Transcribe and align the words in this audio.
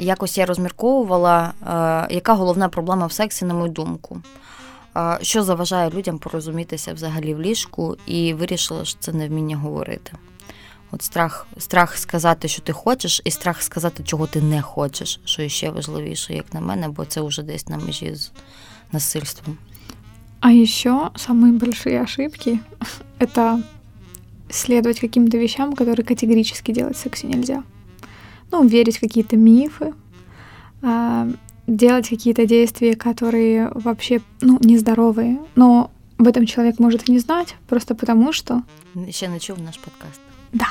якось 0.00 0.38
я 0.38 0.46
розмірковувала, 0.46 1.52
е, 2.10 2.14
яка 2.14 2.34
головна 2.34 2.68
проблема 2.68 3.06
в 3.06 3.12
сексі, 3.12 3.44
на 3.44 3.54
мою 3.54 3.72
думку. 3.72 4.22
Е, 4.96 5.18
що 5.22 5.42
заважає 5.42 5.90
людям 5.90 6.18
порозумітися 6.18 6.94
взагалі 6.94 7.34
в 7.34 7.40
ліжку, 7.40 7.96
і 8.06 8.34
вирішила, 8.34 8.84
що 8.84 8.98
це 9.00 9.12
невміння 9.12 9.56
говорити. 9.56 10.12
От 10.90 11.02
страх 11.02 11.46
страх 11.58 11.98
сказати, 11.98 12.48
що 12.48 12.62
ти 12.62 12.72
хочеш, 12.72 13.22
і 13.24 13.30
страх 13.30 13.62
сказати, 13.62 14.02
чого 14.02 14.26
ти 14.26 14.42
не 14.42 14.62
хочеш, 14.62 15.20
що 15.24 15.48
ще 15.48 15.70
важливіше, 15.70 16.34
як 16.34 16.54
на 16.54 16.60
мене, 16.60 16.88
бо 16.88 17.04
це 17.04 17.20
вже 17.20 17.42
десь 17.42 17.68
на 17.68 17.76
межі 17.76 18.14
з 18.14 18.32
насильством. 18.92 19.58
А 20.40 20.52
еще 20.52 21.10
самые 21.16 21.52
большие 21.52 22.02
ошибки — 22.02 23.18
это 23.18 23.62
следовать 24.50 25.00
каким-то 25.00 25.38
вещам, 25.38 25.74
которые 25.74 26.04
категорически 26.04 26.72
делать 26.72 26.96
в 26.96 27.00
сексе 27.00 27.26
нельзя. 27.26 27.62
Ну, 28.51 28.65
верить 28.65 28.97
в 28.97 28.99
какие-то 28.99 29.37
мифы, 29.37 29.93
а, 30.81 31.27
делать 31.67 32.09
какие-то 32.09 32.45
действия, 32.45 32.95
которые 32.95 33.71
вообще, 33.73 34.21
ну, 34.41 34.59
нездоровые. 34.61 35.39
Но 35.55 35.91
об 36.17 36.27
этом 36.27 36.45
человек 36.45 36.79
может 36.79 37.07
и 37.07 37.11
не 37.11 37.19
знать, 37.19 37.55
просто 37.67 37.95
потому 37.95 38.33
что... 38.33 38.63
Ще 39.09 39.27
не 39.27 39.39
чув 39.39 39.57
наш 39.59 39.79
подкаст. 39.79 40.21
Да. 40.51 40.67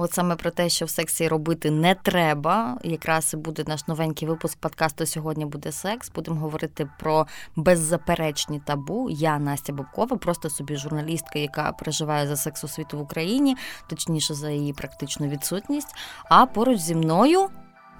От 0.00 0.12
саме 0.12 0.36
про 0.36 0.50
те, 0.50 0.68
що 0.68 0.84
в 0.84 0.90
сексі 0.90 1.28
робити 1.28 1.70
не 1.70 1.94
треба. 1.94 2.78
Якраз 2.84 3.34
буде 3.34 3.64
наш 3.66 3.88
новенький 3.88 4.28
випуск 4.28 4.58
подкасту. 4.58 5.06
Сьогодні 5.06 5.46
буде 5.46 5.72
секс. 5.72 6.10
Будемо 6.14 6.40
говорити 6.40 6.88
про 6.98 7.26
беззаперечні 7.56 8.60
табу. 8.60 9.08
Я 9.10 9.38
Настя 9.38 9.72
Бобкова, 9.72 10.16
просто 10.16 10.50
собі 10.50 10.76
журналістка, 10.76 11.38
яка 11.38 11.72
переживає 11.72 12.26
за 12.26 12.36
секс 12.36 12.64
у 12.64 12.68
світу 12.68 12.98
в 12.98 13.00
Україні, 13.00 13.56
точніше 13.86 14.34
за 14.34 14.50
її 14.50 14.72
практичну 14.72 15.28
відсутність. 15.28 15.94
А 16.30 16.46
поруч 16.46 16.78
зі 16.78 16.94
мною. 16.94 17.48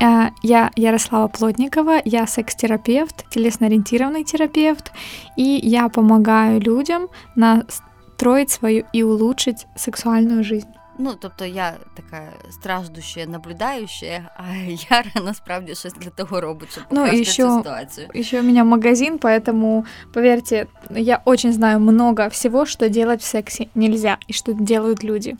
Е, 0.03 0.33
я 0.43 0.71
Ярослава 0.77 1.29
Плотникова, 1.29 2.03
я 2.05 2.27
секс-терапевт, 2.27 3.37
телесно-ориентированный 3.37 4.25
терапевт, 4.25 4.93
и 5.39 5.61
я 5.63 5.89
помогаю 5.89 6.61
людям 6.61 7.09
настроить 7.37 8.51
свою 8.51 8.85
и 8.95 9.03
улучшить 9.03 9.67
сексуальную 9.77 10.45
жизнь. 10.45 10.78
Ну, 10.99 11.15
тобто 11.15 11.45
я 11.45 11.77
така 11.95 12.33
страждуща, 12.51 13.27
наблюдающая, 13.27 14.31
а 14.37 14.57
Яра 14.91 15.11
насправді 15.25 15.75
щось 15.75 15.93
для 15.93 16.11
того 16.11 16.41
робить, 16.41 16.73
щоб 16.73 16.85
ну, 16.91 17.05
еще, 17.07 17.43
цю 17.43 17.59
ситуацию. 17.59 18.09
Еще 18.15 18.41
у 18.41 18.43
меня 18.43 18.65
магазин, 18.65 19.19
поэтому, 19.19 19.85
поверьте, 20.13 20.67
я 20.91 21.23
очень 21.25 21.53
знаю 21.53 21.81
много 21.81 22.29
всего, 22.29 22.67
что 22.67 22.89
делать 22.89 23.21
в 23.21 23.25
сексе 23.25 23.69
нельзя, 23.75 24.19
и 24.29 24.33
что 24.33 24.53
делают 24.53 25.05
люди. 25.05 25.37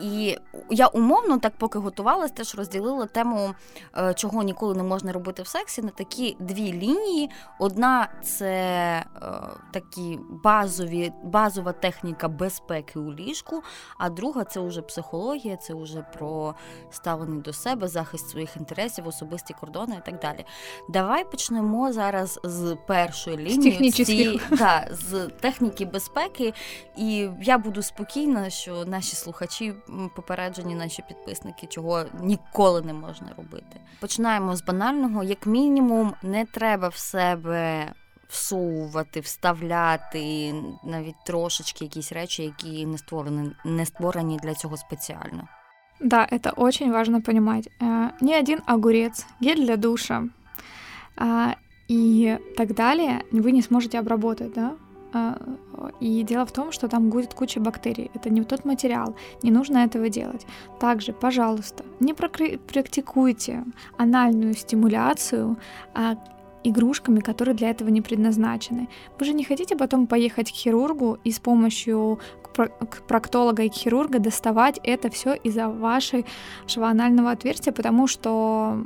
І 0.00 0.38
я 0.70 0.86
умовно, 0.86 1.38
так 1.38 1.52
поки 1.58 1.78
готувалась, 1.78 2.30
теж 2.30 2.54
розділила 2.54 3.06
тему, 3.06 3.54
е, 3.96 4.14
чого 4.14 4.42
ніколи 4.42 4.74
не 4.74 4.82
можна 4.82 5.12
робити 5.12 5.42
в 5.42 5.46
сексі, 5.46 5.82
на 5.82 5.88
такі 5.88 6.36
дві 6.40 6.72
лінії. 6.72 7.30
Одна 7.58 8.08
це 8.22 8.46
е, 8.46 9.04
такі 9.72 10.18
базові, 10.30 11.12
базова 11.24 11.72
техніка 11.72 12.28
безпеки 12.28 12.98
у 12.98 13.14
ліжку, 13.14 13.62
а 13.98 14.10
друга 14.10 14.44
це 14.44 14.60
вже 14.60 14.82
психологія, 14.82 15.56
це 15.56 15.74
вже 15.74 16.02
про 16.18 16.54
ставлення 16.90 17.40
до 17.40 17.52
себе, 17.52 17.88
захист 17.88 18.30
своїх 18.30 18.56
інтересів, 18.56 19.08
особисті 19.08 19.54
кордони 19.60 19.96
і 20.02 20.10
так 20.10 20.20
далі. 20.20 20.44
Давай 20.88 21.30
почнемо 21.30 21.92
зараз 21.92 22.40
з 22.42 22.76
першої 22.86 23.36
лінії 23.36 24.38
з, 24.50 24.56
да, 24.58 24.88
з 24.90 25.28
техніки 25.40 25.84
безпеки, 25.84 26.54
і 26.96 27.28
я 27.42 27.58
буду 27.58 27.82
спокійна, 27.82 28.50
що 28.50 28.84
наші 28.84 29.16
слухачі 29.16 29.74
попереджені 30.16 30.74
наші 30.74 31.02
підписники, 31.08 31.66
чого 31.66 32.04
ніколи 32.20 32.82
не 32.82 32.92
можна 32.92 33.28
робити. 33.36 33.80
Починаємо 34.00 34.56
з 34.56 34.64
банального, 34.64 35.22
як 35.22 35.46
мінімум, 35.46 36.14
не 36.22 36.44
треба 36.44 36.88
в 36.88 36.96
себе. 36.96 37.92
Всовувати, 38.28 39.20
вставляти 39.20 40.54
навіть 40.84 41.14
трошечки 41.26 41.84
якісь 41.84 42.12
речі, 42.12 42.42
які 42.42 42.86
не 42.86 42.98
створені, 42.98 43.50
не 43.64 43.86
створені 43.86 44.38
для 44.42 44.54
цього 44.54 44.76
спеціально. 44.76 45.48
Да, 46.00 46.28
это 46.32 46.52
очень 46.56 46.92
важно 46.92 47.22
понимать. 47.22 47.70
Ни 48.20 48.38
один 48.40 48.60
огурец, 48.66 49.26
гель 49.40 49.64
для 49.64 49.76
душа 49.76 50.24
и 51.90 52.38
так 52.56 52.74
далее 52.74 53.22
вы 53.32 53.52
не 53.52 53.62
сможете 53.62 53.98
обработать, 53.98 54.52
да? 54.52 54.72
А, 55.12 55.38
и 56.00 56.22
дело 56.22 56.44
в 56.44 56.52
том, 56.52 56.72
что 56.72 56.88
там 56.88 57.08
будет 57.08 57.34
куча 57.34 57.60
бактерий. 57.60 58.10
Это 58.14 58.30
не 58.30 58.42
тот 58.42 58.64
материал, 58.64 59.14
не 59.42 59.50
нужно 59.50 59.78
этого 59.78 60.08
делать. 60.08 60.46
Также, 60.80 61.12
пожалуйста, 61.12 61.84
не 62.00 62.14
практикуйте 62.14 63.64
анальную 63.96 64.54
стимуляцию 64.54 65.56
а, 65.94 66.16
игрушками, 66.64 67.20
которые 67.20 67.54
для 67.54 67.70
этого 67.70 67.88
не 67.88 68.02
предназначены. 68.02 68.88
Вы 69.18 69.26
же 69.26 69.32
не 69.32 69.44
хотите 69.44 69.76
потом 69.76 70.06
поехать 70.06 70.52
к 70.52 70.54
хирургу 70.54 71.18
и 71.24 71.30
с 71.30 71.38
помощью 71.38 72.18
проктолога 73.06 73.62
и 73.62 73.70
хирурга 73.70 74.18
доставать 74.18 74.80
это 74.82 75.10
все 75.10 75.34
из-за 75.34 75.68
вашего 75.68 76.24
анального 76.88 77.30
отверстия, 77.30 77.72
потому 77.72 78.08
что 78.08 78.84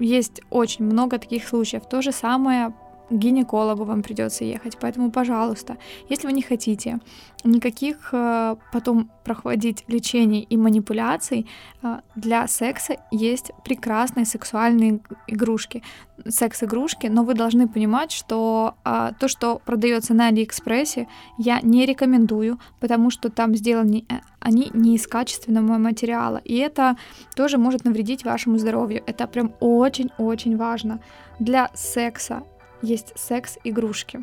есть 0.00 0.42
очень 0.50 0.84
много 0.84 1.18
таких 1.18 1.46
случаев. 1.46 1.88
То 1.88 2.02
же 2.02 2.10
самое 2.10 2.72
гинекологу 3.10 3.84
вам 3.84 4.02
придется 4.02 4.44
ехать. 4.44 4.78
Поэтому, 4.80 5.10
пожалуйста, 5.10 5.76
если 6.08 6.26
вы 6.26 6.32
не 6.32 6.42
хотите 6.42 7.00
никаких 7.44 8.10
э, 8.12 8.56
потом 8.72 9.10
проходить 9.24 9.84
лечений 9.88 10.46
и 10.48 10.56
манипуляций, 10.56 11.46
э, 11.82 12.00
для 12.14 12.46
секса 12.46 12.96
есть 13.10 13.50
прекрасные 13.64 14.26
сексуальные 14.26 15.00
игрушки, 15.26 15.82
секс-игрушки, 16.28 17.08
но 17.08 17.24
вы 17.24 17.34
должны 17.34 17.68
понимать, 17.68 18.12
что 18.12 18.74
э, 18.84 19.10
то, 19.18 19.28
что 19.28 19.60
продается 19.64 20.14
на 20.14 20.28
Алиэкспрессе, 20.28 21.08
я 21.38 21.60
не 21.62 21.84
рекомендую, 21.86 22.58
потому 22.80 23.10
что 23.10 23.28
там 23.28 23.54
сделаны 23.54 24.04
они 24.38 24.70
не 24.74 24.96
из 24.96 25.06
качественного 25.06 25.78
материала, 25.78 26.38
и 26.38 26.56
это 26.56 26.96
тоже 27.36 27.58
может 27.58 27.84
навредить 27.84 28.24
вашему 28.24 28.58
здоровью. 28.58 29.02
Это 29.06 29.26
прям 29.26 29.54
очень-очень 29.60 30.56
важно. 30.56 31.00
Для 31.38 31.70
секса 31.74 32.42
есть 32.82 33.18
секс-ігрушки. 33.18 34.20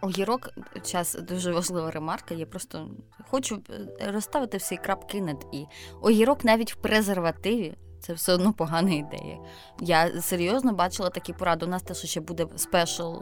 Огірок, 0.00 0.50
час 0.84 1.14
дуже 1.14 1.52
важлива 1.52 1.90
ремарка. 1.90 2.34
Я 2.34 2.46
просто 2.46 2.90
хочу 3.30 3.62
е, 3.70 4.10
розставити 4.12 4.56
всі 4.56 4.76
крапки 4.76 5.20
над 5.20 5.46
і. 5.52 5.66
Огірок 6.00 6.44
навіть 6.44 6.72
в 6.72 6.76
презервативі 6.76 7.74
це 8.03 8.13
все 8.13 8.33
одно 8.33 8.53
погана 8.53 8.91
ідея. 8.91 9.37
Я 9.79 10.21
серйозно 10.21 10.73
бачила 10.73 11.09
такі 11.09 11.33
поради. 11.33 11.65
У 11.65 11.69
нас 11.69 11.83
теж 11.83 11.97
ще 11.97 12.21
буде 12.21 12.47
спешл, 12.55 13.13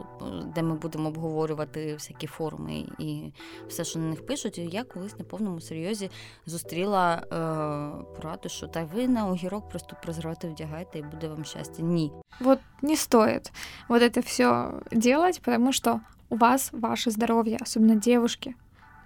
де 0.55 0.63
ми 0.63 0.75
будемо 0.75 1.09
обговорювати 1.09 1.93
всякі 1.93 2.27
форми 2.27 2.85
і 2.99 3.31
все, 3.67 3.83
що 3.83 3.99
на 3.99 4.05
них 4.09 4.25
пишуть. 4.25 4.57
І 4.57 4.61
я 4.61 4.83
колись 4.83 5.19
на 5.19 5.25
повному 5.25 5.61
серйозі 5.61 6.09
зустріла 6.45 7.15
е, 7.15 7.27
пораду, 8.15 8.49
що 8.49 8.67
та 8.67 8.83
ви 8.83 9.07
на 9.07 9.27
огірок 9.27 9.69
просто 9.69 9.95
презерватив 10.03 10.51
вдягаєте 10.51 10.99
і 10.99 11.03
буде 11.03 11.27
вам 11.27 11.45
щастя. 11.45 11.83
Ні. 11.83 12.11
Вот 12.39 12.59
не 12.81 12.95
стоит 12.95 13.51
вот 13.89 14.01
это 14.01 14.21
все 14.21 14.71
делать, 14.91 15.41
потому 15.41 15.73
что 15.73 16.01
у 16.29 16.35
вас 16.35 16.69
ваше 16.73 17.11
здоровье, 17.11 17.57
особенно 17.61 17.95
девушки. 17.95 18.55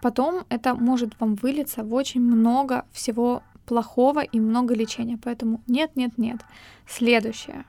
Потом 0.01 0.43
это 0.49 0.73
может 0.73 1.19
вам 1.19 1.35
вылиться 1.35 1.83
в 1.83 1.93
очень 1.93 2.21
много 2.21 2.83
всего 2.91 3.41
плохого 3.66 4.20
и 4.20 4.40
много 4.40 4.74
лечения. 4.74 5.18
Поэтому 5.22 5.60
нет, 5.66 5.90
нет, 5.96 6.16
нет. 6.16 6.40
Следующее. 6.86 7.64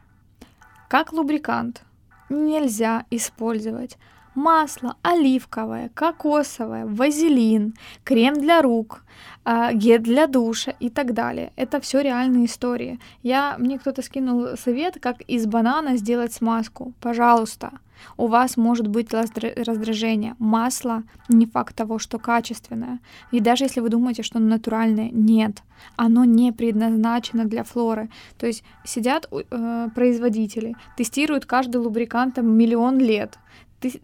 Как 0.87 1.11
лубрикант 1.11 1.83
нельзя 2.29 3.05
использовать 3.09 3.97
масло 4.37 4.95
оливковое, 5.01 5.89
кокосовое, 5.93 6.85
вазелин, 6.85 7.73
крем 8.03 8.35
для 8.35 8.61
рук, 8.61 9.03
а, 9.43 9.73
гель 9.73 9.99
для 9.99 10.27
душа 10.27 10.73
и 10.79 10.89
так 10.89 11.13
далее. 11.13 11.51
Это 11.55 11.81
все 11.81 12.01
реальные 12.01 12.45
истории. 12.45 12.99
Я, 13.23 13.55
мне 13.57 13.79
кто-то 13.79 14.01
скинул 14.03 14.55
совет, 14.55 14.99
как 15.01 15.21
из 15.21 15.47
банана 15.47 15.97
сделать 15.97 16.33
смазку. 16.33 16.93
Пожалуйста, 17.01 17.71
у 18.17 18.27
вас 18.27 18.57
может 18.57 18.87
быть 18.87 19.13
раздражение. 19.13 20.35
Масло 20.39 21.03
не 21.29 21.45
факт 21.45 21.75
того, 21.75 21.99
что 21.99 22.19
качественное. 22.19 22.99
И 23.31 23.39
даже 23.39 23.65
если 23.65 23.79
вы 23.79 23.89
думаете, 23.89 24.23
что 24.23 24.39
оно 24.39 24.47
натуральное, 24.47 25.09
нет. 25.11 25.63
Оно 25.95 26.25
не 26.25 26.51
предназначено 26.51 27.45
для 27.45 27.63
флоры. 27.63 28.09
То 28.37 28.47
есть 28.47 28.63
сидят 28.83 29.29
э, 29.31 29.89
производители, 29.93 30.75
тестируют 30.97 31.45
каждый 31.45 31.77
лубрикант 31.77 32.35
там 32.35 32.47
миллион 32.47 32.99
лет 32.99 33.37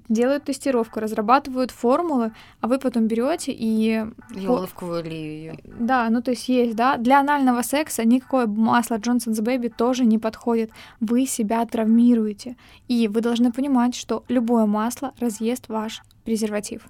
делают 0.09 0.43
тестировку, 0.43 0.99
разрабатывают 0.99 1.71
формулы, 1.71 2.31
а 2.61 2.67
вы 2.67 2.77
потом 2.77 3.07
берете 3.07 3.51
и... 3.51 4.05
Оливковую 4.35 4.99
олею 4.99 5.57
Да, 5.65 6.09
ну 6.09 6.21
то 6.21 6.31
есть 6.31 6.47
есть, 6.49 6.75
да. 6.75 6.97
Для 6.97 7.19
анального 7.19 7.61
секса 7.63 8.05
никакое 8.05 8.47
масло 8.47 8.95
Johnson's 8.95 9.41
Baby 9.41 9.69
тоже 9.69 10.05
не 10.05 10.19
подходит. 10.19 10.71
Вы 10.99 11.25
себя 11.25 11.65
травмируете. 11.65 12.55
И 12.87 13.07
вы 13.07 13.21
должны 13.21 13.51
понимать, 13.51 13.95
что 13.95 14.23
любое 14.27 14.65
масло 14.65 15.13
разъест 15.19 15.69
ваш 15.69 16.01
презерватив. 16.23 16.87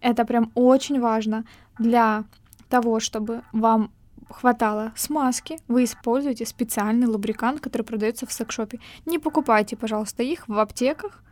Это 0.00 0.24
прям 0.24 0.50
очень 0.54 1.00
важно 1.00 1.44
для 1.78 2.24
того, 2.68 3.00
чтобы 3.00 3.42
вам 3.52 3.90
хватало 4.28 4.92
смазки, 4.96 5.58
вы 5.68 5.84
используете 5.84 6.46
специальный 6.46 7.06
лубрикант, 7.06 7.60
который 7.60 7.82
продается 7.82 8.26
в 8.26 8.32
секшопе. 8.32 8.78
Не 9.06 9.18
покупайте, 9.18 9.76
пожалуйста, 9.76 10.22
их 10.22 10.46
в 10.48 10.58
аптеках 10.58 11.22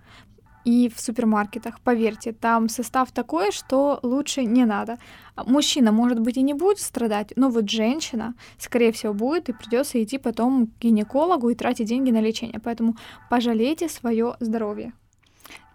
и 0.67 0.89
в 0.89 0.99
супермаркетах. 0.99 1.79
Поверьте, 1.79 2.31
там 2.31 2.69
состав 2.69 3.11
такой, 3.11 3.51
что 3.51 3.99
лучше 4.03 4.45
не 4.45 4.65
надо. 4.65 4.97
Мужчина, 5.45 5.91
может 5.91 6.19
быть, 6.19 6.37
и 6.37 6.41
не 6.41 6.53
будет 6.53 6.79
страдать, 6.79 7.33
но 7.35 7.49
вот 7.49 7.69
женщина, 7.69 8.33
скорее 8.57 8.91
всего, 8.91 9.13
будет, 9.13 9.49
и 9.49 9.53
придется 9.53 10.01
идти 10.01 10.17
потом 10.17 10.67
к 10.67 10.69
гинекологу 10.81 11.49
и 11.49 11.55
тратить 11.55 11.87
деньги 11.87 12.11
на 12.11 12.21
лечение. 12.21 12.59
Поэтому 12.59 12.95
пожалейте 13.29 13.89
свое 13.89 14.35
здоровье. 14.39 14.91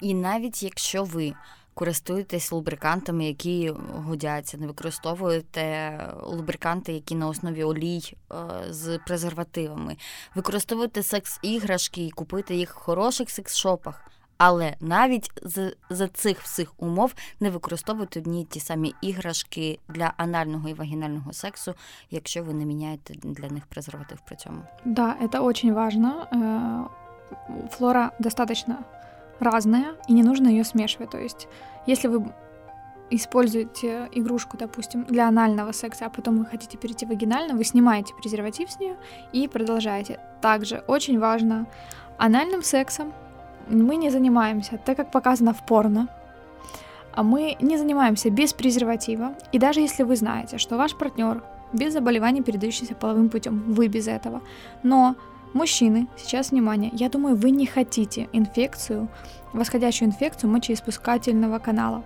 І 0.01 0.15
навіть 0.15 0.63
якщо 0.63 1.05
ви 1.05 1.35
користуєтесь 1.75 2.53
лубрикантами, 2.53 3.25
які 3.25 3.75
годяться, 3.95 4.59
не 4.59 4.67
використовуєте 4.67 5.99
лубриканти, 6.23 6.93
які 6.93 7.15
на 7.15 7.29
основі 7.29 7.65
олій 7.65 8.15
е, 8.33 8.35
з 8.71 8.99
презервативами, 8.99 9.97
використовуєте 10.35 11.03
секс-іграшки 11.03 12.07
і 12.07 12.11
купуєте 12.11 12.55
їх 12.55 12.75
в 12.75 12.79
хороших 12.79 13.29
секс-шопах. 13.29 13.95
Але 14.39 14.75
навіть 14.81 15.31
з, 15.43 15.75
за 15.91 16.09
цих 16.09 16.41
всіх 16.41 16.73
умов 16.77 17.15
не 17.41 17.51
використовуйте 17.51 18.21
одні 18.21 18.45
ті 18.45 18.61
самі 18.61 18.95
іграшки 19.01 19.79
для 19.89 20.13
анального 20.17 20.69
і 20.69 20.75
вагінального 20.75 21.33
сексу, 21.33 21.75
якщо 22.11 22.43
ви 22.43 22.55
не 22.55 22.65
міняєте 22.65 23.15
для 23.15 23.49
них 23.49 23.67
презерватив 23.67 24.19
при 24.27 24.37
цьому. 24.37 24.63
Да, 24.85 25.17
это 25.23 25.43
очень 25.43 25.73
важно. 25.73 26.27
Э, 26.33 27.69
флора 27.71 28.13
достаточно 28.19 28.77
разная, 29.41 29.95
и 30.11 30.13
не 30.13 30.23
нужно 30.23 30.49
ее 30.49 30.65
смешивать. 30.65 31.11
То 31.11 31.19
есть, 31.19 31.49
если 31.89 32.09
вы 32.09 32.33
используете 33.11 34.09
игрушку, 34.13 34.57
допустим, 34.57 35.05
для 35.05 35.29
анального 35.29 35.73
секса, 35.73 36.07
а 36.07 36.11
потом 36.11 36.39
вы 36.39 36.45
хотите 36.45 36.79
перейти 36.79 37.07
в 37.07 37.09
вагинально, 37.09 37.55
вы 37.55 37.65
снимаете 37.65 38.15
презерватив 38.15 38.71
с 38.71 38.79
нее 38.79 38.97
и 39.33 39.49
продолжаете. 39.49 40.21
Также 40.41 40.85
очень 40.87 41.19
важно 41.19 41.67
анальным 42.19 42.63
сексом 42.63 43.13
мы 43.68 43.96
не 43.96 44.10
занимаемся, 44.10 44.80
так 44.86 44.98
как 44.98 45.12
показано 45.12 45.54
в 45.54 45.66
порно, 45.66 46.08
а 47.14 47.24
мы 47.24 47.56
не 47.62 47.78
занимаемся 47.78 48.30
без 48.30 48.54
презерватива. 48.54 49.34
И 49.52 49.60
даже 49.60 49.80
если 49.80 50.04
вы 50.04 50.16
знаете, 50.16 50.58
что 50.58 50.78
ваш 50.78 50.96
партнер 50.96 51.44
без 51.72 51.94
заболеваний, 51.94 52.42
передающихся 52.42 52.96
половым 52.96 53.30
путем, 53.30 53.64
вы 53.68 53.88
без 53.88 54.08
этого, 54.08 54.42
но 54.84 55.16
Мужчины, 55.54 56.08
сейчас 56.18 56.50
внимание, 56.50 56.90
я 56.94 57.10
думаю, 57.10 57.36
вы 57.36 57.52
не 57.52 57.68
хотите 57.68 58.28
инфекцию, 58.34 59.08
восходящую 59.54 60.10
инфекцию 60.10 60.50
мочеиспускательного 60.50 61.60
канала. 61.60 62.04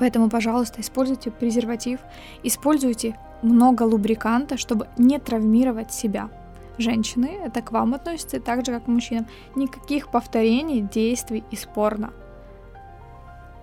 Поэтому, 0.00 0.28
пожалуйста, 0.28 0.80
используйте 0.80 1.30
презерватив, 1.30 2.00
используйте 2.42 3.16
много 3.42 3.84
лубриканта, 3.84 4.56
чтобы 4.56 4.88
не 4.98 5.20
травмировать 5.20 5.92
себя. 5.92 6.30
Женщины, 6.77 7.39
это 7.45 7.61
к 7.61 7.71
вам 7.71 7.93
относится 7.93 8.39
так 8.39 8.65
же, 8.65 8.71
как 8.71 8.85
к 8.85 8.87
мужчинам. 8.87 9.27
Никаких 9.55 10.07
повторений 10.07 10.81
действий 10.81 11.43
из 11.51 11.65
порно. 11.65 12.11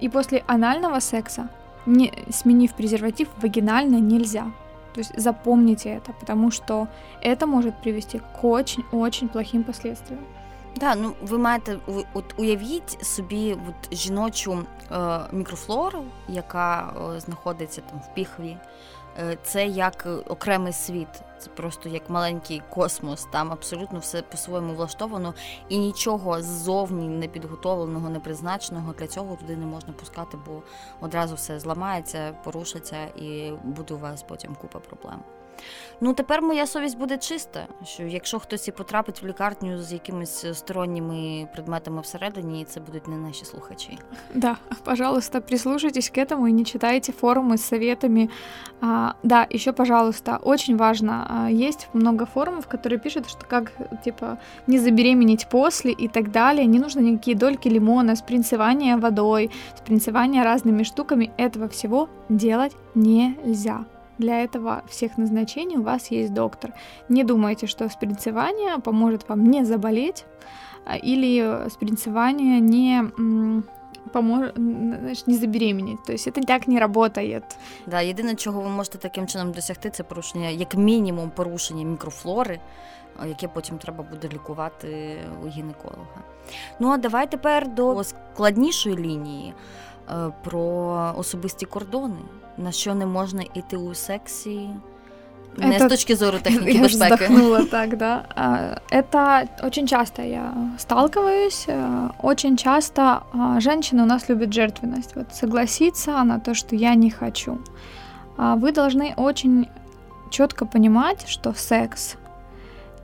И 0.03 0.09
после 0.09 0.44
анального 0.47 1.00
секса, 1.00 1.49
не, 1.87 2.12
сменив 2.31 2.75
презерватив, 2.75 3.29
вагинально 3.43 4.00
нельзя. 4.00 4.53
То 4.93 5.00
есть 5.00 5.12
запомните 5.19 5.91
это, 5.91 6.12
потому 6.21 6.50
что 6.50 6.88
это 7.23 7.47
может 7.47 7.75
привести 7.83 8.19
к 8.19 8.44
очень-очень 8.44 9.29
плохим 9.29 9.65
последствиям. 9.65 10.21
Да, 10.77 10.94
ну 10.94 11.12
ви 11.23 11.38
маєте 11.38 11.77
от 12.15 12.25
уявіть 12.37 13.05
собі 13.05 13.56
от 13.69 13.94
жіночу 13.97 14.59
е, 14.93 15.21
мікрофлору, 15.33 16.05
яка 16.29 16.93
е, 17.17 17.21
знаходиться 17.21 17.83
там 17.91 18.00
в 18.00 18.15
піхві. 18.15 18.56
Е, 19.22 19.38
це 19.44 19.68
як 19.68 20.08
окремий 20.28 20.74
світ, 20.74 21.08
це 21.40 21.50
просто 21.50 21.90
як 21.90 22.10
маленький 22.10 22.62
космос. 22.70 23.28
Там 23.32 23.52
абсолютно 23.52 24.00
все 24.00 24.22
по-своєму 24.22 24.74
влаштовано, 24.74 25.34
і 25.70 25.78
нічого 25.78 26.42
ззовні 26.42 27.08
не 27.08 27.28
підготовленого, 27.28 28.10
не 28.10 28.20
призначеного 28.20 28.94
для 28.94 29.08
цього 29.08 29.36
туди 29.36 29.58
не 29.58 29.66
можна 29.66 29.94
пускати, 29.94 30.38
бо 30.46 30.64
одразу 31.02 31.36
все 31.36 31.60
зламається, 31.60 32.34
порушиться, 32.44 33.06
і 33.06 33.52
буде 33.64 33.94
у 33.94 33.98
вас 33.98 34.24
потім 34.24 34.56
купа 34.56 34.80
проблем. 34.80 35.24
Ну, 36.00 36.12
тепер 36.12 36.43
моя 36.43 36.67
совість 36.67 36.99
буде 36.99 37.19
чиста, 37.19 37.67
що 37.85 38.03
якщо 38.03 38.38
хтось 38.38 38.69
і 38.69 38.73
потрапить 38.73 39.23
в 39.23 39.27
лікарню 39.27 39.83
з 39.83 39.93
якимись 39.93 40.47
сторонніми 40.59 41.49
предметами 41.53 42.00
всередині, 42.00 42.65
це 42.65 42.81
будуть 42.81 43.09
не 43.09 43.17
наші 43.17 43.44
слухачі. 43.44 43.99
Да, 44.35 44.56
пожалуйста, 44.85 45.41
прислушайтесь 45.41 46.11
к 46.11 46.21
этому 46.21 46.47
и 46.47 46.53
не 46.53 46.65
читайте 46.65 47.12
форумы 47.12 47.55
с 47.55 47.65
советами. 47.65 48.29
А, 48.81 49.12
да, 49.23 49.47
еще, 49.55 49.73
пожалуйста, 49.73 50.38
очень 50.43 50.77
важно, 50.77 51.27
а, 51.31 51.50
есть 51.50 51.88
много 51.94 52.27
форумов, 52.27 52.67
которые 52.67 52.99
пишут, 52.99 53.31
что 53.31 53.47
как, 53.47 53.73
типа, 54.05 54.38
не 54.67 54.79
забеременеть 54.79 55.49
после 55.50 55.93
и 55.93 56.09
так 56.09 56.31
далее, 56.31 56.67
не 56.67 56.79
нужно 56.79 57.00
никакие 57.00 57.37
дольки 57.37 57.69
лимона, 57.69 58.17
спринцевание 58.17 58.97
водой, 58.97 59.50
спринцевание 59.79 60.44
разными 60.44 60.83
штуками, 60.83 61.31
этого 61.38 61.69
всего 61.69 62.09
делать 62.29 62.77
нельзя. 62.94 63.85
Для 64.22 64.44
этого 64.44 64.84
всех 64.88 65.18
назначений 65.18 65.78
у 65.78 65.82
вас 65.82 66.12
есть 66.12 66.32
доктор. 66.34 66.74
Не 67.10 67.24
думайте, 67.24 67.66
что 67.66 67.90
спринцевание 67.90 68.78
поможет 68.78 69.28
вам 69.28 69.46
не 69.46 69.66
заболеть 69.66 70.26
или 71.04 71.70
спринцевание 71.70 72.60
не 72.60 73.12
поможет 74.14 74.56
знаєш, 74.56 75.28
не 75.28 75.38
забеременеть. 75.38 75.98
Тобто 76.06 76.24
це 76.24 76.32
так 76.32 76.68
не 76.68 76.88
працює. 76.88 77.42
Да, 77.88 78.02
єдине, 78.02 78.36
чого 78.36 78.62
ви 78.62 78.70
можете 78.70 78.98
таким 78.98 79.28
чином 79.28 79.52
досягти, 79.52 79.90
це 79.90 80.04
порушення, 80.04 80.50
як 80.50 80.76
мінімум, 80.76 81.30
порушення 81.30 81.86
мікрофлори, 81.86 82.60
яке 83.28 83.48
потім 83.48 83.78
треба 83.78 84.04
буде 84.04 84.30
лікувати 84.34 85.18
у 85.44 85.48
гінеколога. 85.48 86.24
Ну 86.80 86.90
а 86.90 86.98
давай 86.98 87.32
тепер 87.32 87.68
до 87.68 88.04
складнішої 88.04 88.98
лінії 88.98 89.54
про 90.44 91.13
особисті 91.18 91.66
кордони 91.66 92.19
на 92.58 92.72
що 92.72 92.96
не 92.96 93.06
можна 93.06 93.44
йти 93.54 93.78
у 93.78 93.94
сексі. 93.94 94.69
Не 95.58 95.78
это, 95.78 95.86
с 95.86 95.90
точки 95.90 96.16
зрения 96.16 96.40
техники 96.44 96.72
я 96.72 96.81
безпеки. 96.81 97.13
вздохнула 97.13 97.66
так, 97.72 97.98
да. 97.98 98.25
Это 98.92 99.48
очень 99.63 99.88
часто 99.88 100.22
я 100.22 100.54
сталкиваюсь. 100.78 101.68
Очень 102.24 102.58
часто 102.58 103.24
женщины 103.58 104.04
у 104.04 104.06
нас 104.06 104.30
любят 104.30 104.54
жертвенность. 104.54 105.16
Вот 105.16 105.36
согласиться 105.36 106.24
на 106.24 106.40
то, 106.40 106.54
что 106.54 106.75
я 106.75 106.96
не 106.96 107.12
хочу. 107.12 107.58
Вы 108.38 108.72
должны 108.72 109.13
очень 109.18 109.68
четко 110.30 110.65
понимать, 110.65 111.27
что 111.27 111.53
секс 111.53 112.15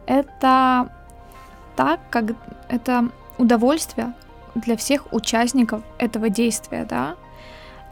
это 0.07 0.87
так, 1.75 1.99
как 2.09 2.25
это 2.69 3.09
удовольствие 3.37 4.13
для 4.57 4.75
всех 4.75 5.13
участников 5.13 5.81
этого 5.97 6.29
действия, 6.29 6.85
да. 6.89 7.15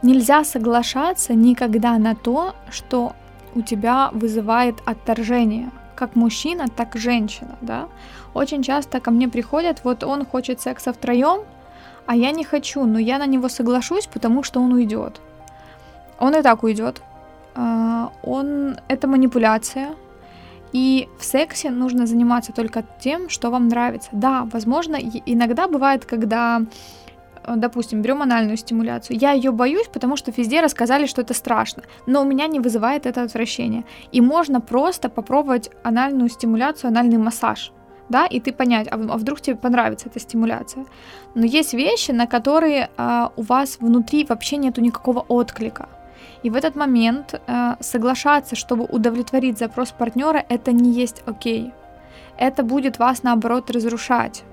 Нельзя 0.02 0.44
соглашаться 0.44 1.34
никогда 1.34 1.98
на 1.98 2.14
то, 2.14 2.54
что 2.70 3.14
у 3.54 3.62
тебя 3.62 4.10
вызывает 4.12 4.76
отторжение, 4.84 5.70
как 5.94 6.14
мужчина, 6.16 6.66
так 6.68 6.96
и 6.96 6.98
женщина, 6.98 7.56
да. 7.60 7.88
Очень 8.34 8.62
часто 8.62 9.00
ко 9.00 9.10
мне 9.10 9.28
приходят, 9.28 9.80
вот 9.84 10.04
он 10.04 10.26
хочет 10.26 10.60
секса 10.60 10.92
втроем, 10.92 11.40
а 12.06 12.14
я 12.14 12.30
не 12.30 12.44
хочу, 12.44 12.84
но 12.84 12.98
я 12.98 13.18
на 13.18 13.26
него 13.26 13.48
соглашусь, 13.48 14.06
потому 14.06 14.42
что 14.42 14.60
он 14.60 14.72
уйдет. 14.72 15.20
Он 16.18 16.34
и 16.34 16.42
так 16.42 16.62
уйдет. 16.62 17.02
А, 17.54 18.12
он 18.22 18.78
это 18.88 19.08
манипуляция. 19.08 19.88
И 20.72 21.08
в 21.18 21.24
сексе 21.24 21.70
нужно 21.70 22.06
заниматься 22.06 22.52
только 22.52 22.84
тем, 23.00 23.28
что 23.28 23.50
вам 23.50 23.68
нравится. 23.68 24.10
Да, 24.12 24.48
возможно, 24.52 24.96
иногда 24.96 25.68
бывает, 25.68 26.04
когда 26.04 26.62
Э, 27.46 27.54
допустим, 27.56 28.02
берем 28.02 28.22
анальную 28.22 28.56
стимуляцию, 28.56 29.18
я 29.18 29.32
ее 29.32 29.52
боюсь, 29.52 29.88
потому 29.92 30.16
что 30.16 30.32
везде 30.36 30.60
рассказали, 30.60 31.06
что 31.06 31.22
это 31.22 31.34
страшно, 31.34 31.82
но 32.06 32.22
у 32.22 32.24
меня 32.24 32.46
не 32.46 32.60
вызывает 32.60 33.06
это 33.06 33.22
отвращение. 33.22 33.84
И 34.12 34.20
можно 34.20 34.60
просто 34.60 35.08
попробовать 35.08 35.70
анальную 35.82 36.28
стимуляцию, 36.28 36.88
анальный 36.88 37.18
массаж, 37.18 37.72
да, 38.08 38.26
и 38.26 38.40
ты 38.40 38.52
понять, 38.52 38.88
а, 38.90 38.94
а 38.94 39.16
вдруг 39.16 39.40
тебе 39.40 39.56
понравится 39.56 40.08
эта 40.08 40.20
стимуляция. 40.20 40.84
Но 41.34 41.44
есть 41.44 41.74
вещи, 41.74 42.12
на 42.12 42.26
которые 42.26 42.88
а, 42.96 43.32
у 43.36 43.42
вас 43.42 43.78
внутри 43.80 44.24
вообще 44.24 44.56
нету 44.56 44.80
никакого 44.80 45.20
отклика. 45.20 45.88
И 46.42 46.50
в 46.50 46.56
этот 46.56 46.76
момент 46.76 47.40
а, 47.46 47.76
соглашаться, 47.80 48.56
чтобы 48.56 48.84
удовлетворить 48.84 49.58
запрос 49.58 49.90
партнера, 49.90 50.44
это 50.48 50.72
не 50.72 50.92
есть 50.92 51.22
окей. 51.26 51.72
Это 52.38 52.62
будет 52.62 52.98
вас 52.98 53.22
наоборот 53.22 53.70
разрушать. 53.70 54.44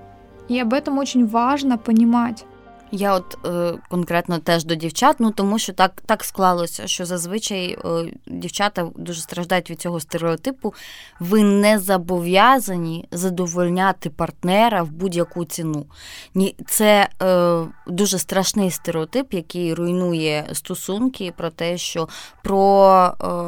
И 0.50 0.60
об 0.60 0.74
этом 0.74 0.98
очень 0.98 1.26
важно 1.26 1.78
понимать. 1.78 2.46
Я 2.96 3.16
от 3.16 3.38
е, 3.46 3.74
конкретно 3.90 4.40
теж 4.40 4.66
до 4.66 4.76
дівчат, 4.76 5.16
ну 5.20 5.32
тому 5.32 5.60
що 5.60 5.74
так 5.74 6.04
так 6.06 6.24
склалося, 6.24 6.88
що 6.88 7.06
зазвичай 7.06 7.78
е, 7.86 8.14
дівчата 8.28 8.90
дуже 8.96 9.22
страждають 9.22 9.70
від 9.70 9.82
цього 9.82 10.00
стереотипу. 10.00 10.74
Ви 11.20 11.44
не 11.44 11.80
зобов'язані 11.80 13.08
задовольняти 13.12 14.10
партнера 14.10 14.84
в 14.84 14.92
будь-яку 14.92 15.46
ціну. 15.46 15.86
Ні, 16.36 16.56
Це 16.68 17.10
е, 17.22 17.60
дуже 17.88 18.20
страшний 18.20 18.72
стереотип, 18.72 19.34
який 19.34 19.74
руйнує 19.74 20.50
стосунки 20.54 21.34
про 21.38 21.50
те, 21.50 21.78
що 21.78 22.08
про 22.44 23.06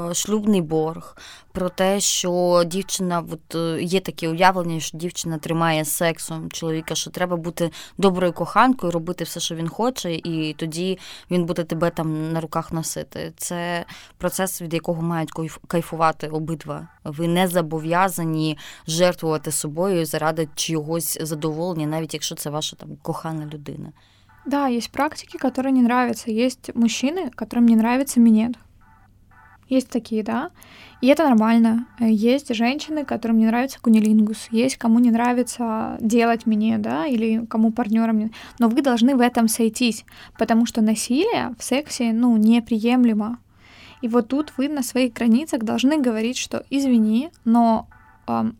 е, 0.09 0.13
шлюбний 0.13 0.61
борг, 0.61 1.17
про 1.54 1.68
те, 1.68 2.00
що 2.00 2.62
дівчина, 2.66 3.25
от 3.30 3.54
е, 3.54 3.82
є 3.82 4.00
таке 4.00 4.28
уявлення, 4.28 4.80
що 4.80 4.99
дівчина 4.99 5.38
тримає 5.38 5.85
сексом 5.85 6.50
чоловіка, 6.50 6.94
що 6.94 7.11
треба 7.11 7.37
бути 7.37 7.70
доброю 7.99 8.32
коханкою, 8.32 8.92
робити 8.92 9.25
все, 9.25 9.40
що 9.40 9.54
він 9.54 9.68
хоче, 9.68 10.14
і 10.14 10.54
тоді 10.59 10.99
він 11.30 11.44
буде 11.44 11.64
тебе 11.64 11.90
там 11.90 12.32
на 12.32 12.40
руках 12.40 12.73
носити. 12.73 13.32
Це 13.37 13.85
процес, 14.18 14.62
від 14.62 14.75
якого 14.75 15.02
мають 15.02 15.32
кайфувати 15.66 16.28
обидва. 16.28 16.88
Ви 17.04 17.28
не 17.28 17.49
зобов'язані 17.49 18.59
жертвувати 18.87 19.52
собою 19.52 20.06
заради 20.06 20.49
чогось 20.54 21.18
задоволення, 21.20 21.87
навіть 21.87 22.14
якщо 22.14 22.35
це 22.35 22.50
ваша 22.50 22.76
там 22.76 22.88
кохана 23.02 23.47
людина. 23.47 23.92
Да, 24.47 24.68
есть 24.68 24.90
практики, 24.90 25.37
которые 25.38 25.73
не 25.73 25.82
нравятся. 25.82 26.30
Есть 26.30 26.75
мужчины, 26.75 27.30
которым 27.30 27.66
не 27.66 27.76
нравится 27.76 28.20
минет. 28.20 28.52
Есть 29.67 29.89
такие, 29.89 30.24
да. 30.24 30.51
И 31.01 31.07
это 31.07 31.24
нормально. 31.24 31.88
Есть 32.00 32.53
женщины, 32.53 33.03
которым 33.03 33.38
не 33.38 33.45
нравится 33.45 33.79
кунилингус. 33.81 34.48
Есть 34.51 34.77
кому 34.77 35.00
не 35.00 35.12
нравится 35.12 35.98
делать 36.00 36.45
мне, 36.45 36.77
да, 36.77 37.05
или 37.05 37.45
кому 37.45 37.72
партнерам 37.72 38.19
не... 38.19 38.31
Но 38.60 38.69
вы 38.69 38.81
должны 38.81 39.15
в 39.15 39.22
этом 39.22 39.48
сойтись, 39.48 40.05
потому 40.38 40.65
что 40.65 40.81
насилие 40.81 41.55
в 41.57 41.63
сексе, 41.63 42.13
ну, 42.13 42.38
неприемлемо. 42.38 43.39
И 44.01 44.07
вот 44.07 44.27
тут 44.27 44.53
вы 44.57 44.69
на 44.69 44.84
своих 44.84 45.13
границах 45.13 45.63
должны 45.63 46.00
говорить, 46.00 46.38
что 46.38 46.63
извини, 46.69 47.29
но 47.43 47.88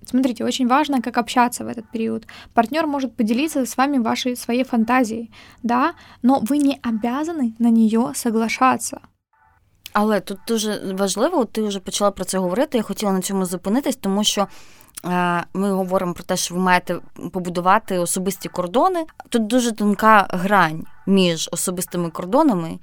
Смотрите, 0.06 0.46
очень 0.46 0.68
важно, 0.68 1.02
как 1.02 1.18
общаться 1.18 1.66
в 1.66 1.68
этот 1.68 1.90
период. 1.90 2.28
Партнер 2.54 2.86
может 2.86 3.16
поделиться 3.16 3.66
с 3.66 3.78
вами 3.78 3.98
вашей 3.98 4.36
своей 4.38 4.64
фантазией, 4.64 5.32
да, 5.64 5.96
но 6.22 6.40
вы 6.40 6.60
не 6.60 6.80
обязаны 6.84 7.56
на 7.58 7.72
нее 7.72 8.12
соглашаться. 8.14 9.02
Але 9.98 10.20
тут 10.20 10.38
дуже 10.48 10.94
важливо, 10.94 11.46
ти 11.46 11.64
вже 11.64 11.80
почала 11.80 12.12
про 12.12 12.26
це 12.26 12.38
говорити. 12.38 12.78
Я 12.78 12.84
хотіла 12.84 13.12
на 13.12 13.22
цьому 13.22 13.46
зупинитись, 13.46 13.96
тому 13.96 14.24
що 14.24 14.48
е, 15.06 15.44
ми 15.54 15.72
говоримо 15.72 16.14
про 16.14 16.24
те, 16.24 16.38
що 16.38 16.56
ви 16.56 16.62
маєте 16.62 17.00
побудувати 17.32 18.00
особисті 18.00 18.50
кордони. 18.50 19.06
Тут 19.30 19.48
дуже 19.48 19.72
тонка 19.72 20.28
грань 20.30 20.86
між 21.08 21.50
особистими 21.52 22.10
кордонами 22.10 22.80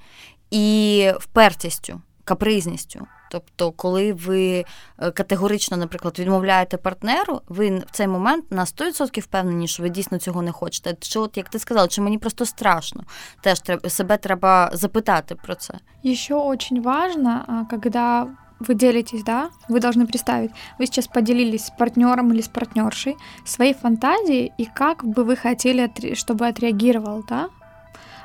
і 0.51 1.11
впертістю, 1.21 2.01
капризністю. 2.25 3.07
Тобто, 3.32 3.72
коли 3.72 4.14
ви 4.14 4.66
е, 5.00 5.12
категорично, 5.12 5.78
наприклад, 5.78 6.20
відмовляєте 6.20 6.78
партнеру, 6.78 7.42
ви 7.48 7.70
в 7.78 7.92
цей 7.92 8.08
момент 8.08 8.52
на 8.52 8.66
100% 8.66 9.22
впевнені, 9.22 9.68
що 9.68 9.84
ви 9.84 9.90
дійсно 9.90 10.18
цього 10.18 10.42
не 10.42 10.52
хочете. 10.52 10.96
Чи 11.00 11.20
от 11.20 11.38
як 11.38 11.50
ти 11.50 11.60
сказала, 11.60 11.88
чи 11.88 12.02
мені 12.02 12.18
просто 12.18 12.46
страшно? 12.46 13.04
Теж 13.42 13.60
треба 13.60 13.90
себе 13.90 14.18
треба 14.18 14.70
запитати 14.74 15.36
про 15.36 15.56
це. 15.56 15.74
Еще 16.06 16.36
очень 16.36 16.82
важно, 16.82 17.68
когда 17.70 18.28
вы 18.60 18.76
делитесь, 18.76 19.24
да, 19.24 19.50
вы 19.70 19.80
должны 19.80 20.08
представить, 20.08 20.52
вы 20.80 20.86
сейчас 20.86 21.08
поделились 21.08 21.66
с 21.66 21.70
партнером 21.70 22.32
или 22.32 22.42
с 22.42 22.48
партнершей 22.48 23.18
своей 23.46 23.74
фантазией 23.74 24.52
и 24.58 24.66
как 24.66 25.04
бы 25.04 25.24
вы 25.24 25.36
хотели, 25.36 25.92
чтобы 26.14 26.48
отреагировал, 26.48 27.24
да, 27.30 27.46
а, 27.46 27.61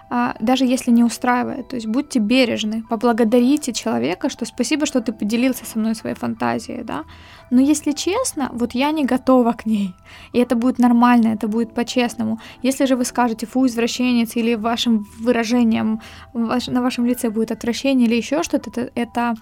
даже 0.09 0.65
если 0.65 0.91
не 0.91 1.03
устраивает. 1.03 1.67
То 1.69 1.75
есть 1.75 1.87
будьте 1.87 2.19
бережны, 2.19 2.83
поблагодарите 2.89 3.73
человека, 3.73 4.29
что 4.29 4.45
спасибо, 4.45 4.85
что 4.85 5.01
ты 5.01 5.11
поделился 5.11 5.65
со 5.65 5.79
мной 5.79 5.95
своей 5.95 6.15
фантазией, 6.15 6.83
да. 6.83 7.03
Но 7.49 7.61
если 7.61 7.91
честно, 7.91 8.49
вот 8.53 8.73
я 8.73 8.91
не 8.91 9.05
готова 9.05 9.53
к 9.53 9.65
ней, 9.65 9.93
и 10.33 10.39
это 10.39 10.55
будет 10.55 10.79
нормально, 10.79 11.29
это 11.29 11.47
будет 11.47 11.73
по-честному. 11.73 12.39
Если 12.61 12.85
же 12.85 12.95
вы 12.95 13.05
скажете 13.05 13.45
«фу, 13.45 13.65
извращенец» 13.65 14.35
или 14.35 14.55
вашим 14.55 15.05
выражением 15.19 16.01
на 16.33 16.81
вашем 16.81 17.05
лице 17.05 17.29
будет 17.29 17.51
отвращение 17.51 18.07
или 18.07 18.15
еще 18.15 18.43
что-то, 18.43 18.69
это, 18.69 18.91
это 18.95 19.33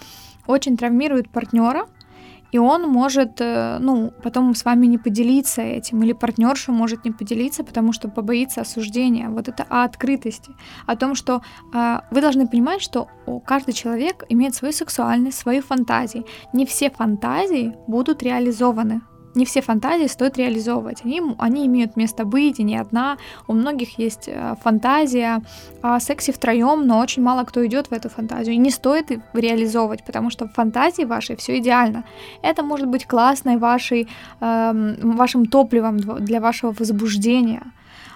очень 0.47 0.77
травмирует 0.77 1.29
партнера, 1.29 1.87
и 2.55 2.57
он 2.57 2.83
может, 2.83 3.41
э, 3.41 3.79
ну, 3.81 4.13
потом 4.23 4.55
с 4.55 4.63
вами 4.63 4.87
не 4.87 4.97
поделиться 4.97 5.61
этим, 5.61 6.03
или 6.03 6.13
партнерша 6.13 6.71
может 6.71 7.03
не 7.05 7.11
поделиться, 7.11 7.65
потому 7.65 7.91
что 7.91 8.07
побоится 8.07 8.61
осуждения. 8.61 9.29
Вот 9.29 9.49
это 9.49 9.65
о 9.69 9.83
открытости, 9.83 10.51
о 10.87 10.95
том, 10.95 11.15
что 11.15 11.41
э, 11.73 11.99
вы 12.11 12.21
должны 12.21 12.47
понимать, 12.47 12.81
что 12.81 13.09
каждый 13.45 13.73
человек 13.73 14.23
имеет 14.29 14.55
свою 14.55 14.73
сексуальность, 14.73 15.37
свои 15.37 15.59
фантазии. 15.59 16.23
Не 16.53 16.65
все 16.65 16.89
фантазии 16.89 17.73
будут 17.87 18.23
реализованы 18.23 19.01
не 19.35 19.45
все 19.45 19.61
фантазии 19.61 20.07
стоит 20.07 20.37
реализовывать. 20.37 21.01
Они, 21.03 21.21
они 21.37 21.65
имеют 21.65 21.95
место 21.95 22.25
быть, 22.25 22.59
и 22.59 22.63
не 22.63 22.77
одна. 22.77 23.17
У 23.47 23.53
многих 23.53 23.99
есть 23.99 24.27
э, 24.27 24.55
фантазия 24.61 25.41
о 25.81 25.99
сексе 25.99 26.31
втроем, 26.31 26.87
но 26.87 26.99
очень 26.99 27.23
мало 27.23 27.43
кто 27.43 27.65
идет 27.65 27.87
в 27.87 27.93
эту 27.93 28.09
фантазию. 28.09 28.55
И 28.55 28.57
не 28.57 28.71
стоит 28.71 29.11
реализовывать, 29.33 30.03
потому 30.05 30.29
что 30.29 30.47
в 30.47 30.53
фантазии 30.53 31.03
вашей 31.03 31.35
все 31.35 31.57
идеально. 31.59 32.03
Это 32.41 32.63
может 32.63 32.87
быть 32.87 33.05
классной 33.05 33.57
вашей, 33.57 34.07
э, 34.41 34.95
вашим 35.01 35.45
топливом 35.45 35.97
для 35.97 36.39
вашего 36.39 36.73
возбуждения. 36.77 37.63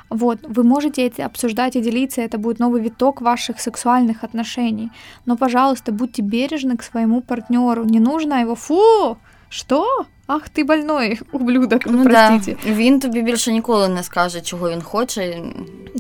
Вот, 0.10 0.40
вы 0.42 0.64
можете 0.64 1.06
это 1.06 1.26
обсуждать 1.26 1.76
и 1.76 1.82
делиться, 1.82 2.22
это 2.22 2.40
будет 2.40 2.60
новый 2.60 2.82
виток 2.82 3.22
ваших 3.22 3.60
сексуальных 3.60 4.24
отношений. 4.24 4.90
Но, 5.26 5.38
пожалуйста, 5.38 5.92
будьте 5.92 6.24
бережны 6.24 6.78
к 6.78 6.84
своему 6.84 7.22
партнеру. 7.22 7.84
Не 7.84 8.00
нужно 8.00 8.42
его, 8.42 8.56
фу, 8.56 9.18
что? 9.50 10.06
Ах, 10.29 10.49
ти 10.49 10.65
больной, 10.65 11.21
ублюдок, 11.33 11.87
ну, 11.87 11.93
ну 11.93 12.05
простите. 12.05 12.57
Да. 12.65 12.75
Він 12.75 13.01
тобі 13.01 13.23
більше 13.23 13.53
ніколи 13.53 13.89
не 13.89 14.03
скаже, 14.03 14.41
чого 14.41 14.71
він 14.71 14.83
хоче. 14.83 15.43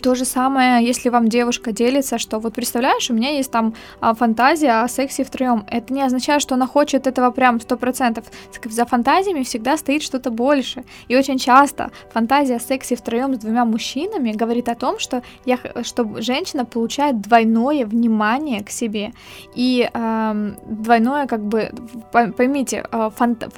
То 0.03 0.15
же 0.15 0.25
самое, 0.25 0.89
если 0.89 1.11
вам 1.11 1.29
девушка 1.29 1.73
делится, 1.73 2.19
что 2.19 2.39
вот 2.41 2.55
представляешь, 2.55 3.11
у 3.11 3.15
меня 3.15 3.39
есть 3.39 3.51
там 3.51 3.75
а, 4.01 4.15
фантазия 4.15 4.83
о 4.83 4.89
сексе 4.89 5.25
втроем. 5.25 5.65
Это 5.71 5.95
не 5.95 6.03
означает, 6.07 6.43
что 6.43 6.55
она 6.55 6.67
хочет 6.67 7.07
этого 7.07 7.31
прям 7.31 7.61
сто 7.61 7.77
процентов. 7.77 8.25
За 8.65 8.87
фантазиями 8.87 9.43
всегда 9.43 9.77
стоит 9.77 10.03
что-то 10.03 10.31
больше. 10.31 10.83
И 11.09 11.17
очень 11.17 11.39
часто 11.39 11.91
фантазия 12.13 12.57
о 12.57 12.61
сексе 12.61 12.97
втроем 12.97 13.35
с 13.35 13.39
двумя 13.39 13.65
мужчинами 13.65 14.33
говорит 14.33 14.69
о 14.69 14.75
том, 14.75 14.99
что, 14.99 15.23
я, 15.47 15.59
что 15.83 16.23
женщина 16.23 16.65
получает 16.65 17.21
двойное 17.21 17.87
внимание 17.87 18.65
к 18.65 18.71
себе. 18.71 19.13
И 19.55 19.89
э, 19.93 20.53
двойное, 20.67 21.27
как 21.27 21.41
бы, 21.41 21.71
поймите, 22.11 22.85
в 22.91 23.13
фант- 23.17 23.53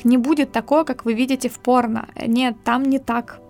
фантазиях 0.00 0.04
не 0.04 0.18
будет 0.18 0.52
такое, 0.52 0.84
как 0.84 1.04
вы 1.04 1.14
видите 1.14 1.48
в 1.48 1.58
порно. 1.58 2.08
Нет, 2.26 2.54
там 2.64 2.82
не 2.82 2.98
так. 2.98 3.40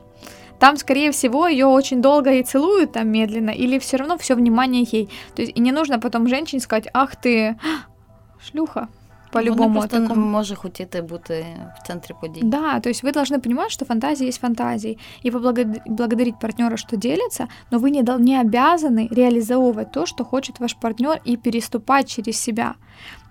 Там, 0.58 0.76
скорее 0.76 1.10
всего, 1.10 1.48
ее 1.48 1.66
очень 1.66 2.02
долго 2.02 2.30
и 2.30 2.42
целуют 2.42 2.92
там 2.92 3.08
медленно, 3.08 3.50
или 3.50 3.78
все 3.78 3.96
равно 3.96 4.16
все 4.16 4.34
внимание 4.34 4.86
ей. 4.92 5.08
То 5.34 5.42
есть 5.42 5.58
и 5.58 5.60
не 5.60 5.72
нужно 5.72 5.98
потом 5.98 6.28
женщине 6.28 6.60
сказать, 6.60 6.88
ах 6.92 7.16
ты, 7.16 7.56
шлюха. 8.40 8.88
По-любому 9.32 9.68
Вона 9.68 9.80
просто 9.80 10.00
такому. 10.00 10.26
може 10.26 10.54
хотіти 10.54 11.02
бути 11.02 11.46
в 11.78 11.86
центре 11.86 12.14
подій. 12.20 12.40
Да, 12.42 12.80
то 12.80 12.90
есть 12.90 13.04
вы 13.04 13.12
должны 13.12 13.38
понимать, 13.38 13.70
что 13.70 13.84
фантазия 13.84 14.26
есть 14.26 14.40
фантазии, 14.40 14.98
и 15.26 15.30
поблагодарить 15.30 16.38
партнера, 16.40 16.76
что 16.76 16.96
делится, 16.96 17.46
но 17.70 17.78
вы 17.78 17.90
не, 17.90 18.02
не 18.18 18.40
обязаны 18.40 19.08
реализовывать 19.10 19.92
то, 19.92 20.06
что 20.06 20.24
хочет 20.24 20.60
ваш 20.60 20.74
партнер, 20.74 21.20
и 21.28 21.36
переступать 21.36 22.08
через 22.08 22.40
себя. 22.40 22.74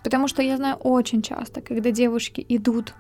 Потому 0.04 0.28
что 0.28 0.42
я 0.42 0.58
знаю 0.58 0.76
очень 0.84 1.22
часто, 1.22 1.62
когда 1.62 1.92
девушки 1.92 2.46
идут 2.50 2.94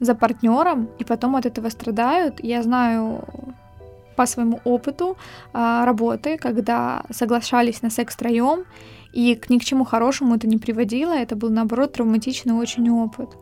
за 0.00 0.14
партнером 0.14 0.88
и 0.98 1.04
потом 1.04 1.36
от 1.36 1.46
этого 1.46 1.70
страдают. 1.70 2.42
Я 2.42 2.62
знаю 2.62 3.24
по 4.16 4.26
своему 4.26 4.60
опыту 4.64 5.16
а, 5.52 5.84
работы, 5.84 6.38
когда 6.38 7.04
соглашались 7.10 7.82
на 7.82 7.90
секс 7.90 8.14
втроем, 8.14 8.64
и 9.12 9.34
к 9.34 9.50
ни 9.50 9.58
к 9.58 9.64
чему 9.64 9.84
хорошему 9.84 10.34
это 10.34 10.46
не 10.46 10.58
приводило, 10.58 11.12
это 11.12 11.36
был 11.36 11.50
наоборот 11.50 11.92
травматичный 11.92 12.54
очень 12.54 12.90
опыт. 12.90 13.36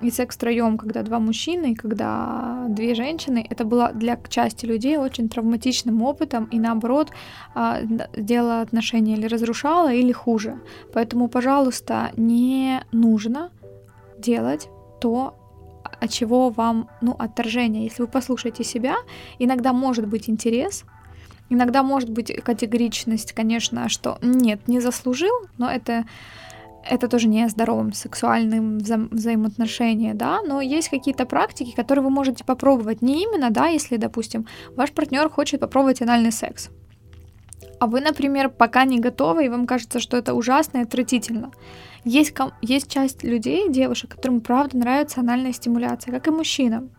И 0.00 0.10
секс 0.10 0.36
втроем, 0.36 0.78
когда 0.78 1.02
два 1.02 1.18
мужчины, 1.18 1.72
и 1.72 1.74
когда 1.74 2.66
две 2.68 2.94
женщины, 2.94 3.44
это 3.50 3.64
было 3.64 3.90
для 3.92 4.16
части 4.28 4.64
людей 4.64 4.96
очень 4.96 5.28
травматичным 5.28 6.02
опытом, 6.02 6.44
и 6.44 6.60
наоборот 6.60 7.10
а, 7.54 7.80
делало 8.16 8.60
отношения 8.60 9.14
или 9.14 9.26
разрушало, 9.26 9.92
или 9.92 10.12
хуже. 10.12 10.60
Поэтому, 10.92 11.28
пожалуйста, 11.28 12.10
не 12.16 12.80
нужно 12.92 13.50
делать 14.18 14.68
то, 15.00 15.34
от 16.00 16.10
чего 16.10 16.50
вам, 16.50 16.88
ну, 17.00 17.14
отторжение. 17.18 17.84
Если 17.84 18.02
вы 18.02 18.08
послушаете 18.08 18.64
себя, 18.64 18.96
иногда 19.38 19.72
может 19.72 20.06
быть 20.06 20.28
интерес, 20.28 20.84
иногда 21.48 21.82
может 21.82 22.10
быть 22.10 22.32
категоричность, 22.42 23.32
конечно, 23.32 23.88
что 23.88 24.18
нет, 24.22 24.68
не 24.68 24.80
заслужил, 24.80 25.34
но 25.58 25.70
это 25.70 26.04
это 26.90 27.08
тоже 27.08 27.28
не 27.28 27.44
о 27.44 27.48
здоровом 27.48 27.92
сексуальном 27.92 28.78
вза- 28.78 29.08
взаимоотношении, 29.10 30.12
да, 30.12 30.40
но 30.42 30.60
есть 30.60 30.88
какие-то 30.88 31.26
практики, 31.26 31.74
которые 31.74 32.04
вы 32.04 32.10
можете 32.10 32.44
попробовать. 32.44 33.02
Не 33.02 33.24
именно, 33.24 33.50
да, 33.50 33.66
если, 33.66 33.96
допустим, 33.96 34.46
ваш 34.74 34.92
партнер 34.92 35.28
хочет 35.28 35.60
попробовать 35.60 36.00
анальный 36.00 36.32
секс, 36.32 36.70
а 37.78 37.86
вы, 37.86 38.00
например, 38.00 38.48
пока 38.48 38.84
не 38.84 38.98
готовы, 38.98 39.46
и 39.46 39.48
вам 39.48 39.66
кажется, 39.66 40.00
что 40.00 40.16
это 40.16 40.34
ужасно 40.34 40.78
и 40.78 40.82
отвратительно. 40.82 41.52
Есть, 42.04 42.34
есть 42.62 42.90
часть 42.90 43.22
людей, 43.24 43.68
девушек, 43.68 44.14
которым 44.16 44.40
правда 44.40 44.78
нравится 44.78 45.20
анальная 45.20 45.52
стимуляция, 45.52 46.12
как 46.12 46.28
и 46.28 46.30
мужчинам. 46.30 46.90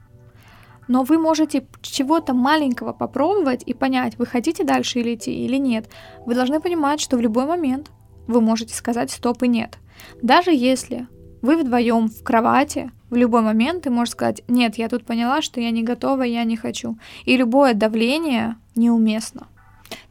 Но 0.87 1.03
вы 1.03 1.19
можете 1.19 1.67
чего-то 1.81 2.33
маленького 2.33 2.93
попробовать 2.93 3.63
и 3.63 3.73
понять, 3.73 4.17
вы 4.17 4.25
хотите 4.25 4.63
дальше 4.63 4.99
или 4.99 5.13
идти 5.13 5.31
или 5.31 5.57
нет. 5.57 5.89
Вы 6.25 6.33
должны 6.33 6.59
понимать, 6.59 6.99
что 6.99 7.15
в 7.15 7.21
любой 7.21 7.45
момент 7.45 7.91
вы 8.27 8.41
можете 8.41 8.73
сказать 8.73 9.11
стоп 9.11 9.43
и 9.43 9.47
нет. 9.47 9.77
Даже 10.21 10.51
если 10.51 11.07
Вы 11.41 11.57
вдвоем 11.57 12.09
в 12.09 12.21
кровати, 12.23 12.91
в 13.09 13.15
любой 13.15 13.41
момент 13.41 13.83
ты 13.83 13.89
можешь 13.89 14.11
сказать, 14.11 14.43
нет, 14.47 14.77
я 14.77 14.89
тут 14.89 15.05
поняла, 15.05 15.41
что 15.41 15.61
я 15.61 15.71
не 15.71 15.83
готова, 15.83 16.23
я 16.23 16.43
не 16.43 16.57
хочу. 16.57 16.97
И 17.25 17.37
любое 17.37 17.73
давление 17.73 18.57
неуместно. 18.75 19.47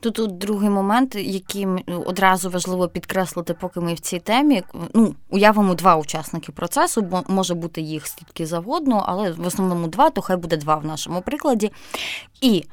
Тут 0.00 0.14
тут 0.14 0.38
другий 0.38 0.70
момент, 0.70 1.14
який 1.14 1.66
одразу 2.06 2.50
важливо 2.50 2.88
підкреслити, 2.88 3.54
поки 3.54 3.80
ми 3.80 3.94
в 3.94 4.00
цій 4.00 4.18
темі. 4.18 4.62
Ну, 4.94 5.14
уявимо 5.30 5.75
два 5.75 5.97
учасники 5.97 6.52
процесу, 6.52 7.02
бо 7.02 7.23
може 7.28 7.54
бути 7.54 7.80
їх 7.80 8.06
скільки 8.06 8.47
завгодно, 8.47 9.04
але 9.06 9.32
в 9.32 9.47
основному 9.47 9.87
два, 9.88 10.11
то 10.11 10.20
хай 10.20 10.37
буде 10.37 10.56
два 10.56 10.76
в 10.76 10.87
нашому 10.87 11.20
прикладі. 11.20 11.73
І 12.40 12.64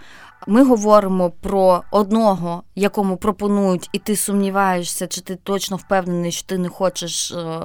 ми 0.48 0.64
говоримо 0.64 1.30
про 1.30 1.84
одного, 1.92 2.64
якому 2.76 3.18
пропонують, 3.18 3.90
і 3.92 4.00
ти 4.00 4.16
сумніваєшся, 4.16 5.08
чи 5.08 5.22
ти 5.22 5.36
точно 5.36 5.78
впевнений, 5.78 6.32
що 6.32 6.48
ти 6.48 6.58
не 6.58 6.70
хочеш 6.70 7.32
е, 7.32 7.60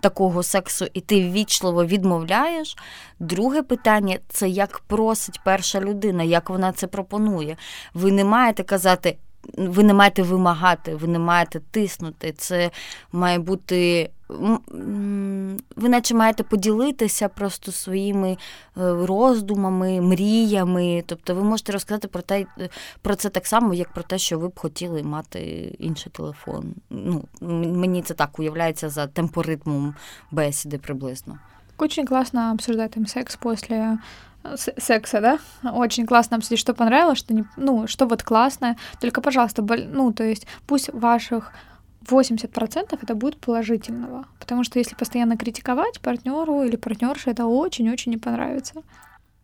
такого 0.00 0.42
сексу, 0.42 0.86
і 0.94 1.00
ти 1.00 1.30
ввічливо 1.30 1.84
відмовляєш. 1.84 2.76
Друге 3.18 3.62
питання 3.62 4.18
це 4.28 4.48
як 4.48 4.78
просить 4.78 5.40
перша 5.44 5.80
людина, 5.80 6.22
як 6.22 6.50
вона 6.50 6.72
це 6.72 6.86
пропонує. 6.86 7.56
Ви 7.94 8.12
не 8.12 8.24
маєте 8.24 8.62
казати. 8.62 9.16
Ви 9.58 9.82
не 9.82 9.94
маєте 9.94 10.22
вимагати, 10.22 10.94
ви 10.94 11.08
не 11.08 11.18
маєте 11.18 11.60
тиснути. 11.70 12.32
Це 12.32 12.70
має 13.12 13.38
бути 13.38 14.10
ви 15.76 15.88
наче 15.88 16.14
маєте 16.14 16.42
поділитися 16.42 17.28
просто 17.28 17.72
своїми 17.72 18.30
е, 18.30 18.36
роздумами, 19.06 20.00
мріями. 20.00 21.04
Тобто 21.06 21.34
ви 21.34 21.42
можете 21.42 21.72
розказати 21.72 22.08
про 22.08 22.22
те, 22.22 22.46
про 23.02 23.14
це 23.14 23.28
так 23.28 23.46
само, 23.46 23.74
як 23.74 23.92
про 23.92 24.02
те, 24.02 24.18
що 24.18 24.38
ви 24.38 24.48
б 24.48 24.60
хотіли 24.60 25.02
мати 25.02 25.40
інший 25.78 26.12
телефон. 26.12 26.74
Ну, 26.90 27.24
Мені 27.40 28.02
це 28.02 28.14
так 28.14 28.38
уявляється 28.38 28.88
за 28.88 29.06
темпоритмом 29.06 29.94
бесіди 30.30 30.78
приблизно. 30.78 31.38
Очень 31.76 32.06
классно 32.06 32.52
обсуждать 32.52 32.92
там 32.92 33.06
секс 33.06 33.36
после 33.36 33.98
э, 34.44 34.56
секса, 34.78 35.20
да? 35.20 35.38
Очень 35.72 36.06
классно 36.06 36.36
обсудить, 36.36 36.60
что 36.60 36.74
понравилось, 36.74 37.18
что 37.18 37.34
не, 37.34 37.44
ну, 37.56 37.86
что 37.88 38.06
вот 38.06 38.22
классно. 38.22 38.76
Только, 39.00 39.20
пожалуйста, 39.20 39.62
ну, 39.62 40.12
то 40.12 40.24
есть 40.24 40.46
пусть 40.66 40.94
ваших 40.94 41.52
80% 42.05 42.99
это 43.01 43.15
будет 43.15 43.39
положительного. 43.39 44.25
Потому 44.39 44.63
что 44.63 44.79
если 44.79 44.95
постоянно 44.95 45.37
критиковать 45.37 45.99
партнеру 45.99 46.63
или 46.63 46.75
партнерше, 46.75 47.31
это 47.31 47.45
очень-очень 47.45 48.11
не 48.11 48.17
понравится. 48.17 48.73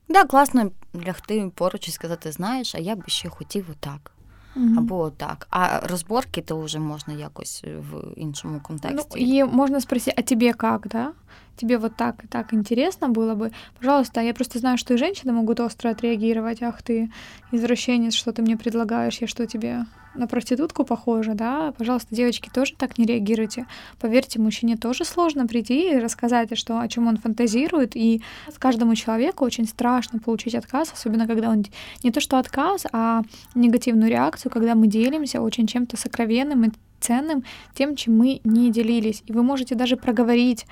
Да, 0.07 0.25
класно 0.25 0.71
лягти 1.05 1.51
поруч 1.55 1.87
і 1.87 1.91
сказати, 1.91 2.31
знаєш, 2.31 2.75
а 2.75 2.79
я 2.79 2.95
би 2.95 3.03
ще 3.07 3.29
хотів 3.29 3.67
отак. 3.71 4.11
Угу. 4.55 4.75
Або 4.77 5.09
так. 5.09 5.47
А 5.49 5.79
розборки 5.87 6.41
то 6.41 6.59
вже 6.59 6.79
можна 6.79 7.13
якось 7.13 7.63
в 7.63 8.19
іншому 8.19 8.59
контексті. 8.63 9.25
Ну, 9.25 9.37
и 9.37 9.45
можно 9.45 9.81
спросить, 9.81 10.13
а 10.17 10.21
тебе 10.21 10.53
как, 10.53 10.87
да? 10.87 11.11
Тебе 11.55 11.77
вот 11.77 11.95
так 11.95 12.23
и 12.23 12.27
так 12.27 12.53
интересно 12.53 13.09
было 13.09 13.35
бы? 13.35 13.51
Пожалуйста, 13.79 14.21
я 14.21 14.33
просто 14.33 14.59
знаю, 14.59 14.77
что 14.77 14.93
и 14.93 14.97
женщины 14.97 15.31
могут 15.31 15.59
остро 15.59 15.91
отреагировать. 15.91 16.61
Ах 16.61 16.81
ты, 16.81 17.09
извращенец, 17.53 18.13
что 18.13 18.31
ты 18.31 18.41
мне 18.41 18.57
предлагаешь, 18.57 19.21
я 19.21 19.27
что 19.27 19.45
тебе 19.45 19.85
на 20.14 20.26
проститутку 20.26 20.84
похожа, 20.84 21.34
да, 21.34 21.72
пожалуйста, 21.72 22.14
девочки, 22.14 22.50
тоже 22.52 22.74
так 22.76 22.98
не 22.98 23.06
реагируйте. 23.06 23.66
Поверьте, 23.98 24.40
мужчине 24.40 24.76
тоже 24.76 25.04
сложно 25.04 25.46
прийти 25.46 25.92
и 25.92 25.98
рассказать, 25.98 26.56
что, 26.58 26.80
о 26.80 26.88
чем 26.88 27.06
он 27.06 27.16
фантазирует, 27.16 27.96
и 27.96 28.22
каждому 28.58 28.94
человеку 28.94 29.44
очень 29.44 29.66
страшно 29.66 30.18
получить 30.18 30.54
отказ, 30.54 30.92
особенно 30.92 31.26
когда 31.26 31.50
он 31.50 31.64
не 32.02 32.10
то 32.10 32.20
что 32.20 32.38
отказ, 32.38 32.86
а 32.92 33.22
негативную 33.54 34.10
реакцию, 34.10 34.52
когда 34.52 34.74
мы 34.74 34.86
делимся 34.86 35.40
очень 35.40 35.66
чем-то 35.66 35.96
сокровенным 35.96 36.64
и 36.64 36.70
ценным, 37.00 37.44
тем, 37.74 37.96
чем 37.96 38.16
мы 38.16 38.40
не 38.44 38.70
делились. 38.70 39.22
И 39.26 39.32
вы 39.32 39.42
можете 39.42 39.74
даже 39.74 39.96
проговорить 39.96 40.66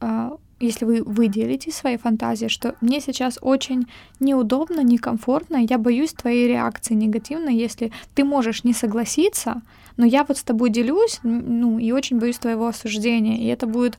а, 0.00 0.36
если 0.62 0.84
вы, 0.84 1.02
вы 1.02 1.30
своей 1.70 1.98
фантазией, 1.98 2.48
что 2.48 2.74
мне 2.80 3.00
сейчас 3.00 3.38
очень 3.40 3.86
неудобно, 4.20 4.80
некомфортно, 4.82 5.56
я 5.56 5.78
боюсь 5.78 6.12
твоей 6.12 6.48
реакции 6.48 6.94
негативной, 6.94 7.54
если 7.54 7.92
ты 8.14 8.24
можешь 8.24 8.64
не 8.64 8.72
согласиться, 8.72 9.62
но 9.96 10.06
я 10.06 10.24
вот 10.24 10.38
с 10.38 10.42
тобой 10.42 10.70
делюсь, 10.70 11.20
ну, 11.22 11.78
и 11.78 11.92
очень 11.92 12.18
боюсь 12.18 12.38
твоего 12.38 12.66
осуждения, 12.66 13.38
и 13.38 13.46
это 13.46 13.66
будет, 13.66 13.98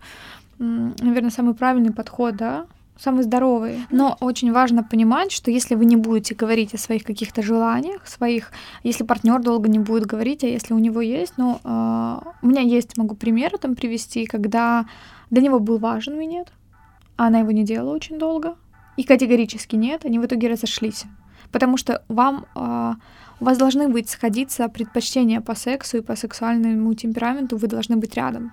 наверное, 0.57 1.31
самый 1.31 1.53
правильный 1.53 1.91
подход, 1.91 2.35
да, 2.35 2.65
самый 2.97 3.23
здоровый. 3.23 3.79
Но 3.91 4.17
очень 4.19 4.51
важно 4.51 4.83
понимать, 4.83 5.31
что 5.31 5.51
если 5.51 5.75
вы 5.75 5.85
не 5.85 5.95
будете 5.95 6.35
говорить 6.35 6.73
о 6.73 6.77
своих 6.77 7.03
каких-то 7.03 7.41
желаниях, 7.41 8.07
своих, 8.07 8.51
если 8.83 9.03
партнер 9.03 9.41
долго 9.41 9.69
не 9.69 9.79
будет 9.79 10.05
говорить, 10.05 10.43
а 10.43 10.47
если 10.47 10.73
у 10.73 10.79
него 10.79 11.01
есть, 11.01 11.33
ну, 11.37 11.59
э, 11.63 12.19
у 12.41 12.47
меня 12.47 12.61
есть, 12.61 12.97
могу 12.97 13.15
примеры 13.15 13.57
там 13.57 13.75
привести, 13.75 14.25
когда 14.25 14.85
для 15.32 15.42
него 15.42 15.58
был 15.58 15.78
важен 15.78 16.18
минет, 16.18 16.52
а 17.16 17.26
она 17.26 17.40
его 17.40 17.52
не 17.52 17.64
делала 17.64 17.94
очень 17.94 18.18
долго. 18.18 18.54
И 18.96 19.04
категорически 19.04 19.76
нет, 19.76 20.04
они 20.04 20.18
в 20.18 20.24
итоге 20.24 20.48
разошлись. 20.48 21.04
Потому 21.50 21.76
что 21.76 22.02
вам, 22.08 22.46
э, 22.54 22.94
у 23.40 23.44
вас 23.44 23.58
должны 23.58 23.88
быть 23.88 24.08
сходиться 24.08 24.68
предпочтения 24.68 25.40
по 25.40 25.54
сексу 25.54 25.98
и 25.98 26.00
по 26.00 26.16
сексуальному 26.16 26.94
темпераменту, 26.94 27.56
вы 27.56 27.68
должны 27.68 27.96
быть 27.96 28.14
рядом. 28.14 28.52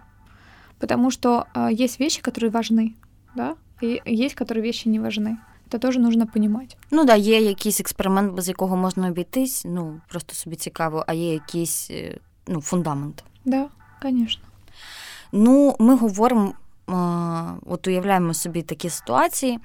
Потому 0.79 1.11
что 1.11 1.47
э, 1.53 1.69
есть 1.71 1.99
вещи, 1.99 2.21
которые 2.21 2.51
важны, 2.51 2.95
да, 3.35 3.55
и 3.81 4.01
есть, 4.05 4.35
которые 4.35 4.63
вещи 4.63 4.87
не 4.87 4.99
важны. 4.99 5.37
Це 5.71 5.79
теж 5.79 5.97
нужно 5.97 6.27
понимать. 6.27 6.77
Ну 6.91 7.05
да, 7.05 7.15
є 7.15 7.41
якийсь 7.41 7.79
експеримент, 7.79 8.33
без 8.33 8.47
якого 8.47 8.77
можна 8.77 9.07
обійтись, 9.07 9.65
ну 9.65 10.01
просто 10.07 10.35
собі 10.35 10.55
цікаво, 10.55 11.03
а 11.07 11.13
є 11.13 11.33
якийсь 11.33 11.91
ну, 12.47 12.61
фундамент. 12.61 13.23
Да, 13.45 13.67
звісно. 14.01 14.43
Ну, 15.31 15.75
ми 15.79 15.95
говоримо 15.95 16.53
от 17.66 17.86
уявляємо 17.86 18.34
собі 18.34 18.62
такі 18.62 18.90
ситуації. 18.90 19.58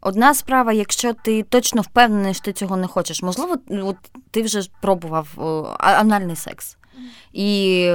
Одна 0.00 0.34
справа, 0.34 0.72
якщо 0.72 1.12
ти 1.12 1.42
точно 1.42 1.82
впевнений, 1.82 2.34
що 2.34 2.44
ти 2.44 2.52
цього 2.52 2.76
не 2.76 2.86
хочеш, 2.86 3.22
можливо, 3.22 3.56
от 3.70 3.96
ти 4.30 4.42
вже 4.42 4.62
пробував 4.80 5.28
анальний 5.78 6.36
секс. 6.36 6.76
І 7.32 7.90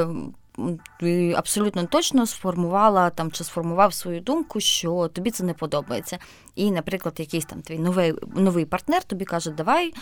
абсолютно 1.35 1.85
точно 1.85 2.25
сформувала 2.25 3.09
там 3.09 3.31
чи 3.31 3.43
сформував 3.43 3.93
свою 3.93 4.21
думку, 4.21 4.59
що 4.59 5.07
тобі 5.07 5.31
це 5.31 5.43
не 5.43 5.53
подобається. 5.53 6.17
І, 6.55 6.71
наприклад, 6.71 7.15
якийсь 7.19 7.45
там 7.45 7.61
твій 7.61 7.79
новий 7.79 8.13
новий 8.35 8.65
партнер 8.65 9.03
тобі 9.03 9.25
каже, 9.25 9.51
давай 9.51 9.87
е, 9.87 9.93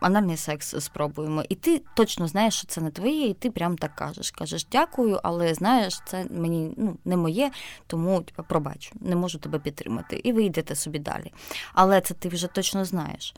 анальний 0.00 0.36
секс 0.36 0.74
спробуємо. 0.78 1.44
І 1.48 1.54
ти 1.54 1.82
точно 1.96 2.28
знаєш, 2.28 2.54
що 2.54 2.66
це 2.66 2.80
не 2.80 2.90
твоє, 2.90 3.28
і 3.28 3.34
ти 3.34 3.50
прям 3.50 3.78
так 3.78 3.94
кажеш. 3.94 4.30
Кажеш, 4.30 4.66
дякую, 4.72 5.20
але 5.22 5.54
знаєш, 5.54 6.00
це 6.06 6.26
мені 6.30 6.74
ну, 6.76 6.96
не 7.04 7.16
моє, 7.16 7.50
тому 7.86 8.20
типу, 8.20 8.42
пробач, 8.48 8.92
не 9.00 9.16
можу 9.16 9.38
тебе 9.38 9.58
підтримати. 9.58 10.20
І 10.24 10.32
ви 10.32 10.44
йдете 10.44 10.74
собі 10.74 10.98
далі. 10.98 11.32
Але 11.72 12.00
це 12.00 12.14
ти 12.14 12.28
вже 12.28 12.46
точно 12.46 12.84
знаєш 12.84 13.34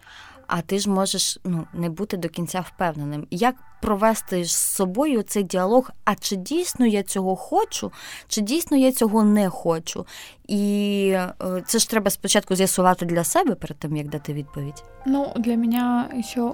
а 0.47 0.61
ти 0.61 0.79
ж 0.79 0.89
можеш 0.89 1.39
ну, 1.43 1.67
не 1.73 1.89
бути 1.89 2.17
до 2.17 2.29
кінця 2.29 2.59
впевненим. 2.59 3.27
Як 3.31 3.55
провести 3.81 4.45
з 4.45 4.55
собою 4.55 5.23
цей 5.23 5.43
діалог? 5.43 5.89
А 6.05 6.15
чи 6.15 6.35
дійсно 6.35 6.85
я 6.85 7.03
цього 7.03 7.35
хочу, 7.35 7.91
чи 8.27 8.41
дійсно 8.41 8.77
я 8.77 8.91
цього 8.91 9.23
не 9.23 9.49
хочу? 9.49 10.05
І 10.47 11.13
е, 11.13 11.63
це 11.65 11.79
ж 11.79 11.89
треба 11.89 12.09
спочатку 12.09 12.55
з'ясувати 12.55 13.05
для 13.05 13.23
себе 13.23 13.55
перед 13.55 13.77
тим, 13.77 13.97
як 13.97 14.09
дати 14.09 14.33
відповідь. 14.33 14.83
Ну, 15.05 15.33
для 15.35 15.57
мене 15.57 16.09
ще 16.23 16.51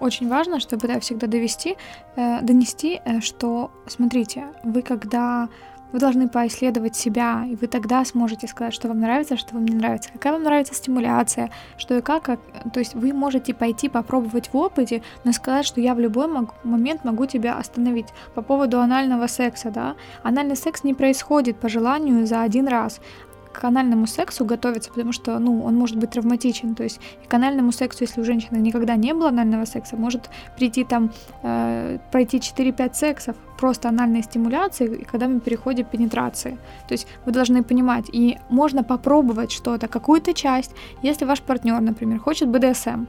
очень 0.00 0.28
важно, 0.28 0.58
чтобы 0.58 0.88
это 0.88 1.00
всегда 1.00 1.26
довести, 1.26 1.76
э, 2.16 2.42
донести, 2.42 3.00
э, 3.04 3.20
что, 3.20 3.70
смотрите, 3.86 4.44
вы 4.64 4.82
когда 4.82 5.48
Вы 5.91 5.99
должны 5.99 6.29
поисследовать 6.29 6.95
себя, 6.95 7.45
и 7.49 7.55
вы 7.55 7.67
тогда 7.67 8.05
сможете 8.05 8.47
сказать, 8.47 8.73
что 8.73 8.87
вам 8.87 8.99
нравится, 8.99 9.37
что 9.37 9.55
вам 9.55 9.65
не 9.65 9.75
нравится, 9.75 10.11
какая 10.11 10.33
вам 10.33 10.43
нравится 10.43 10.73
стимуляция, 10.73 11.49
что 11.77 11.97
и 11.97 12.01
как. 12.01 12.23
как... 12.23 12.39
То 12.73 12.79
есть 12.79 12.93
вы 12.93 13.13
можете 13.13 13.53
пойти 13.53 13.89
попробовать 13.89 14.49
в 14.53 14.57
опыте, 14.57 15.01
но 15.23 15.31
сказать, 15.31 15.65
что 15.65 15.81
я 15.81 15.95
в 15.95 15.99
любой 15.99 16.27
мог... 16.27 16.53
момент 16.63 17.03
могу 17.03 17.25
тебя 17.25 17.57
остановить. 17.57 18.07
По 18.35 18.41
поводу 18.41 18.79
анального 18.79 19.27
секса, 19.27 19.71
да, 19.71 19.95
анальный 20.23 20.55
секс 20.55 20.83
не 20.83 20.93
происходит 20.93 21.57
по 21.57 21.69
желанию 21.69 22.25
за 22.27 22.43
один 22.43 22.67
раз 22.67 22.99
к 23.53 23.63
анальному 23.63 24.07
сексу 24.07 24.45
готовиться, 24.45 24.89
потому 24.89 25.11
что, 25.11 25.39
ну, 25.39 25.63
он 25.63 25.75
может 25.75 25.97
быть 25.97 26.11
травматичен. 26.11 26.75
То 26.75 26.83
есть 26.83 26.99
к 27.27 27.33
анальному 27.33 27.71
сексу, 27.71 28.03
если 28.03 28.21
у 28.21 28.23
женщины 28.23 28.57
никогда 28.57 28.95
не 28.95 29.13
было 29.13 29.29
анального 29.29 29.65
секса, 29.65 29.97
может 29.97 30.29
прийти 30.57 30.83
там, 30.83 31.11
э, 31.43 31.97
пройти 32.11 32.39
4-5 32.39 32.95
сексов, 32.95 33.35
просто 33.57 33.89
анальной 33.89 34.23
стимуляции, 34.23 35.01
и 35.01 35.03
когда 35.03 35.27
мы 35.27 35.39
переходим 35.39 35.85
к 35.85 35.89
пенетрации. 35.89 36.57
То 36.87 36.93
есть 36.93 37.07
вы 37.25 37.31
должны 37.31 37.63
понимать, 37.63 38.05
и 38.13 38.37
можно 38.49 38.83
попробовать 38.83 39.51
что-то, 39.51 39.87
какую-то 39.87 40.33
часть, 40.33 40.71
если 41.01 41.25
ваш 41.25 41.41
партнер, 41.41 41.81
например, 41.81 42.19
хочет 42.19 42.47
БДСМ, 42.49 43.05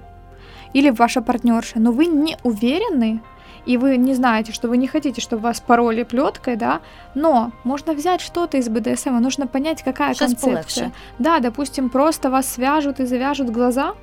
или 0.73 0.91
ваша 0.91 1.23
партнерша, 1.23 1.81
но 1.81 1.93
вы 1.93 2.07
не 2.07 2.37
уверены, 2.43 3.21
и 3.67 3.77
вы 3.77 3.97
не 3.97 4.15
знаете, 4.15 4.53
что 4.53 4.69
вы 4.69 4.77
не 4.77 4.87
хотите, 4.87 5.21
чтобы 5.21 5.43
вас 5.43 5.61
пароли 5.61 6.03
плеткой, 6.03 6.57
да, 6.57 6.81
но 7.15 7.53
можно 7.65 7.93
взять 7.93 8.21
что-то 8.21 8.57
из 8.57 8.69
БДСМ, 8.69 9.17
нужно 9.21 9.47
понять, 9.47 9.83
какая 9.83 10.15
Сейчас 10.15 10.31
концепция. 10.31 10.85
Полегче. 10.85 10.93
Да, 11.19 11.39
допустим, 11.41 11.91
просто 11.91 12.31
вас 12.31 12.49
свяжут 12.49 13.01
и 13.01 13.07
завяжут 13.07 13.51
глаза, 13.51 13.95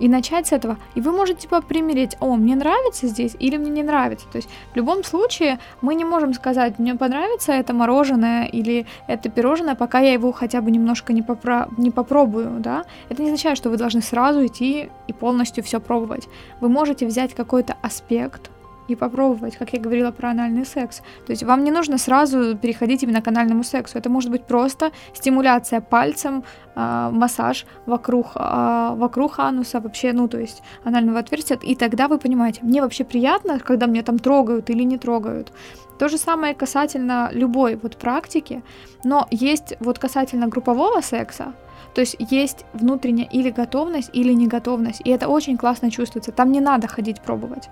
и 0.00 0.08
начать 0.08 0.48
с 0.48 0.52
этого. 0.52 0.78
И 0.96 1.00
вы 1.00 1.12
можете 1.12 1.42
типа 1.42 1.60
примерить, 1.60 2.16
о, 2.20 2.34
мне 2.34 2.56
нравится 2.56 3.06
здесь 3.06 3.36
или 3.38 3.56
мне 3.58 3.70
не 3.70 3.82
нравится. 3.82 4.26
То 4.32 4.36
есть 4.36 4.48
в 4.72 4.76
любом 4.76 5.04
случае 5.04 5.58
мы 5.82 5.94
не 5.94 6.04
можем 6.04 6.34
сказать, 6.34 6.78
мне 6.78 6.94
понравится 6.94 7.52
это 7.52 7.74
мороженое 7.74 8.46
или 8.46 8.86
это 9.06 9.28
пирожное, 9.28 9.74
пока 9.74 10.00
я 10.00 10.12
его 10.12 10.32
хотя 10.32 10.60
бы 10.62 10.70
немножко 10.70 11.12
не, 11.12 11.22
попро... 11.22 11.68
не 11.76 11.90
попробую, 11.90 12.58
да. 12.58 12.84
Это 13.10 13.22
не 13.22 13.28
означает, 13.28 13.58
что 13.58 13.70
вы 13.70 13.76
должны 13.76 14.00
сразу 14.00 14.44
идти 14.44 14.90
и 15.06 15.12
полностью 15.12 15.62
все 15.62 15.80
пробовать. 15.80 16.28
Вы 16.60 16.68
можете 16.68 17.06
взять 17.06 17.34
какой-то 17.34 17.76
аспект, 17.82 18.50
и 18.92 18.96
попробовать, 18.96 19.56
как 19.56 19.72
я 19.72 19.80
говорила 19.80 20.10
про 20.10 20.30
анальный 20.30 20.64
секс. 20.64 21.02
То 21.26 21.32
есть 21.32 21.42
вам 21.42 21.64
не 21.64 21.70
нужно 21.70 21.98
сразу 21.98 22.56
переходить 22.56 23.02
именно 23.02 23.22
к 23.22 23.28
анальному 23.28 23.64
сексу. 23.64 23.98
Это 23.98 24.10
может 24.10 24.30
быть 24.30 24.44
просто 24.44 24.90
стимуляция 25.14 25.80
пальцем, 25.80 26.44
э, 26.74 27.10
массаж 27.12 27.66
вокруг, 27.86 28.32
э, 28.34 28.94
вокруг 28.94 29.38
ануса, 29.38 29.80
вообще, 29.80 30.12
ну, 30.12 30.28
то 30.28 30.38
есть 30.38 30.62
анального 30.84 31.18
отверстия. 31.18 31.58
И 31.62 31.74
тогда 31.74 32.08
вы 32.08 32.18
понимаете, 32.18 32.60
мне 32.62 32.82
вообще 32.82 33.04
приятно, 33.04 33.58
когда 33.58 33.86
меня 33.86 34.02
там 34.02 34.18
трогают 34.18 34.70
или 34.70 34.84
не 34.84 34.98
трогают. 34.98 35.52
То 35.98 36.08
же 36.08 36.18
самое 36.18 36.54
касательно 36.54 37.30
любой 37.32 37.76
вот 37.76 37.96
практики, 37.96 38.62
но 39.04 39.26
есть 39.30 39.74
вот 39.80 39.98
касательно 39.98 40.48
группового 40.48 41.02
секса, 41.02 41.52
то 41.94 42.00
есть 42.00 42.16
есть 42.18 42.64
внутренняя 42.72 43.28
или 43.28 43.50
готовность, 43.50 44.10
или 44.12 44.32
неготовность, 44.32 45.02
и 45.04 45.10
это 45.10 45.28
очень 45.28 45.56
классно 45.56 45.90
чувствуется. 45.90 46.32
Там 46.32 46.52
не 46.52 46.60
надо 46.60 46.88
ходить 46.88 47.20
пробовать. 47.20 47.68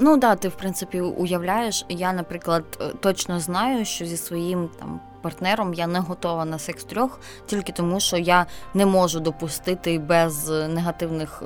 Ну 0.00 0.16
да, 0.16 0.34
ти 0.34 0.48
в 0.48 0.54
принципі 0.54 1.00
уявляєш. 1.00 1.86
Я, 1.88 2.12
наприклад, 2.12 2.64
точно 3.00 3.40
знаю, 3.40 3.84
що 3.84 4.06
зі 4.06 4.16
своїм 4.16 4.68
там 4.78 5.00
партнером 5.22 5.74
я 5.74 5.86
не 5.86 6.00
готова 6.00 6.44
на 6.44 6.58
секс 6.58 6.84
трьох, 6.84 7.20
тільки 7.46 7.72
тому, 7.72 8.00
що 8.00 8.16
я 8.16 8.46
не 8.74 8.86
можу 8.86 9.20
допустити 9.20 9.98
без 9.98 10.48
негативних 10.48 11.42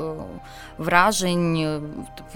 вражень 0.78 1.82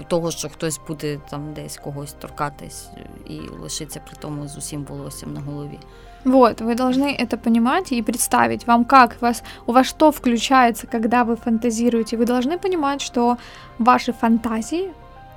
того, 0.07 0.31
що 0.31 0.49
хтось 0.49 0.79
буде 0.87 1.19
там 1.29 1.53
десь 1.53 1.77
когось 1.77 2.13
торкатись 2.13 2.89
і 3.29 3.39
лишиться 3.39 4.01
при 4.07 4.17
тому 4.19 4.47
з 4.47 4.57
усім 4.57 4.83
волоссям 4.83 5.33
на 5.33 5.41
голові. 5.41 5.79
Вот, 6.25 6.61
вы 6.61 6.75
должны 6.75 7.15
это 7.19 7.37
понимать 7.37 7.91
и 7.91 8.01
представить 8.01 8.67
вам, 8.67 8.85
как 8.85 9.21
вас, 9.21 9.43
у 9.67 9.73
вас 9.73 9.87
что 9.87 10.11
включается, 10.11 10.87
когда 10.87 11.23
вы 11.23 11.35
фантазируете. 11.35 12.17
Вы 12.17 12.25
должны 12.25 12.57
понимать, 12.57 13.01
что 13.01 13.37
ваши 13.79 14.11
фантазии 14.11 14.89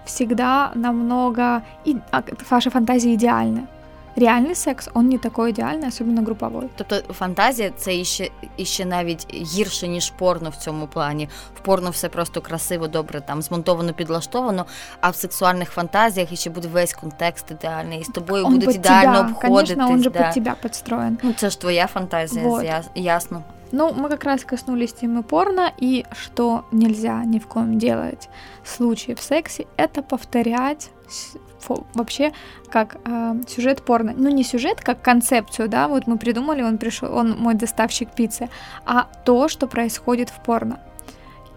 всегда 0.06 0.72
намного... 0.76 1.62
И, 1.86 1.98
а, 2.12 2.24
ваши 2.50 2.70
фантазии 2.70 3.16
идеальны. 3.16 3.68
Реальний 4.16 4.56
секс, 4.56 4.90
он 4.94 5.10
не 5.10 5.18
такой 5.18 5.50
ідеальний, 5.50 5.88
особливо 5.88 6.22
груповий. 6.22 6.70
Тобто 6.76 7.14
фантазія 7.14 7.72
це 7.78 7.96
іще, 7.96 8.30
іще 8.58 8.86
навіть 8.86 9.34
гірше, 9.34 9.88
ніж 9.88 10.10
порно 10.10 10.50
в 10.50 10.56
цьому 10.56 10.88
плані. 10.88 11.30
В 11.56 11.60
порно 11.60 11.90
все 11.90 12.10
просто 12.10 12.42
красиво, 12.42 12.88
добре, 12.88 13.22
там 13.22 13.42
змонтовано, 13.42 13.94
підлаштовано, 13.94 14.66
а 15.02 15.10
в 15.10 15.16
сексуальних 15.16 15.70
фантазіях 15.70 16.32
іще 16.32 16.50
буде 16.50 16.68
весь 16.68 16.94
контекст 16.94 17.52
ідеальний, 17.52 18.00
і 18.00 18.04
з 18.04 18.08
тобою 18.08 18.46
он 18.46 18.54
будуть 18.54 18.76
ідеально 18.76 19.20
обходитись. 19.20 19.76
Конечно, 19.76 19.94
он 19.94 20.04
же 20.04 20.10
да. 20.10 20.24
під 20.24 20.44
тебе 20.44 20.56
підстроєн. 20.62 21.18
Ну, 21.24 21.34
це 21.34 21.50
ж 21.50 21.62
твоя 21.62 21.88
фантазія, 21.88 22.48
вот. 22.48 22.66
ясно. 22.96 23.44
Ну, 23.74 23.92
мы 23.92 24.08
как 24.08 24.24
раз 24.24 24.46
коснулись 24.46 24.94
темы 24.94 25.24
порно, 25.24 25.74
и 25.80 26.06
что 26.12 26.66
нельзя 26.72 27.24
ни 27.26 27.40
в 27.40 27.48
коем 27.48 27.80
делать 27.80 28.30
в 28.62 28.70
случае 28.70 29.16
в 29.16 29.22
сексе, 29.22 29.66
это 29.78 30.04
повторять 30.04 30.92
вообще 31.96 32.34
как 32.70 32.98
э, 33.04 33.34
сюжет 33.48 33.84
порно. 33.84 34.14
Ну, 34.16 34.30
не 34.30 34.44
сюжет, 34.44 34.80
как 34.82 35.02
концепцию, 35.02 35.70
да, 35.70 35.88
вот 35.88 36.06
мы 36.06 36.20
придумали, 36.20 36.62
он 36.62 36.78
пришел, 36.78 37.12
он 37.16 37.32
мой 37.32 37.56
доставщик 37.56 38.12
пиццы, 38.12 38.48
а 38.86 39.08
то, 39.26 39.48
что 39.48 39.66
происходит 39.66 40.30
в 40.30 40.40
порно. 40.44 40.80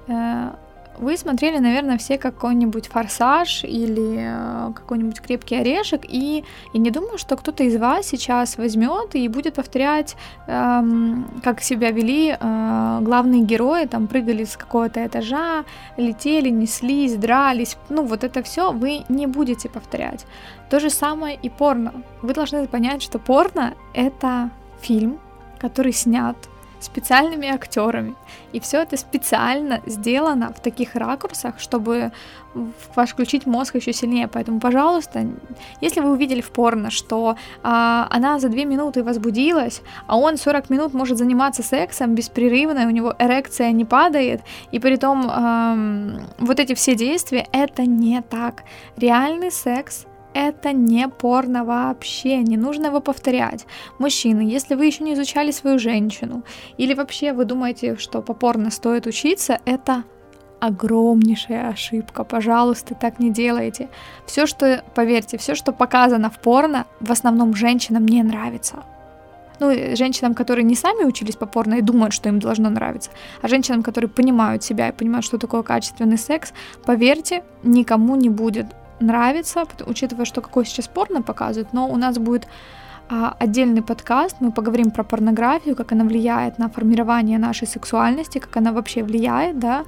Э, 0.09 0.53
вы 0.99 1.17
смотрели, 1.17 1.59
наверное, 1.59 1.99
все 1.99 2.19
какой-нибудь 2.19 2.89
«Форсаж» 2.89 3.65
или 3.65 4.17
э, 4.19 4.73
какой-нибудь 4.75 5.21
«Крепкий 5.21 5.57
орешек», 5.57 6.03
и 6.09 6.45
я 6.73 6.81
не 6.81 6.91
думаю, 6.91 7.19
что 7.19 7.37
кто-то 7.37 7.65
из 7.65 7.77
вас 7.77 8.07
сейчас 8.07 8.59
возьмет 8.59 9.15
и 9.15 9.29
будет 9.29 9.55
повторять, 9.55 10.17
эм, 10.47 11.27
как 11.43 11.61
себя 11.61 11.91
вели 11.91 12.37
э, 12.39 12.99
главные 13.03 13.43
герои, 13.43 13.87
там 13.87 14.07
прыгали 14.07 14.45
с 14.45 14.57
какого-то 14.57 15.07
этажа, 15.07 15.65
летели, 15.97 16.51
неслись, 16.51 17.17
дрались, 17.17 17.77
ну 17.89 18.05
вот 18.05 18.25
это 18.25 18.43
все 18.43 18.73
вы 18.73 19.05
не 19.09 19.27
будете 19.27 19.69
повторять. 19.69 20.27
То 20.71 20.81
же 20.81 20.91
самое 20.91 21.39
и 21.43 21.49
порно. 21.49 21.93
Вы 22.23 22.35
должны 22.35 22.67
понять, 22.67 23.03
что 23.03 23.19
порно— 23.19 23.75
это 23.95 24.51
фильм, 24.81 25.19
который 25.59 25.93
снят 25.93 26.37
специальными 26.87 27.49
актерами. 27.49 28.15
И 28.53 28.61
все 28.61 28.83
это 28.83 28.97
специально 28.97 29.81
сделано 29.87 30.53
в 30.53 30.61
таких 30.61 30.95
ракурсах, 30.95 31.59
чтобы 31.59 32.13
ваш 32.95 33.11
включить 33.11 33.47
мозг 33.47 33.77
еще 33.77 33.93
сильнее. 33.93 34.29
Поэтому, 34.29 34.61
пожалуйста, 34.61 35.27
если 35.81 36.01
вы 36.01 36.13
увидели 36.13 36.41
в 36.41 36.51
порно, 36.51 36.91
что 36.91 37.37
а, 37.63 38.07
она 38.11 38.39
за 38.39 38.49
2 38.49 38.65
минуты 38.65 39.03
возбудилась, 39.03 39.83
а 40.07 40.17
он 40.17 40.37
40 40.37 40.71
минут 40.71 40.95
может 40.95 41.19
заниматься 41.19 41.63
сексом 41.63 42.15
беспрерывно, 42.15 42.87
у 42.87 42.91
него 42.91 43.15
эрекция 43.19 43.73
не 43.73 43.85
падает, 43.85 44.41
и 44.71 44.79
при 44.79 44.97
том 44.97 45.27
а, 45.29 45.77
вот 46.39 46.61
эти 46.61 46.75
все 46.75 46.95
действия, 46.95 47.47
это 47.53 47.85
не 47.85 48.23
так. 48.23 48.63
Реальный 48.97 49.51
секс 49.51 50.07
это 50.37 50.73
не 50.73 51.09
порно 51.09 51.65
вообще, 51.65 52.43
не 52.43 52.59
нужно 52.59 52.87
его 52.87 53.01
повторять. 53.01 53.67
Мужчины, 53.99 54.43
если 54.43 54.75
вы 54.75 54.85
еще 54.85 55.03
не 55.03 55.15
изучали 55.15 55.51
свою 55.51 55.79
женщину, 55.79 56.43
или 56.77 56.93
вообще 56.93 57.33
вы 57.33 57.47
думаете, 57.47 57.97
что 57.97 58.21
по 58.21 58.35
порно 58.35 58.71
стоит 58.71 59.07
учиться, 59.07 59.59
это 59.65 60.05
огромнейшая 60.61 61.71
ошибка. 61.71 62.23
Пожалуйста, 62.25 62.95
так 62.95 63.19
не 63.19 63.31
делайте. 63.31 63.89
Все, 64.27 64.47
что, 64.47 64.85
поверьте, 64.95 65.39
все, 65.39 65.55
что 65.55 65.73
показано 65.73 66.29
в 66.29 66.39
порно, 66.39 66.85
в 67.01 67.11
основном 67.11 67.55
женщинам 67.55 68.05
не 68.05 68.23
нравится. 68.23 68.85
Ну, 69.59 69.73
женщинам, 69.97 70.35
которые 70.35 70.65
не 70.65 70.75
сами 70.75 71.05
учились 71.05 71.37
по 71.37 71.47
порно 71.47 71.77
и 71.77 71.81
думают, 71.81 72.13
что 72.13 72.29
им 72.29 72.41
должно 72.41 72.69
нравиться, 72.69 73.11
а 73.41 73.49
женщинам, 73.49 73.83
которые 73.83 74.11
понимают 74.11 74.63
себя 74.63 74.91
и 74.91 74.93
понимают, 74.93 75.25
что 75.25 75.39
такое 75.39 75.63
качественный 75.63 76.19
секс, 76.19 76.53
поверьте, 76.85 77.43
никому 77.63 78.17
не 78.17 78.29
будет 78.29 78.67
нравится, 79.01 79.65
учитывая, 79.87 80.25
что 80.25 80.41
какой 80.41 80.65
сейчас 80.65 80.89
порно 80.89 81.23
показывают, 81.23 81.73
но 81.73 81.89
у 81.89 81.97
нас 81.97 82.19
будет 82.19 82.49
а, 83.09 83.37
отдельный 83.39 83.83
подкаст, 83.83 84.37
мы 84.41 84.51
поговорим 84.51 84.91
про 84.91 85.05
порнографию, 85.05 85.77
как 85.77 85.93
она 85.93 86.05
влияет 86.05 86.59
на 86.59 86.69
формирование 86.69 87.39
нашей 87.39 87.69
сексуальности, 87.69 88.39
как 88.39 88.57
она 88.57 88.73
вообще 88.73 89.03
влияет, 89.03 89.59
да. 89.59 89.85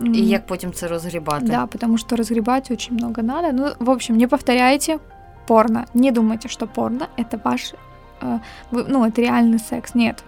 И 0.00 0.20
як 0.20 0.46
потім 0.46 0.72
це 0.72 0.88
розгрібати. 0.88 1.46
Да, 1.46 1.66
потому 1.66 1.98
что 1.98 2.16
разгребать 2.16 2.70
очень 2.70 2.96
много 2.96 3.22
надо. 3.22 3.52
Ну, 3.52 3.86
в 3.86 3.90
общем, 3.90 4.16
не 4.16 4.26
повторяйте 4.26 4.98
порно. 5.46 5.84
Не 5.94 6.12
думайте, 6.12 6.48
что 6.48 6.66
порно— 6.66 7.08
это 7.16 7.40
ваш, 7.44 7.74
э, 8.22 8.38
ну, 8.70 9.04
это 9.04 9.20
реальный 9.20 9.58
секс. 9.58 9.94
Нет, 9.94 10.24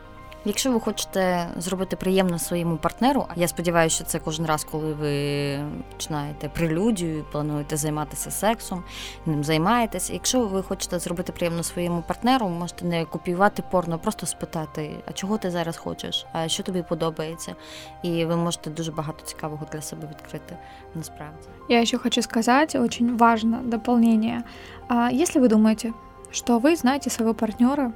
Якщо 0.48 0.72
ви 0.72 0.80
хочете 0.80 1.48
зробити 1.58 1.96
приємно 1.96 2.40
своєму 2.40 2.78
партнеру, 2.78 3.26
а 3.28 3.34
я 3.40 3.48
сподіваюся, 3.48 3.96
що 3.96 4.06
це 4.06 4.20
кожен 4.20 4.46
раз, 4.46 4.64
коли 4.64 4.94
ви 4.94 5.60
починаєте 5.92 6.50
прелюдію, 6.50 7.26
плануєте 7.32 7.78
займатися 7.78 8.32
сексом, 8.32 8.84
ним 9.26 9.44
займаєтесь. 9.44 10.10
Якщо 10.10 10.46
ви 10.46 10.64
хочете 10.64 11.00
зробити 11.00 11.32
приємно 11.32 11.64
своєму 11.64 12.04
партнеру, 12.08 12.50
можете 12.50 12.86
не 12.86 13.06
копіювати 13.06 13.64
порно, 13.72 14.00
просто 14.00 14.26
спитати, 14.26 14.92
а 15.06 15.12
чого 15.12 15.38
ти 15.38 15.52
зараз 15.52 15.78
хочеш, 15.78 16.26
а 16.34 16.48
що 16.48 16.64
тобі 16.64 16.84
подобається, 16.90 17.56
і 18.04 18.26
ви 18.26 18.36
можете 18.36 18.70
дуже 18.70 18.92
багато 18.92 19.26
цікавого 19.26 19.66
для 19.72 19.82
себе 19.82 20.08
відкрити. 20.08 20.58
Насправді 20.96 21.48
я 21.70 21.86
ще 21.86 21.98
хочу 21.98 22.22
сказати, 22.22 22.80
очень 22.80 23.18
важне 23.18 23.58
дополнение. 23.64 24.44
А 24.88 25.10
если 25.12 25.42
вы 25.42 25.48
думаете, 25.48 25.94
что 26.32 26.60
вы 26.60 26.76
знаете 26.76 27.10
своего 27.10 27.34
партнера, 27.34 27.92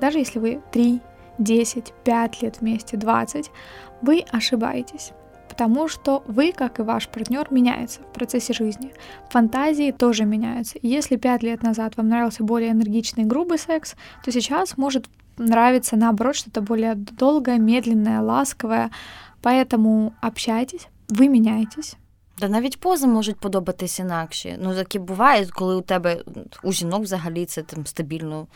даже 0.00 0.18
если 0.18 0.40
вы 0.40 0.58
3 0.70 1.00
10, 1.40 1.92
5 2.04 2.42
лет 2.42 2.60
вместе, 2.60 2.96
20, 2.96 3.50
вы 4.02 4.24
ошибаетесь. 4.32 5.12
Потому 5.48 5.88
что 5.88 6.22
вы, 6.26 6.52
как 6.52 6.80
и 6.80 6.82
ваш 6.82 7.08
партнер, 7.08 7.46
меняется 7.50 8.00
в 8.02 8.12
процессе 8.12 8.52
жизни. 8.52 8.92
Фантазии 9.30 9.90
тоже 9.90 10.24
меняются. 10.24 10.78
И 10.78 10.88
если 10.88 11.16
5 11.16 11.42
лет 11.42 11.62
назад 11.62 11.96
вам 11.96 12.08
нравился 12.08 12.44
более 12.44 12.72
энергичный, 12.72 13.24
грубый 13.24 13.58
секс, 13.58 13.94
то 14.24 14.32
сейчас 14.32 14.76
может 14.76 15.06
нравиться 15.38 15.96
наоборот 15.96 16.36
что-то 16.36 16.60
более 16.60 16.94
долгое, 16.94 17.58
медленное, 17.58 18.20
ласковое. 18.20 18.90
Поэтому 19.42 20.12
общайтесь, 20.20 20.88
вы 21.08 21.28
меняетесь. 21.28 21.96
Та 22.38 22.48
навіть 22.48 22.80
пози 22.80 23.06
можуть 23.06 23.40
подобатись 23.40 23.98
інакші. 23.98 24.56
Ну 24.60 24.74
такі 24.74 24.98
буває, 24.98 25.46
коли 25.46 25.76
у 25.76 25.80
тебе 25.80 26.22
у 26.62 26.72
жінок 26.72 27.02
взагалі 27.02 27.46
це 27.46 27.62
там 27.62 27.86
стабільно 27.86 28.46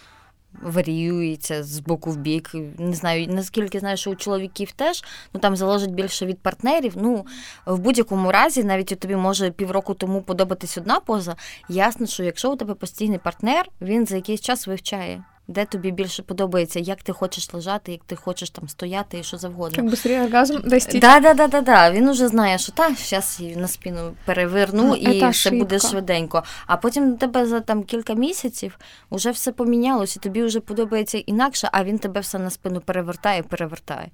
варіюється 0.62 1.63
з 1.63 1.80
боку 1.80 2.12
в 2.12 2.18
бік. 2.18 2.52
Не 2.78 2.94
знаю, 2.94 3.28
наскільки 3.28 3.80
знаю, 3.80 3.98
що 3.98 4.12
у 4.12 4.15
чоловіків 4.15 4.72
теж 4.72 5.04
ну 5.34 5.39
там 5.39 5.56
залежить 5.56 5.94
більше 5.94 6.26
від 6.26 6.39
партнерів. 6.39 6.94
Ну 6.96 7.26
в 7.65 7.80
будь-якому 7.80 8.32
разі, 8.32 8.63
навіть 8.63 9.00
тобі 9.00 9.15
може 9.15 9.52
півроку 9.52 9.94
тому 9.94 10.22
подобатись 10.22 10.78
одна 10.78 11.00
поза. 11.00 11.36
Ясно, 11.70 12.08
що 12.08 12.24
якщо 12.24 12.52
у 12.52 12.56
тебе 12.56 12.74
постійний 12.74 13.18
партнер, 13.18 13.70
він 13.82 14.06
за 14.06 14.15
якийсь 14.15 14.41
час 14.41 14.68
вивчає. 14.68 15.24
Де 15.47 15.65
тобі 15.65 15.91
більше 15.91 16.23
подобається, 16.23 16.79
як 16.79 17.03
ти 17.03 17.13
хочеш 17.13 17.53
лежати, 17.53 17.91
як 17.91 18.01
ти 18.05 18.15
хочеш 18.15 18.49
там 18.49 18.69
стояти 18.69 19.19
і 19.19 19.23
що 19.23 19.38
завгодно. 19.38 19.84
Як 19.84 19.93
быстрее 19.93 20.25
оргазм 20.25 20.58
достичь. 20.63 21.01
Да, 21.01 21.19
да, 21.19 21.34
да, 21.34 21.47
да, 21.47 21.62
да. 21.62 21.91
Він 21.91 22.10
уже 22.10 22.27
знає, 22.27 22.58
що 22.58 22.71
так, 22.71 22.93
зараз 22.97 23.38
її 23.39 23.55
на 23.55 23.67
спину 23.67 24.13
переверну 24.25 24.84
Ну, 24.84 24.95
і 24.95 25.29
все 25.29 25.51
буде 25.51 25.79
швиденько. 25.79 26.43
А 26.67 26.77
потім 26.77 27.12
до 27.12 27.17
тебе 27.17 27.45
за 27.45 27.60
там 27.60 27.84
кілька 27.84 28.13
місяців 28.13 28.79
вже 29.12 29.31
все 29.31 29.51
помінялось, 29.51 30.15
і 30.15 30.19
тобі 30.19 30.43
вже 30.43 30.60
подобається 30.60 31.17
інакше, 31.17 31.69
а 31.71 31.84
він 31.84 31.99
тебе 31.99 32.21
все 32.21 32.39
на 32.39 32.49
спину 32.49 32.81
перевертає, 32.81 33.43
перевертає. 33.43 34.10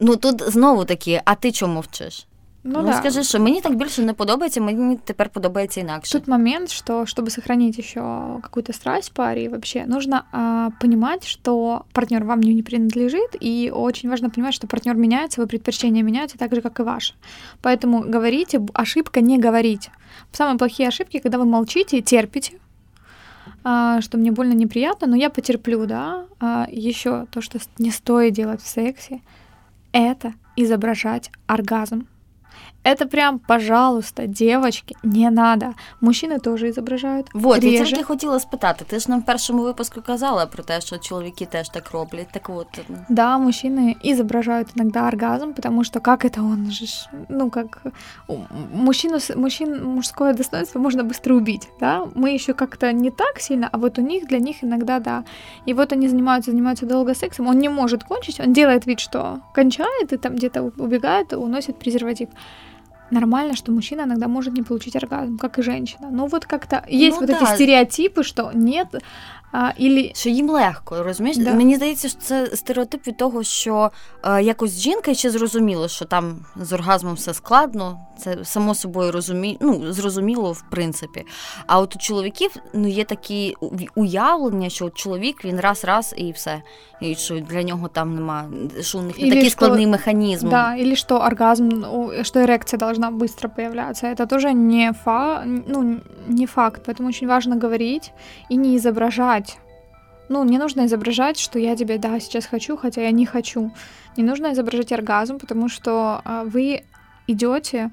Ну 0.00 0.16
тут 0.16 0.42
знову 0.50 0.84
таки, 0.84 1.22
а 1.24 1.34
ти 1.34 1.52
чому 1.52 1.74
мовчиш? 1.74 2.26
Ну, 2.67 2.79
Ну, 2.81 2.85
да. 2.87 2.93
скажи, 2.93 3.23
що 3.23 3.39
мені 3.39 3.61
так 3.61 3.75
більше 3.75 4.01
не 4.01 4.13
подобається, 4.13 4.61
мені 4.61 4.97
тепер 5.03 5.29
подобається 5.29 5.81
інакше. 5.81 6.11
Тут 6.19 6.27
момент, 6.27 6.71
что 6.71 7.01
чтобы 7.03 7.29
сохранить 7.29 7.79
еще 7.79 7.99
какую-то 8.41 8.73
страсть 8.73 9.09
в 9.09 9.13
паре, 9.13 9.43
и 9.43 9.47
вообще 9.47 9.85
нужно 9.87 10.23
а, 10.31 10.69
понимать, 10.81 11.27
что 11.27 11.85
партнер 11.93 12.23
вам 12.23 12.39
не 12.39 12.63
принадлежит, 12.63 13.35
и 13.43 13.71
очень 13.75 14.09
важно 14.09 14.29
понимать, 14.29 14.53
что 14.55 14.67
партнер 14.67 14.95
меняется, 14.95 15.41
его 15.41 15.47
предпочтения 15.47 16.03
меняются 16.03 16.37
так 16.37 16.55
же, 16.55 16.61
как 16.61 16.79
и 16.79 16.83
ваши. 16.83 17.13
Поэтому 17.61 18.11
говорите, 18.13 18.57
б- 18.57 18.71
ошибка 18.73 19.21
не 19.21 19.37
говорить. 19.37 19.91
Самые 20.31 20.57
плохие 20.57 20.87
ошибки, 20.89 21.19
когда 21.19 21.37
вы 21.37 21.45
молчите 21.45 21.97
и 21.97 22.01
терпите, 22.01 22.53
а, 23.63 24.01
что 24.01 24.17
мне 24.17 24.31
больно 24.31 24.53
неприятно, 24.53 25.07
но 25.07 25.15
я 25.15 25.29
потерплю, 25.29 25.85
да. 25.85 26.25
еще 26.71 27.25
то, 27.29 27.41
что 27.41 27.59
с- 27.59 27.69
не 27.79 27.91
стоит 27.91 28.33
делать 28.33 28.61
в 28.61 28.67
сексе, 28.67 29.21
это 29.91 30.33
изображать 30.55 31.31
оргазм. 31.47 32.07
Это 32.87 33.07
прям, 33.07 33.39
пожалуйста, 33.39 34.27
девочки, 34.27 34.95
не 35.03 35.29
надо. 35.31 35.73
Мужчины 36.01 36.39
тоже 36.39 36.69
изображают. 36.69 37.27
Вот, 37.33 37.63
я 37.63 37.71
реже. 37.79 37.85
тільки 37.91 38.03
хотіла 38.03 38.39
спитати. 38.39 38.85
Ти 38.87 38.99
ж 38.99 39.09
нам 39.11 39.21
в 39.21 39.25
першому 39.25 39.63
випуску 39.63 40.01
казала 40.01 40.45
про 40.45 40.63
те, 40.63 40.81
що 40.81 40.97
чоловіки 40.97 41.45
теж 41.45 41.69
так 41.69 41.91
роблять. 41.91 42.27
Так 42.31 42.49
от, 42.49 42.67
ну, 42.89 42.97
Да, 43.09 43.37
мужчины 43.37 43.95
изображают 44.11 44.67
иногда 44.75 45.07
оргазм, 45.07 45.51
потому 45.53 45.83
что 45.83 45.99
как 45.99 46.25
это 46.25 46.39
он 46.41 46.71
же, 46.71 46.85
ж, 46.85 47.09
ну 47.29 47.49
как 47.49 47.81
у- 48.27 48.37
мужчину, 48.73 49.15
с- 49.19 49.35
мужчин 49.35 49.83
мужское 49.83 50.33
достоинство 50.33 50.79
можно 50.79 51.03
быстро 51.03 51.33
убить, 51.35 51.67
да? 51.79 52.05
Мы 52.15 52.35
еще 52.35 52.53
как-то 52.53 52.91
не 52.93 53.09
так 53.11 53.39
сильно, 53.39 53.69
а 53.71 53.77
вот 53.77 53.99
у 53.99 54.01
них 54.01 54.27
для 54.27 54.39
них 54.39 54.63
иногда 54.63 54.99
да. 54.99 55.23
И 55.67 55.73
вот 55.73 55.93
они 55.93 56.07
занимаются, 56.07 56.51
занимаются 56.51 56.85
долго 56.85 57.15
сексом, 57.15 57.47
он 57.47 57.57
не 57.59 57.69
может 57.69 58.03
кончить, 58.03 58.39
он 58.39 58.53
делает 58.53 58.85
вид, 58.85 58.99
что 58.99 59.39
кончает 59.55 60.13
и 60.13 60.17
там 60.17 60.35
где-то 60.35 60.61
убегает, 60.77 61.33
уносит 61.33 61.79
презерватив. 61.79 62.29
Нормально, 63.10 63.56
что 63.56 63.72
мужчина 63.72 64.02
иногда 64.02 64.28
может 64.28 64.54
не 64.54 64.62
получить 64.62 64.96
оргазм, 64.96 65.38
как 65.38 65.58
и 65.58 65.62
женщина. 65.62 66.08
Ну 66.10 66.26
вот 66.26 66.46
как-то 66.46 66.84
есть 66.88 67.16
Ну 67.20 67.26
вот 67.26 67.30
эти 67.30 67.40
да. 67.40 67.54
стереотипы, 67.54 68.22
что 68.22 68.52
нет, 68.54 68.88
а, 69.51 69.71
или 69.81 70.11
що 70.15 70.29
їм 70.29 70.49
легко, 70.49 71.03
розумієш? 71.03 71.37
Да. 71.37 71.53
Мені 71.53 71.75
здається, 71.75 72.09
що 72.09 72.19
це 72.19 72.45
стереотип 72.47 73.07
від 73.07 73.17
того, 73.17 73.43
що 73.43 73.91
е, 74.23 74.43
якось 74.43 74.79
жінка 74.79 75.13
ще 75.13 75.29
зрозуміло, 75.29 75.87
що 75.87 76.05
там 76.05 76.45
з 76.55 76.73
оргазмом 76.73 77.13
все 77.13 77.33
складно, 77.33 77.99
це 78.17 78.37
само 78.43 78.75
собою 78.75 79.11
розумі... 79.11 79.57
ну, 79.61 79.93
зрозуміло, 79.93 80.51
в 80.51 80.63
принципі. 80.71 81.25
А 81.67 81.79
от 81.79 81.95
у 81.95 81.99
чоловіків 81.99 82.51
ну, 82.73 82.87
є 82.87 83.03
такі 83.03 83.55
у- 83.61 83.69
уявлення, 83.95 84.69
що 84.69 84.85
от 84.85 84.93
чоловік 84.93 85.45
він 85.45 85.59
раз-раз 85.59 86.13
і 86.17 86.31
все. 86.31 86.61
І 87.01 87.15
що 87.15 87.39
для 87.39 87.63
нього 87.63 87.87
там 87.87 88.15
нема, 88.15 88.45
що 88.81 88.97
у 88.99 89.01
них 89.01 89.17
не 89.17 89.23
Или 89.23 89.31
такий 89.35 89.49
що- 89.49 89.51
складний 89.57 89.87
механізм. 89.87 90.49
Да, 90.49 90.75
или 90.77 90.95
что 90.95 91.15
оргазм, 91.17 91.69
у- 91.93 92.23
что 92.23 92.39
эрекция 92.39 92.77
должна 92.77 93.11
быстро 93.11 93.49
появляться. 93.55 94.07
Это 94.07 94.27
тоже 94.27 94.53
не, 94.53 94.93
фа, 95.03 95.43
ну, 95.67 95.97
не 96.27 96.45
факт, 96.47 96.87
поэтому 96.87 97.07
очень 97.09 97.27
важно 97.27 97.59
говорить 97.59 98.11
и 98.51 98.55
не 98.55 98.75
изображать. 98.75 99.38
Ну, 100.30 100.44
не 100.44 100.58
нужно 100.58 100.86
изображать, 100.86 101.40
что 101.40 101.58
я 101.58 101.74
тебя, 101.76 101.98
да, 101.98 102.20
сейчас 102.20 102.46
хочу, 102.46 102.76
хотя 102.76 103.02
я 103.02 103.10
не 103.10 103.26
хочу. 103.26 103.72
Не 104.16 104.22
нужно 104.22 104.52
изображать 104.52 104.92
оргазм, 104.92 105.38
потому 105.38 105.68
что 105.68 106.20
а, 106.24 106.44
вы 106.44 106.82
идете 107.26 107.90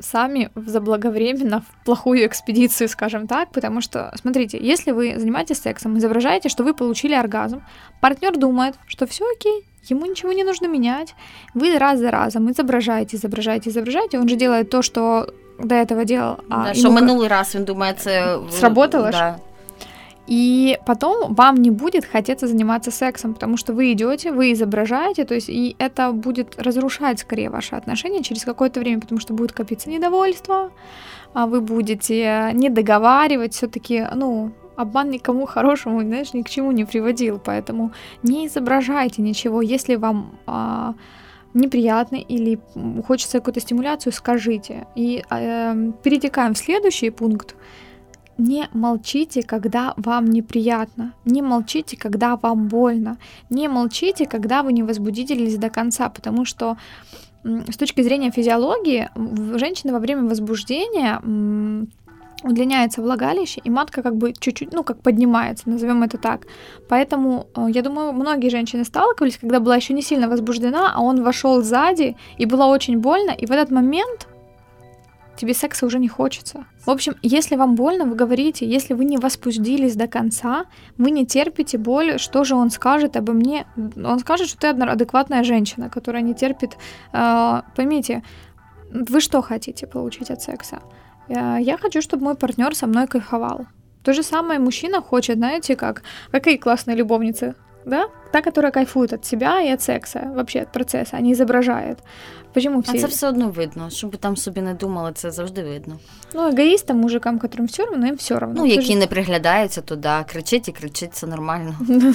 сами 0.00 0.50
в 0.54 0.68
заблаговременно 0.68 1.60
в 1.60 1.84
плохую 1.84 2.26
экспедицию, 2.26 2.88
скажем 2.88 3.26
так, 3.26 3.50
потому 3.52 3.82
что, 3.82 4.10
смотрите, 4.20 4.58
если 4.58 4.92
вы 4.92 5.18
занимаетесь 5.18 5.60
сексом, 5.60 5.98
изображаете, 5.98 6.48
что 6.48 6.64
вы 6.64 6.72
получили 6.72 7.12
оргазм, 7.14 7.60
партнер 8.00 8.36
думает, 8.36 8.74
что 8.86 9.06
все 9.06 9.24
окей, 9.36 9.64
ему 9.90 10.06
ничего 10.06 10.32
не 10.32 10.44
нужно 10.44 10.66
менять, 10.66 11.14
вы 11.54 11.78
раз 11.78 11.98
за 11.98 12.10
разом 12.10 12.50
изображаете, 12.50 13.16
изображаете, 13.16 13.68
изображаете, 13.70 14.18
он 14.18 14.28
же 14.28 14.36
делает 14.36 14.70
то, 14.70 14.80
что 14.82 15.26
до 15.58 15.74
этого 15.74 16.04
делал. 16.04 16.38
а 16.48 16.64
Да, 16.64 16.74
как- 16.90 17.02
минулий 17.02 17.28
раз 17.28 17.54
думає, 17.54 17.94
це 17.98 18.36
в- 18.36 18.50
Сработало? 18.50 19.10
Да. 19.10 19.36
И 20.26 20.78
потом 20.86 21.34
вам 21.34 21.56
не 21.56 21.70
будет 21.70 22.04
хотеться 22.06 22.46
заниматься 22.46 22.90
сексом, 22.90 23.34
потому 23.34 23.56
что 23.56 23.74
вы 23.74 23.92
идете, 23.92 24.32
вы 24.32 24.52
изображаете, 24.52 25.24
то 25.24 25.34
есть 25.34 25.50
и 25.50 25.76
это 25.78 26.12
будет 26.12 26.60
разрушать 26.60 27.20
скорее 27.20 27.50
ваши 27.50 27.76
отношения 27.76 28.22
через 28.22 28.44
какое-то 28.44 28.80
время, 28.80 29.00
потому 29.00 29.20
что 29.20 29.34
будет 29.34 29.52
копиться 29.52 29.90
недовольство, 29.90 30.70
а 31.34 31.46
вы 31.46 31.60
будете 31.60 32.50
не 32.54 32.70
договаривать, 32.70 33.52
все-таки, 33.52 34.06
ну, 34.14 34.52
обман 34.76 35.10
никому 35.10 35.46
хорошему, 35.54 36.00
знаешь, 36.00 36.32
ни 36.32 36.42
к 36.42 36.48
чему 36.48 36.72
не 36.72 36.84
приводил, 36.86 37.38
поэтому 37.38 37.92
не 38.22 38.46
изображайте 38.46 39.20
ничего, 39.20 39.60
если 39.60 39.96
вам 39.96 40.38
а, 40.46 40.94
неприятно 41.54 42.16
или 42.16 42.58
хочется 43.06 43.38
какую-то 43.38 43.60
стимуляцию, 43.60 44.12
скажите. 44.12 44.86
И 44.94 45.22
эм, 45.30 45.92
перетекаем 46.02 46.54
в 46.54 46.58
следующий 46.58 47.10
пункт. 47.10 47.54
Не 48.36 48.68
молчите, 48.72 49.42
когда 49.42 49.94
вам 49.96 50.26
неприятно. 50.26 51.12
Не 51.24 51.42
молчите, 51.42 51.96
когда 51.96 52.36
вам 52.36 52.68
больно. 52.68 53.16
Не 53.50 53.68
молчите, 53.68 54.26
когда 54.26 54.62
вы 54.62 54.72
не 54.72 54.82
возбудились 54.82 55.56
до 55.56 55.70
конца, 55.70 56.08
потому 56.08 56.44
что 56.44 56.76
с 57.44 57.76
точки 57.76 58.02
зрения 58.02 58.30
физиологии 58.30 59.10
женщины 59.58 59.92
во 59.92 59.98
время 59.98 60.24
возбуждения 60.24 61.20
удлиняется 62.42 63.00
влагалище, 63.00 63.60
и 63.64 63.70
матка 63.70 64.02
как 64.02 64.16
бы 64.16 64.32
чуть-чуть, 64.38 64.72
ну, 64.72 64.84
как 64.84 65.00
поднимается, 65.00 65.68
назовем 65.68 66.02
это 66.02 66.18
так. 66.18 66.46
Поэтому, 66.88 67.46
э, 67.56 67.68
я 67.70 67.80
думаю, 67.82 68.12
многие 68.12 68.50
женщины 68.50 68.84
сталкивались, 68.84 69.38
когда 69.38 69.60
была 69.60 69.76
еще 69.76 69.94
не 69.94 70.02
сильно 70.02 70.28
возбуждена, 70.28 70.92
а 70.94 71.00
он 71.00 71.22
вошел 71.22 71.62
сзади, 71.62 72.16
и 72.36 72.44
было 72.44 72.66
очень 72.66 72.98
больно, 72.98 73.30
и 73.30 73.46
в 73.46 73.50
этот 73.50 73.70
момент 73.70 74.28
тебе 75.36 75.54
секса 75.54 75.86
уже 75.86 75.98
не 75.98 76.08
хочется. 76.08 76.64
В 76.86 76.90
общем, 76.90 77.14
если 77.22 77.56
вам 77.56 77.74
больно, 77.74 78.04
вы 78.04 78.14
говорите, 78.14 78.66
если 78.66 78.94
вы 78.94 79.04
не 79.04 79.18
возбудились 79.18 79.96
до 79.96 80.06
конца, 80.06 80.64
вы 80.98 81.10
не 81.10 81.26
терпите 81.26 81.78
боль, 81.78 82.18
что 82.18 82.44
же 82.44 82.54
он 82.54 82.70
скажет 82.70 83.16
обо 83.16 83.32
мне? 83.32 83.66
Он 83.96 84.18
скажет, 84.18 84.48
что 84.48 84.58
ты 84.58 84.66
одна- 84.68 84.92
адекватная 84.92 85.44
женщина, 85.44 85.88
которая 85.90 86.22
не 86.22 86.34
терпит... 86.34 86.76
э, 87.12 87.62
поймите, 87.76 88.22
вы 88.90 89.20
что 89.20 89.42
хотите 89.42 89.86
получить 89.86 90.30
от 90.30 90.40
секса? 90.42 90.78
Э, 91.28 91.56
Я 91.60 91.78
хочу, 91.78 92.00
чтобы 92.02 92.24
мой 92.24 92.34
партнер 92.34 92.74
со 92.74 92.86
мной 92.86 93.06
кайфовал. 93.06 93.66
То 94.02 94.12
же 94.12 94.22
самое 94.22 94.58
мужчина 94.60 95.00
хочет, 95.00 95.36
знаете, 95.36 95.76
как 95.76 96.02
какие 96.30 96.56
классные 96.58 96.96
любовницы, 96.96 97.54
да? 97.85 98.07
Та, 98.31 98.41
которая 98.41 98.71
кайфует 98.71 99.13
от 99.13 99.25
себя 99.25 99.61
и 99.61 99.73
от 99.73 99.81
секса, 99.81 100.31
вообще 100.35 100.61
от 100.61 100.71
процесса, 100.71 101.17
а 101.17 101.21
не 101.21 101.31
изображает. 101.33 101.97
Почему 102.53 102.81
все? 102.81 102.97
А 102.97 102.99
це 102.99 103.07
все 103.07 103.27
одно 103.27 103.49
видно. 103.49 103.89
Щоб 103.89 104.11
ви 104.11 104.17
там 104.17 104.37
собі 104.37 104.61
не 104.61 104.73
думали, 104.73 105.11
це 105.13 105.31
завжди 105.31 105.63
видно. 105.63 105.97
Ну, 106.33 106.49
эгоистам, 106.49 106.97
мужикам, 106.97 107.39
которым 107.39 107.67
все 107.67 107.85
равно, 107.85 108.07
им 108.07 108.15
все 108.15 108.39
равно. 108.39 108.61
Ну, 108.61 108.67
Ты 108.67 108.75
які 108.75 108.95
не 108.95 109.07
приглядаються, 109.07 109.81
то 109.81 109.95
да, 109.95 110.23
кричить 110.23 110.67
і 110.67 110.71
кричить, 110.71 111.15
це 111.15 111.27
нормально. 111.27 111.75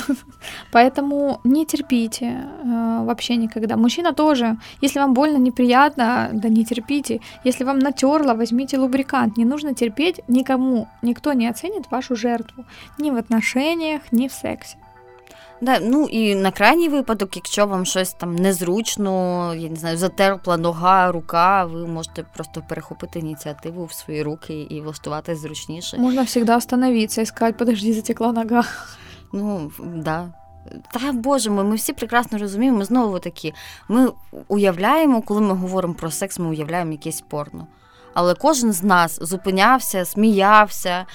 Поэтому 0.73 1.39
не 1.45 1.65
терпите 1.65 2.25
э, 2.25 3.05
вообще 3.05 3.37
никогда. 3.37 3.77
Мужчина 3.77 4.13
тоже. 4.13 4.57
Если 4.83 5.01
вам 5.01 5.15
больно, 5.15 5.39
неприятно, 5.39 6.29
да 6.33 6.49
не 6.49 6.65
терпите. 6.65 7.21
Если 7.47 7.65
вам 7.65 7.79
натерло, 7.79 8.35
возьмите 8.35 8.79
лубрикант. 8.79 9.37
Не 9.37 9.45
нужно 9.45 9.75
терпеть 9.75 10.21
никому. 10.29 10.87
Никто 11.03 11.33
не 11.33 11.51
оценит 11.51 11.91
вашу 11.91 12.17
жертву. 12.17 12.65
Ни 12.99 13.11
в 13.11 13.17
отношениях, 13.17 14.01
ни 14.13 14.27
в 14.27 14.33
сексе. 14.33 14.77
Да, 15.62 15.80
ну 15.82 16.06
і 16.06 16.36
на 16.36 16.52
крайній 16.52 16.90
випадок, 16.90 17.36
якщо 17.36 17.68
вам 17.68 17.86
щось 17.86 18.14
там 18.14 18.36
незручно, 18.36 19.54
я 19.56 19.70
не 19.70 19.76
знаю, 19.76 19.98
затерпла 19.98 20.58
нога, 20.58 21.12
рука, 21.12 21.66
ви 21.66 21.88
можете 21.88 22.24
просто 22.24 22.64
перехопити 22.70 23.20
ініціативу 23.20 23.86
в 23.86 23.94
свої 23.94 24.24
руки 24.24 24.62
і 24.62 24.82
влаштуватись 24.82 25.40
зручніше. 25.40 25.98
Можно 25.98 26.24
всегда 26.24 26.58
остановиться 26.58 27.22
и 27.22 27.26
сказать, 27.26 27.58
подожди, 27.58 27.94
затекла 27.94 28.32
нога. 28.32 28.64
Ну, 29.34 29.72
да. 29.96 30.34
Та 30.92 31.12
боже 31.12 31.50
мой, 31.50 31.66
ми 31.66 31.76
всі 31.76 31.94
прекрасно 31.94 32.38
розуміємо, 32.38 32.78
ми 32.78 32.86
знову 32.86 33.20
такі. 33.20 33.54
Ми 33.88 34.12
уявляємо, 34.48 35.22
коли 35.22 35.42
ми 35.42 35.54
говоримо 35.54 35.94
про 35.94 36.12
секс, 36.12 36.40
ми 36.40 36.50
уявляємо 36.50 36.92
якесь 36.92 37.22
порно. 37.22 37.68
Але 38.14 38.34
кожен 38.36 38.74
з 38.74 38.84
нас 38.84 39.20
зупинявся, 39.22 40.06
сміявся, 40.06 41.06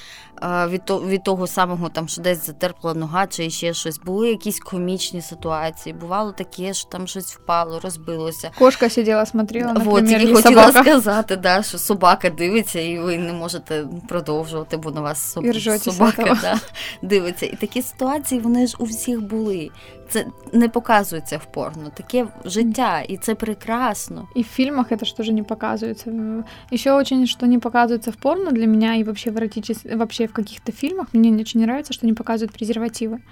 від 0.43 0.82
від 0.89 1.23
того 1.23 1.47
самого, 1.47 1.89
там 1.89 2.08
що 2.08 2.21
десь 2.21 2.45
затерпла 2.45 2.93
нога 2.93 3.28
чи 3.28 3.49
ще 3.49 3.73
щось. 3.73 3.99
Були 3.99 4.30
якісь 4.30 4.60
комічні 4.60 5.21
ситуації. 5.21 5.93
Бувало 5.93 6.32
таке, 6.32 6.73
що 6.73 6.89
там 6.89 7.08
щось 7.08 7.36
впало, 7.36 7.80
розбилося. 7.80 8.52
Кошка 8.58 8.89
сиділа, 8.89 9.25
смотрела, 9.25 9.73
наприклад, 9.73 10.04
От, 10.04 10.12
і 10.12 10.34
хотіла 10.34 10.41
собака. 10.41 10.84
сказати, 10.84 11.36
да, 11.36 11.63
що 11.63 11.78
собака 11.78 12.30
дивиться, 12.30 12.80
і 12.80 12.99
ви 12.99 13.17
не 13.17 13.34
можете 13.34 13.86
продовжувати, 14.08 14.78
бо 14.78 14.91
на 14.91 15.02
вас 15.02 15.38
собака 15.80 16.38
да, 16.41 16.60
дивиться. 17.02 17.45
І 17.45 17.56
такі 17.56 17.82
ситуації 17.82 18.41
вони 18.41 18.67
ж 18.67 18.75
у 18.80 18.84
всіх 18.84 19.21
були. 19.21 19.69
Це 20.10 20.25
не 20.54 20.69
показується 20.69 21.38
в 21.38 21.45
порно. 21.45 21.91
Таке 21.93 22.28
життя, 22.45 23.02
і 23.08 23.17
це 23.17 23.36
прекрасно. 23.36 24.28
И 24.38 24.41
в 24.41 24.45
фильмах 24.45 24.91
это 24.91 25.06
что 25.06 25.23
же 25.23 25.34
не 25.34 25.43
показывается. 25.43 26.43
Еще 26.73 26.91
очень, 26.91 27.28
что 27.28 27.45
не 27.45 27.60
показывается 27.60 28.12
в 28.12 28.15
порно 28.15 28.52
для 28.52 28.67
меня 28.67 28.95
и 28.95 29.04
вообще 29.04 29.32
в 29.32 29.38
эротичес... 29.38 29.86
вообще 29.86 30.22
в 30.26 30.32
каких-то 30.32 30.72
фильмах, 30.72 31.08
мне 31.12 31.30
очень 31.40 31.60
нравится, 31.60 31.92
что 31.92 32.06
не 32.06 32.12
показывают 32.12 32.52
презервативы. 32.52 33.22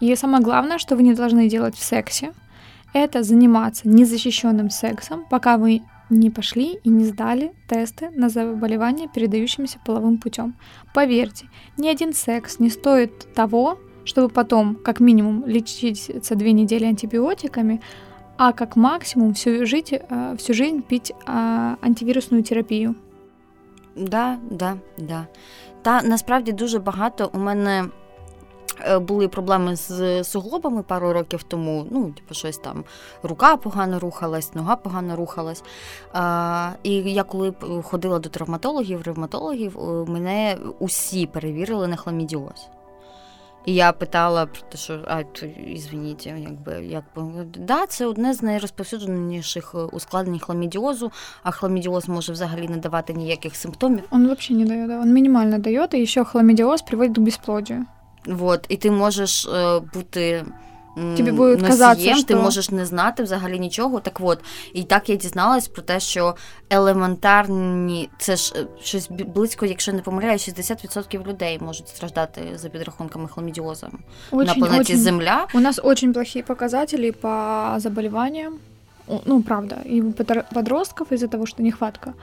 И 0.00 0.14
самое 0.16 0.42
главное, 0.42 0.78
что 0.78 0.96
вы 0.96 1.02
не 1.02 1.14
должны 1.14 1.48
делать 1.48 1.76
в 1.76 1.82
сексе, 1.82 2.32
это 2.92 3.22
заниматься 3.22 3.88
незащищенным 3.88 4.70
сексом, 4.70 5.24
пока 5.30 5.56
вы 5.56 5.82
не 6.10 6.30
пошли 6.30 6.78
и 6.84 6.88
не 6.88 7.04
сдали 7.04 7.52
тесты 7.68 8.10
на 8.10 8.28
заболевания, 8.28 9.08
передающимися 9.08 9.78
половым 9.84 10.18
путем. 10.18 10.54
Поверьте, 10.92 11.48
ни 11.78 11.88
один 11.88 12.12
секс 12.12 12.58
не 12.60 12.70
стоит 12.70 13.34
того, 13.34 13.78
чтобы 14.04 14.28
потом, 14.28 14.74
как 14.74 15.00
минимум, 15.00 15.44
лечиться 15.46 16.34
две 16.34 16.52
недели 16.52 16.84
антибиотиками, 16.84 17.80
а 18.36 18.52
как 18.52 18.76
максимум 18.76 19.32
всю 19.32 19.64
жизнь, 19.66 19.96
э, 19.96 20.36
всю 20.36 20.54
жизнь 20.54 20.82
пить 20.82 21.12
антивірусну 21.26 22.42
терапію. 22.42 22.94
Да, 23.96 24.38
да, 24.50 24.76
да. 24.98 25.26
Та 25.84 26.02
насправді 26.02 26.52
дуже 26.52 26.78
багато 26.78 27.30
у 27.32 27.38
мене. 27.38 27.84
Е, 28.80 28.98
були 28.98 29.28
проблеми 29.28 29.76
з 29.76 30.24
суглобами 30.24 30.82
пару 30.82 31.12
років 31.12 31.42
тому. 31.42 31.86
Ну, 31.90 32.10
типу, 32.10 32.34
щось 32.34 32.58
там 32.58 32.84
рука 33.22 33.56
погано 33.56 33.98
рухалась, 33.98 34.54
нога 34.54 34.76
погано 34.76 35.16
рухалась. 35.16 35.62
А, 36.12 36.70
І 36.82 36.92
я 36.92 37.22
коли 37.22 37.54
ходила 37.82 38.18
до 38.18 38.28
травматологів, 38.28 39.02
ревматологів, 39.02 39.78
мене 40.08 40.56
усі 40.78 41.26
перевірили 41.26 41.88
на 41.88 41.96
хламідіоз. 41.96 42.68
І 43.66 43.74
я 43.74 43.92
питала 43.92 44.46
про 44.46 44.60
те, 44.68 44.78
що 44.78 45.00
а 45.06 45.22
ізвиніть, 45.66 46.26
якби 46.26 46.84
якби 46.84 47.22
да, 47.58 47.86
це 47.86 48.06
одне 48.06 48.34
з 48.34 48.42
найрозповсюдженіших 48.42 49.72
е, 49.74 49.78
ускладнень 49.78 50.38
хламідіозу, 50.38 51.12
а 51.42 51.50
хламідіоз 51.50 52.08
може 52.08 52.32
взагалі 52.32 52.68
не 52.68 52.76
давати 52.76 53.12
ніяких 53.12 53.56
симптомів. 53.56 54.04
Он 54.10 54.26
вообще 54.26 54.54
не 54.54 54.64
дає, 54.64 54.86
да. 54.86 55.00
он 55.00 55.12
мінімально 55.12 55.58
дає, 55.58 55.88
і 55.92 56.06
ще 56.06 56.24
хламідіоз 56.24 56.82
приводить 56.82 57.12
до 57.12 57.20
безплодия. 57.20 57.86
Вот, 58.26 58.66
і 58.68 58.76
ти 58.76 58.90
можеш 58.90 59.46
е, 59.46 59.80
бути 59.94 60.44
Тобі 60.94 61.32
буде 61.32 61.68
казатися, 61.68 62.14
що... 62.14 62.24
ти 62.24 62.36
можеш 62.36 62.70
не 62.70 62.86
знати 62.86 63.22
взагалі 63.22 63.58
нічого. 63.58 64.00
Так 64.00 64.20
от, 64.20 64.38
і 64.72 64.82
так 64.82 65.08
я 65.08 65.16
дізналась 65.16 65.68
про 65.68 65.82
те, 65.82 66.00
що 66.00 66.34
елементарні, 66.70 68.08
це 68.18 68.36
ж 68.36 68.54
е, 68.56 68.66
щось 68.82 69.08
близько, 69.10 69.66
якщо 69.66 69.92
не 69.92 70.02
помиляю, 70.02 70.38
60% 70.38 71.28
людей 71.28 71.58
можуть 71.60 71.88
страждати 71.88 72.40
за 72.54 72.68
підрахунками 72.68 73.28
хламідіозом 73.28 73.98
очень, 74.30 74.46
на 74.46 74.54
планеті 74.54 74.80
очень... 74.80 74.98
Земля. 74.98 75.46
У 75.54 75.60
нас 75.60 75.80
дуже 75.84 76.12
плохі 76.12 76.42
показатели 76.42 77.12
по 77.12 77.64
заболіванням. 77.76 78.54
Ну, 79.26 79.42
правда, 79.42 79.76
и 79.84 80.02
подростков 80.54 81.12
из-за 81.12 81.28
того, 81.28 81.46
что 81.46 81.62
нехватка 81.62 82.14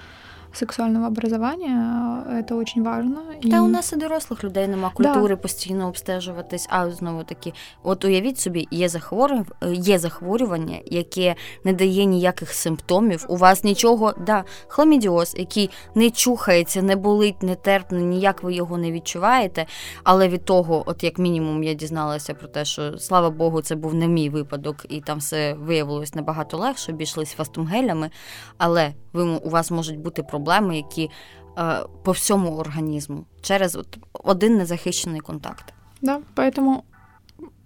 сексуального 0.53 1.07
образования, 1.07 2.23
это 2.39 2.55
очень 2.55 2.83
важно. 2.83 3.21
Та 3.41 3.57
і... 3.57 3.59
у 3.59 3.67
нас 3.67 3.93
і 3.93 3.95
дорослих 3.95 4.43
людей 4.43 4.67
нема 4.67 4.89
культури 4.89 5.35
да. 5.35 5.41
постійно 5.41 5.87
обстежуватись, 5.87 6.67
а 6.69 6.89
знову 6.89 7.23
таки, 7.23 7.53
от 7.83 8.05
уявіть 8.05 8.39
собі, 8.39 8.67
є 8.71 8.89
захворювання, 8.89 9.45
є 9.73 9.99
захворювання, 9.99 10.77
яке 10.85 11.35
не 11.63 11.73
дає 11.73 12.05
ніяких 12.05 12.53
симптомів. 12.53 13.25
У 13.29 13.37
вас 13.37 13.63
нічого, 13.63 14.13
да, 14.25 14.43
хламідіоз, 14.67 15.35
який 15.37 15.69
не 15.95 16.09
чухається, 16.09 16.81
не 16.81 16.95
болить, 16.95 17.43
не 17.43 17.55
терпне, 17.55 18.01
ніяк 18.01 18.43
ви 18.43 18.53
його 18.53 18.77
не 18.77 18.91
відчуваєте. 18.91 19.65
Але 20.03 20.27
від 20.27 20.45
того, 20.45 20.83
от 20.85 21.03
як 21.03 21.19
мінімум, 21.19 21.63
я 21.63 21.73
дізналася 21.73 22.33
про 22.33 22.47
те, 22.47 22.65
що 22.65 22.97
слава 22.97 23.29
Богу, 23.29 23.61
це 23.61 23.75
був 23.75 23.95
не 23.95 24.07
мій 24.07 24.29
випадок, 24.29 24.85
і 24.89 25.01
там 25.01 25.17
все 25.17 25.53
виявилось 25.53 26.15
набагато 26.15 26.57
легше, 26.57 26.91
обійшлись 26.91 27.31
фастумгелями, 27.31 28.09
але 28.57 28.93
ви 29.13 29.23
у 29.23 29.49
вас 29.49 29.71
можуть 29.71 29.99
бути 29.99 30.23
проблеми 30.23 30.40
проблеми, 30.41 30.77
які 30.77 31.09
е, 31.57 31.85
по 32.03 32.11
всьому 32.11 32.57
організму 32.57 33.25
через 33.41 33.75
от 33.75 33.97
один 34.13 34.57
незахищений 34.57 35.19
контакт. 35.19 35.73
Да, 36.01 36.21
поэтому 36.35 36.83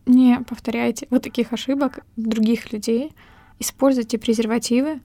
не 0.05 0.39
повторяйте 0.49 1.07
вот 1.09 1.21
таких 1.21 1.53
ошибок 1.53 1.99
других 2.17 2.73
людей, 2.73 3.11
используйте 3.59 4.17
презервативы. 4.17 4.99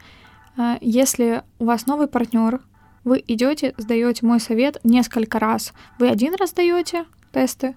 Э, 0.58 0.78
если 0.80 1.42
у 1.58 1.64
вас 1.64 1.86
новый 1.86 2.06
партнер, 2.06 2.60
вы 3.04 3.22
идете, 3.28 3.74
сдаете 3.78 4.26
мой 4.26 4.40
совет 4.40 4.80
несколько 4.84 5.38
раз. 5.38 5.72
Вы 5.98 6.08
один 6.08 6.34
раз 6.34 6.52
даете 6.52 7.04
тесты, 7.32 7.74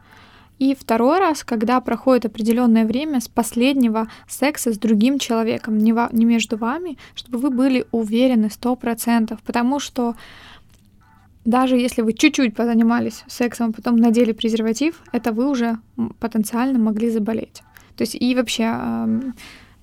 и 0.60 0.76
второй 0.76 1.20
раз, 1.20 1.44
когда 1.44 1.82
проходит 1.82 2.26
определенное 2.26 2.86
время 2.86 3.20
с 3.20 3.28
последнего 3.28 4.08
секса 4.28 4.74
с 4.74 4.78
другим 4.78 5.20
человеком, 5.20 5.78
не, 5.78 5.94
во, 5.94 6.10
не 6.12 6.26
между 6.26 6.58
вами, 6.58 6.98
чтобы 7.16 7.38
вы 7.40 7.50
были 7.50 7.86
уверены 7.92 8.50
сто 8.50 8.76
процентов, 8.76 9.42
потому 9.44 9.80
что 9.80 10.16
даже 11.46 11.76
если 11.76 12.02
вы 12.02 12.14
чуть-чуть 12.14 12.56
позанимались 12.56 13.24
сексом, 13.28 13.70
а 13.70 13.74
потом 13.74 13.98
надели 13.98 14.32
презерватив, 14.32 15.02
это 15.12 15.34
вы 15.34 15.50
уже 15.50 15.78
потенциально 16.20 16.80
могли 16.80 17.10
заболеть. 17.10 17.64
То 17.98 18.04
есть 18.04 18.16
и 18.16 18.36
вообще 18.36 18.64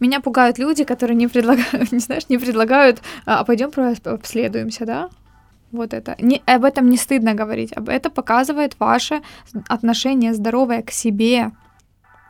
меня 0.00 0.20
пугают 0.20 0.58
люди, 0.58 0.84
которые 0.84 1.16
не 1.16 1.28
предлагают, 1.28 1.92
не 1.92 1.98
знаешь, 1.98 2.28
не 2.28 2.38
предлагают, 2.38 3.02
а 3.26 3.44
пойдем 3.44 3.70
обследуемся, 4.04 4.86
да? 4.86 5.10
Вот 5.72 5.94
это. 5.94 6.16
Не, 6.18 6.42
об 6.46 6.64
этом 6.64 6.88
не 6.88 6.96
стыдно 6.96 7.34
говорить. 7.34 7.72
Об 7.76 7.88
это 7.88 8.10
показывает 8.10 8.78
ваше 8.78 9.22
отношение 9.68 10.34
здоровое 10.34 10.82
к 10.82 10.90
себе. 10.90 11.52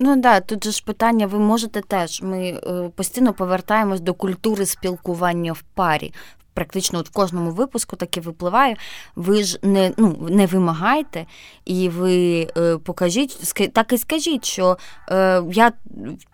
Ну 0.02 0.16
да, 0.16 0.40
тут 0.40 0.64
же 0.64 0.70
ж 0.70 0.84
питання, 0.84 1.26
ви 1.26 1.38
можете 1.38 1.80
теж. 1.80 2.22
Ми 2.22 2.48
е, 2.48 2.90
постійно 2.94 3.32
повертаємось 3.32 4.00
до 4.00 4.14
культури 4.14 4.66
спілкування 4.66 5.52
в 5.52 5.62
парі 5.62 6.12
практично 6.54 6.98
от 6.98 7.08
в 7.08 7.12
кожному 7.12 7.50
випуску 7.50 7.96
таке 7.96 8.20
випливає. 8.20 8.76
Ви 9.16 9.44
ж 9.44 9.58
не 9.62 9.92
ну, 9.96 10.26
не 10.30 10.46
вимагайте, 10.46 11.26
і 11.64 11.88
ви 11.88 12.46
е, 12.56 12.78
покажіть, 12.78 13.54
так 13.72 13.92
і 13.92 13.98
скажіть, 13.98 14.44
що 14.44 14.78
е, 15.10 15.42
я 15.52 15.72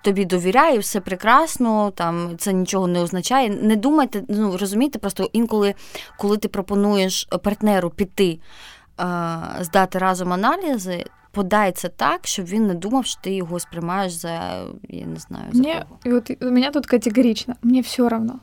тобі 0.02 0.24
довіряю, 0.24 0.80
все 0.80 1.00
прекрасно, 1.00 1.90
там 1.90 2.36
це 2.38 2.52
нічого 2.52 2.86
не 2.86 3.00
означає. 3.00 3.50
Не 3.50 3.76
думайте, 3.76 4.22
ну 4.28 4.56
розумієте, 4.56 4.98
просто 4.98 5.28
інколи, 5.32 5.74
коли 6.18 6.36
ти 6.36 6.48
пропонуєш 6.48 7.28
партнеру 7.42 7.90
піти, 7.90 8.38
е, 9.00 9.38
здати 9.60 9.98
разом 9.98 10.32
аналізи. 10.32 11.04
Подай 11.36 11.72
це 11.72 11.88
так, 11.88 12.26
щоб 12.26 12.46
він 12.46 12.66
не 12.66 12.74
думав, 12.74 13.06
що 13.06 13.20
ти 13.20 13.34
його 13.34 13.60
сприймаєш 13.60 14.12
за 14.12 14.64
я 14.88 15.06
не 15.06 15.16
знаю 15.16 15.44
за 15.52 15.58
Мне, 15.58 15.84
кого. 15.88 16.14
Вот, 16.14 16.30
у 16.42 16.50
меня 16.50 16.70
тут 16.70 16.86
категорично. 16.86 17.54
Мне 17.62 17.80
все 17.82 18.08
равно 18.08 18.40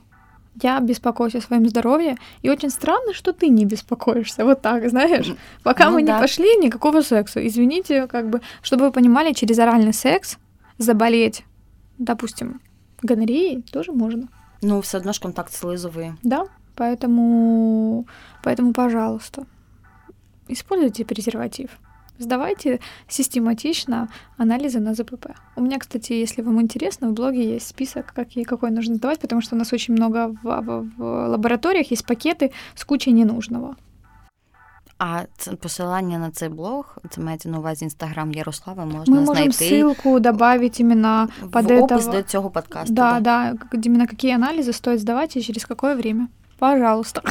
я 0.62 0.80
беспокоюсь 0.80 1.34
о 1.34 1.40
своем 1.40 1.68
здоровье, 1.68 2.16
и 2.42 2.50
очень 2.50 2.70
странно, 2.70 3.12
что 3.12 3.32
ты 3.32 3.48
не 3.48 3.64
беспокоишься. 3.64 4.44
Вот 4.44 4.62
так, 4.62 4.88
знаешь. 4.88 5.34
Пока 5.64 5.90
ну, 5.90 5.96
мы 5.96 6.06
да. 6.06 6.14
не 6.14 6.20
пошли, 6.20 6.56
никакого 6.56 7.02
секса. 7.02 7.44
Извините, 7.44 8.06
как 8.06 8.30
бы, 8.30 8.40
чтобы 8.62 8.84
вы 8.84 8.92
понимали, 8.92 9.32
через 9.32 9.58
оральный 9.58 9.92
секс 9.92 10.38
заболеть, 10.78 11.44
допустим, 11.98 12.60
гонореей 13.02 13.62
тоже 13.72 13.90
можно. 13.90 14.28
Ну, 14.62 14.80
все 14.80 14.98
одно 14.98 15.12
ж 15.12 15.20
контакт 15.20 15.52
слизовый. 15.52 16.12
Да, 16.22 16.46
поэтому, 16.76 18.06
поэтому, 18.44 18.72
пожалуйста, 18.72 19.46
используйте 20.46 21.04
презерватив. 21.04 21.70
Сдавайте 22.17 22.79
систематично 23.07 24.09
анализы 24.37 24.79
на 24.79 24.93
ЗПП. 24.93 25.27
У 25.55 25.61
меня, 25.61 25.79
кстати, 25.79 26.11
если 26.11 26.41
вам 26.41 26.61
интересно, 26.61 27.09
в 27.09 27.13
блоге 27.13 27.53
есть 27.53 27.67
список, 27.67 28.13
какие, 28.13 28.43
какой 28.43 28.71
нужно 28.71 28.95
сдавать, 28.95 29.19
потому 29.19 29.41
что 29.41 29.55
у 29.55 29.59
нас 29.59 29.71
очень 29.73 29.93
много 29.93 30.35
в, 30.43 30.43
в, 30.43 30.89
в 30.97 31.27
лабораториях 31.29 31.91
есть 31.91 32.05
пакеты 32.05 32.51
с 32.75 32.83
кучей 32.83 33.13
ненужного. 33.13 33.75
А 34.97 35.21
це 35.37 35.51
посилання 35.51 36.17
на 36.17 36.31
цей 36.31 36.49
блог, 36.49 36.97
це 37.09 37.21
мається 37.21 37.49
на 37.49 37.59
увазі 37.59 37.85
інстаграм 37.85 38.31
Ярослава, 38.31 38.85
можна 38.85 39.15
Мы 39.15 39.25
можем 39.25 39.51
знайти. 39.51 39.75
ссылку 39.75 40.19
добавить 40.19 40.79
именно 40.81 41.29
в 41.41 41.51
под 41.51 41.71
опис 41.71 42.05
этого. 42.05 42.11
до 42.11 42.23
цього 42.23 42.49
подкасту. 42.49 42.93
Да, 42.93 43.19
да, 43.19 43.53
да, 43.71 43.79
именно 43.85 44.07
какие 44.07 44.35
анализы 44.35 44.73
стоит 44.73 44.99
сдавать 44.99 45.37
и 45.37 45.41
через 45.41 45.65
какое 45.65 45.95
время. 45.95 46.27
Пожалуйста. 46.57 47.21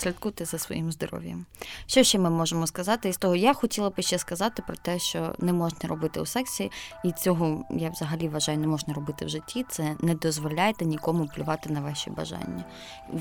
Слідкуйте 0.00 0.44
за 0.44 0.58
своїм 0.58 0.92
здоров'ям. 0.92 1.46
Що 1.86 2.02
ще 2.02 2.18
ми 2.18 2.30
можемо 2.30 2.66
сказати? 2.66 3.08
Із 3.08 3.16
того 3.16 3.36
я 3.36 3.54
хотіла 3.54 3.90
би 3.90 4.02
ще 4.02 4.18
сказати 4.18 4.62
про 4.66 4.76
те, 4.76 4.98
що 4.98 5.34
не 5.38 5.52
можна 5.52 5.88
робити 5.88 6.20
у 6.20 6.26
сексі, 6.26 6.70
і 7.04 7.12
цього 7.12 7.64
я 7.70 7.90
взагалі 7.90 8.28
вважаю, 8.28 8.58
не 8.58 8.66
можна 8.66 8.94
робити 8.94 9.24
в 9.24 9.28
житті. 9.28 9.64
Це 9.68 9.96
не 10.00 10.14
дозволяйте 10.14 10.84
нікому 10.84 11.28
плювати 11.36 11.70
на 11.72 11.80
ваші 11.80 12.10
бажання. 12.10 12.64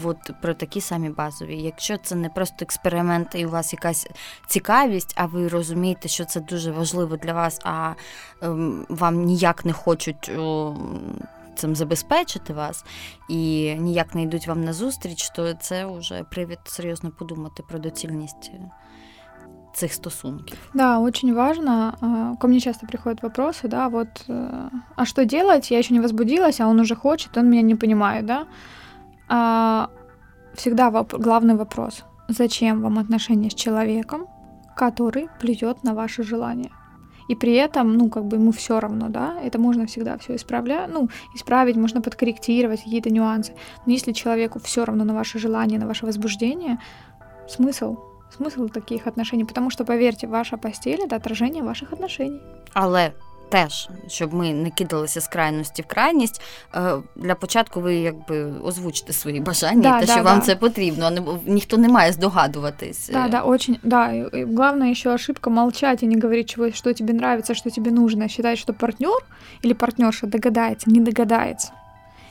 От 0.04 0.32
про 0.42 0.54
такі 0.54 0.82
самі 0.82 1.10
базові. 1.10 1.62
Якщо 1.62 1.98
це 1.98 2.16
не 2.16 2.30
просто 2.30 2.56
експеримент, 2.62 3.36
і 3.36 3.46
у 3.46 3.50
вас 3.50 3.74
якась 3.74 4.08
цікавість, 4.48 5.14
а 5.16 5.26
ви 5.26 5.48
розумієте, 5.48 6.08
що 6.08 6.26
це 6.26 6.40
дуже 6.40 6.72
важливо 6.72 7.18
для 7.18 7.34
вас, 7.34 7.60
а 7.64 7.94
ем, 8.42 8.86
вам 8.90 9.24
ніяк 9.24 9.66
не 9.66 9.74
хочуть. 9.74 10.32
О, 10.38 10.76
цим 11.59 11.77
забезпечити 11.77 12.53
вас 12.53 12.85
і 13.29 13.75
ніяк 13.79 14.14
не 14.14 14.22
йдуть 14.22 14.47
вам 14.47 14.64
на 14.64 14.72
зустріч, 14.72 15.31
то 15.31 15.55
це 15.55 15.87
вже 15.87 16.25
привід 16.31 16.59
серйозно 16.64 17.11
подумати 17.11 17.62
про 17.68 17.79
доцільність 17.79 18.53
цих 19.75 19.93
стосунків. 19.93 20.59
Да, 20.75 20.99
очень 20.99 21.35
важно. 21.35 21.95
Ко 22.41 22.49
мне 22.49 22.61
часто 22.61 22.87
приходят 22.87 23.22
вопросы, 23.22 23.68
да, 23.68 23.89
вот, 23.89 24.09
э, 24.29 24.70
а 24.97 25.05
что 25.05 25.25
делать? 25.25 25.70
Я 25.70 25.79
еще 25.79 25.95
не 25.95 26.01
возбудилась, 26.01 26.61
а 26.61 26.68
он 26.68 26.81
уже 26.81 26.95
хочет, 26.95 27.37
он 27.37 27.51
меня 27.51 27.62
не 27.62 27.75
понимает, 27.75 28.27
да. 28.27 28.47
А, 29.29 29.89
всегда 30.55 30.91
воп- 30.91 31.18
главный 31.18 31.57
вопрос: 31.57 32.05
зачем 32.29 32.83
вам 32.83 32.99
отношения 32.99 33.49
с 33.49 33.55
человеком, 33.55 34.27
который 34.77 35.29
плюет 35.41 35.85
на 35.85 35.95
ваше 35.95 36.22
желание? 36.22 36.70
И 37.30 37.36
при 37.36 37.54
этом, 37.54 37.94
ну, 37.94 38.10
как 38.10 38.24
бы 38.26 38.38
ему 38.38 38.52
все 38.52 38.80
равно, 38.80 39.08
да, 39.10 39.40
это 39.46 39.60
можно 39.60 39.86
всегда 39.86 40.18
все 40.18 40.36
исправлять, 40.36 40.90
ну, 40.94 41.10
исправить, 41.36 41.78
можно 41.78 42.02
подкорректировать 42.02 42.84
какие-то 42.84 43.10
нюансы. 43.10 43.54
Но 43.86 43.94
если 43.94 44.14
человеку 44.14 44.60
все 44.60 44.84
равно 44.86 45.04
на 45.06 45.14
ваше 45.14 45.40
желание, 45.40 45.80
на 45.80 45.88
ваше 45.88 46.06
возбуждение, 46.06 46.78
смысл? 47.48 47.98
Смысл 48.38 48.68
таких 48.68 49.08
отношений, 49.08 49.46
потому 49.46 49.70
что, 49.70 49.86
поверьте, 49.86 50.28
ваша 50.28 50.58
постель— 50.58 51.02
это 51.06 51.16
отражение 51.16 51.64
ваших 51.64 51.94
отношений. 51.94 52.42
Але 52.74 53.12
теж, 53.49 53.89
щоб 54.09 54.35
ми 54.35 54.53
не 54.53 54.70
кидалися 54.70 55.20
з 55.20 55.29
крайності 55.29 55.83
в 55.83 55.87
крайність, 55.87 56.43
е, 56.75 56.93
для 57.16 57.35
початку 57.35 57.81
ви 57.81 57.95
якби 57.95 58.53
озвучите 58.64 59.12
свої 59.12 59.41
бажання, 59.41 59.83
да, 59.83 60.01
те, 60.01 60.07
да, 60.07 60.12
що 60.12 60.22
да. 60.22 60.31
вам 60.31 60.41
це 60.41 60.57
потрібно, 60.57 61.07
а 61.07 61.11
не, 61.11 61.22
ніхто 61.47 61.77
не 61.77 61.89
має 61.89 62.12
здогадуватись. 62.12 63.11
Да, 63.12 63.29
да, 63.29 63.43
очень, 63.43 63.77
да. 63.83 64.12
И 64.12 64.45
главное 64.45 64.91
еще 64.91 65.11
ошибка 65.11 65.51
молчать 65.51 66.03
и 66.03 66.07
не 66.07 66.20
говорить, 66.20 66.51
чего, 66.51 66.70
что 66.70 66.93
тебе 66.93 67.12
нравится, 67.12 67.55
что 67.55 67.70
тебе 67.70 67.91
нужно. 67.91 68.29
Считать, 68.29 68.59
что 68.59 68.72
партнер 68.72 69.18
или 69.64 69.75
партнерша 69.75 70.27
догадается, 70.27 70.91
не 70.91 71.01
догадается 71.01 71.72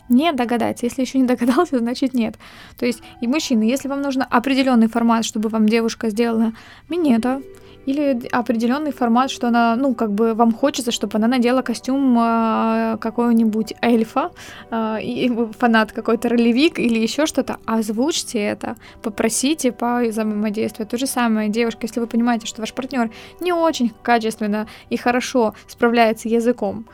не 0.10 0.34
догадается. 0.34 0.86
Если 0.86 1.02
еще 1.02 1.20
не 1.20 1.26
догадался, 1.26 1.80
значит 1.80 2.14
нет. 2.14 2.36
То 2.78 2.86
есть 2.86 3.02
и 3.22 3.28
мужчины, 3.28 3.64
если 3.64 3.90
вам 3.90 4.02
нужен 4.02 4.24
определенный 4.30 4.88
формат, 4.88 5.26
чтобы 5.26 5.50
вам 5.50 5.66
девушка 5.68 6.10
сделала 6.10 6.52
минета, 6.90 7.42
или 7.89 8.29
определенный 8.33 8.93
формат, 8.93 9.31
что 9.31 9.49
она, 9.49 9.75
ну, 9.77 9.95
как 9.95 10.11
бы 10.11 10.35
вам 10.35 10.53
хочется, 10.53 10.91
чтобы 10.93 11.17
она 11.17 11.27
надела 11.27 11.63
костюм 11.63 12.19
э, 12.19 12.99
какого-нибудь 13.01 13.75
эльфа, 13.81 14.31
э, 14.71 15.03
и 15.03 15.31
фанат 15.59 15.93
какой-то 15.93 16.29
ролевик 16.29 16.79
или 16.79 16.99
еще 16.99 17.25
что-то, 17.25 17.57
озвучьте 17.65 18.39
это, 18.39 18.77
попросите 19.03 19.73
по 19.73 20.03
взаимодействию. 20.03 20.87
То 20.87 20.99
же 20.99 21.07
самое, 21.07 21.49
девушка, 21.49 21.87
если 21.87 22.01
вы 22.01 22.07
понимаете, 22.07 22.47
что 22.47 22.61
ваш 22.61 22.75
партнер 22.75 23.11
не 23.41 23.55
очень 23.55 23.93
качественно 24.03 24.67
и 24.91 24.99
хорошо 24.99 25.55
справляется 25.67 26.29
языком, 26.29 26.85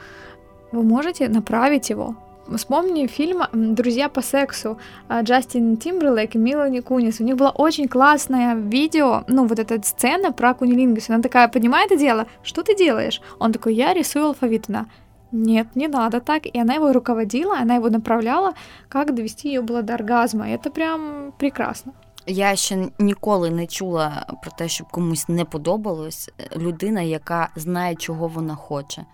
вы 0.71 0.85
можете 0.85 1.29
направить 1.29 1.91
его 1.91 2.15
Вспомни 2.56 3.06
фильм 3.06 3.44
«Друзья 3.54 4.10
по 4.10 4.22
сексу» 4.22 4.80
а, 5.08 5.22
Джастин 5.22 5.78
Тимберлейк 5.78 6.36
и 6.36 6.40
Милани 6.40 6.80
Кунис. 6.80 7.20
У 7.20 7.24
них 7.24 7.36
было 7.36 7.50
очень 7.50 7.88
классное 7.88 8.56
видео, 8.56 9.24
ну, 9.28 9.46
вот 9.46 9.60
эта 9.60 9.80
сцена 9.84 10.32
про 10.32 10.54
кунилингус. 10.56 11.10
Она 11.10 11.22
такая, 11.22 11.48
поднимает 11.48 11.92
это 11.92 12.00
дело, 12.00 12.26
что 12.44 12.64
ты 12.64 12.76
делаешь? 12.76 13.22
Он 13.40 13.52
такой, 13.52 13.76
я 13.76 13.94
рисую 13.94 14.26
алфавит. 14.26 14.68
Она, 14.70 14.88
нет, 15.32 15.76
не 15.76 15.88
надо 15.88 16.22
так. 16.22 16.48
И 16.48 16.60
она 16.60 16.74
его 16.74 16.92
руководила, 16.92 17.56
она 17.60 17.76
его 17.76 17.90
направляла, 17.90 18.54
как 18.90 19.14
довести 19.14 19.50
ее 19.50 19.62
было 19.62 19.84
до 19.84 19.94
оргазма. 19.94 20.50
И 20.50 20.54
это 20.54 20.72
прям 20.72 21.34
прекрасно. 21.38 21.94
Я 22.26 22.56
ще 22.56 22.88
ніколи 23.00 23.50
не 23.50 23.68
чула 23.68 24.26
про 24.42 24.52
те, 24.52 24.68
щоб 24.68 24.88
комусь 24.92 25.30
не 25.30 25.46
подобалось 25.46 26.30
людина, 26.56 27.02
яка 27.02 27.50
знає, 27.56 27.96
чого 27.96 28.28
вона 28.28 28.56
хоче 28.56 29.06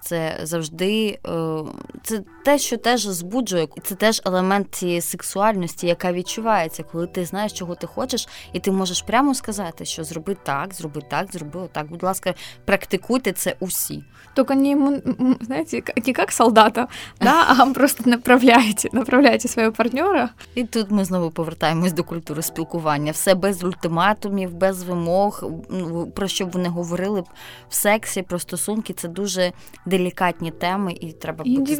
це 0.00 0.38
завжди 0.42 1.18
е, 1.26 1.62
це 2.02 2.22
те, 2.45 2.57
що 2.57 2.77
теж 2.77 3.01
збуджує, 3.01 3.67
це 3.83 3.95
теж 3.95 4.21
елемент 4.25 4.75
цієї 4.75 5.01
сексуальності, 5.01 5.87
яка 5.87 6.13
відчувається, 6.13 6.83
коли 6.83 7.07
ти 7.07 7.25
знаєш, 7.25 7.53
чого 7.53 7.75
ти 7.75 7.87
хочеш, 7.87 8.27
і 8.53 8.59
ти 8.59 8.71
можеш 8.71 9.01
прямо 9.01 9.35
сказати, 9.35 9.85
що 9.85 10.03
зроби 10.03 10.37
так, 10.43 10.73
зроби 10.73 11.01
так, 11.09 11.31
зроби 11.31 11.59
отак. 11.59 11.89
Будь 11.89 12.03
ласка, 12.03 12.33
практикуйте 12.65 13.31
це 13.31 13.55
усі. 13.59 14.03
Только 14.33 14.53
не, 14.53 15.01
знаете, 15.41 15.81
не 16.07 16.13
как 16.13 16.31
солдата, 16.31 16.87
да, 17.21 17.45
а 17.47 17.65
просто 17.73 18.09
направляєте, 18.09 18.89
направляєте 18.91 19.47
свого 19.47 19.71
партнера. 19.71 20.29
І 20.55 20.63
тут 20.63 20.91
ми 20.91 21.05
знову 21.05 21.31
повертаємось 21.31 21.93
до 21.93 22.03
культури 22.03 22.41
спілкування. 22.41 23.11
Все 23.11 23.35
без 23.35 23.63
ультиматумів, 23.63 24.53
без 24.53 24.83
вимог, 24.83 25.43
ну, 25.69 26.11
про 26.15 26.27
що 26.27 26.45
б 26.45 26.51
вони 26.51 26.69
говорили 26.69 27.23
в 27.69 27.75
сексі, 27.75 28.21
про 28.21 28.39
стосунки. 28.39 28.93
Це 28.93 29.07
дуже 29.07 29.51
деликатні 29.85 30.51
теми, 30.51 30.93
і 30.93 31.11
треба 31.11 31.43
бути 31.43 31.75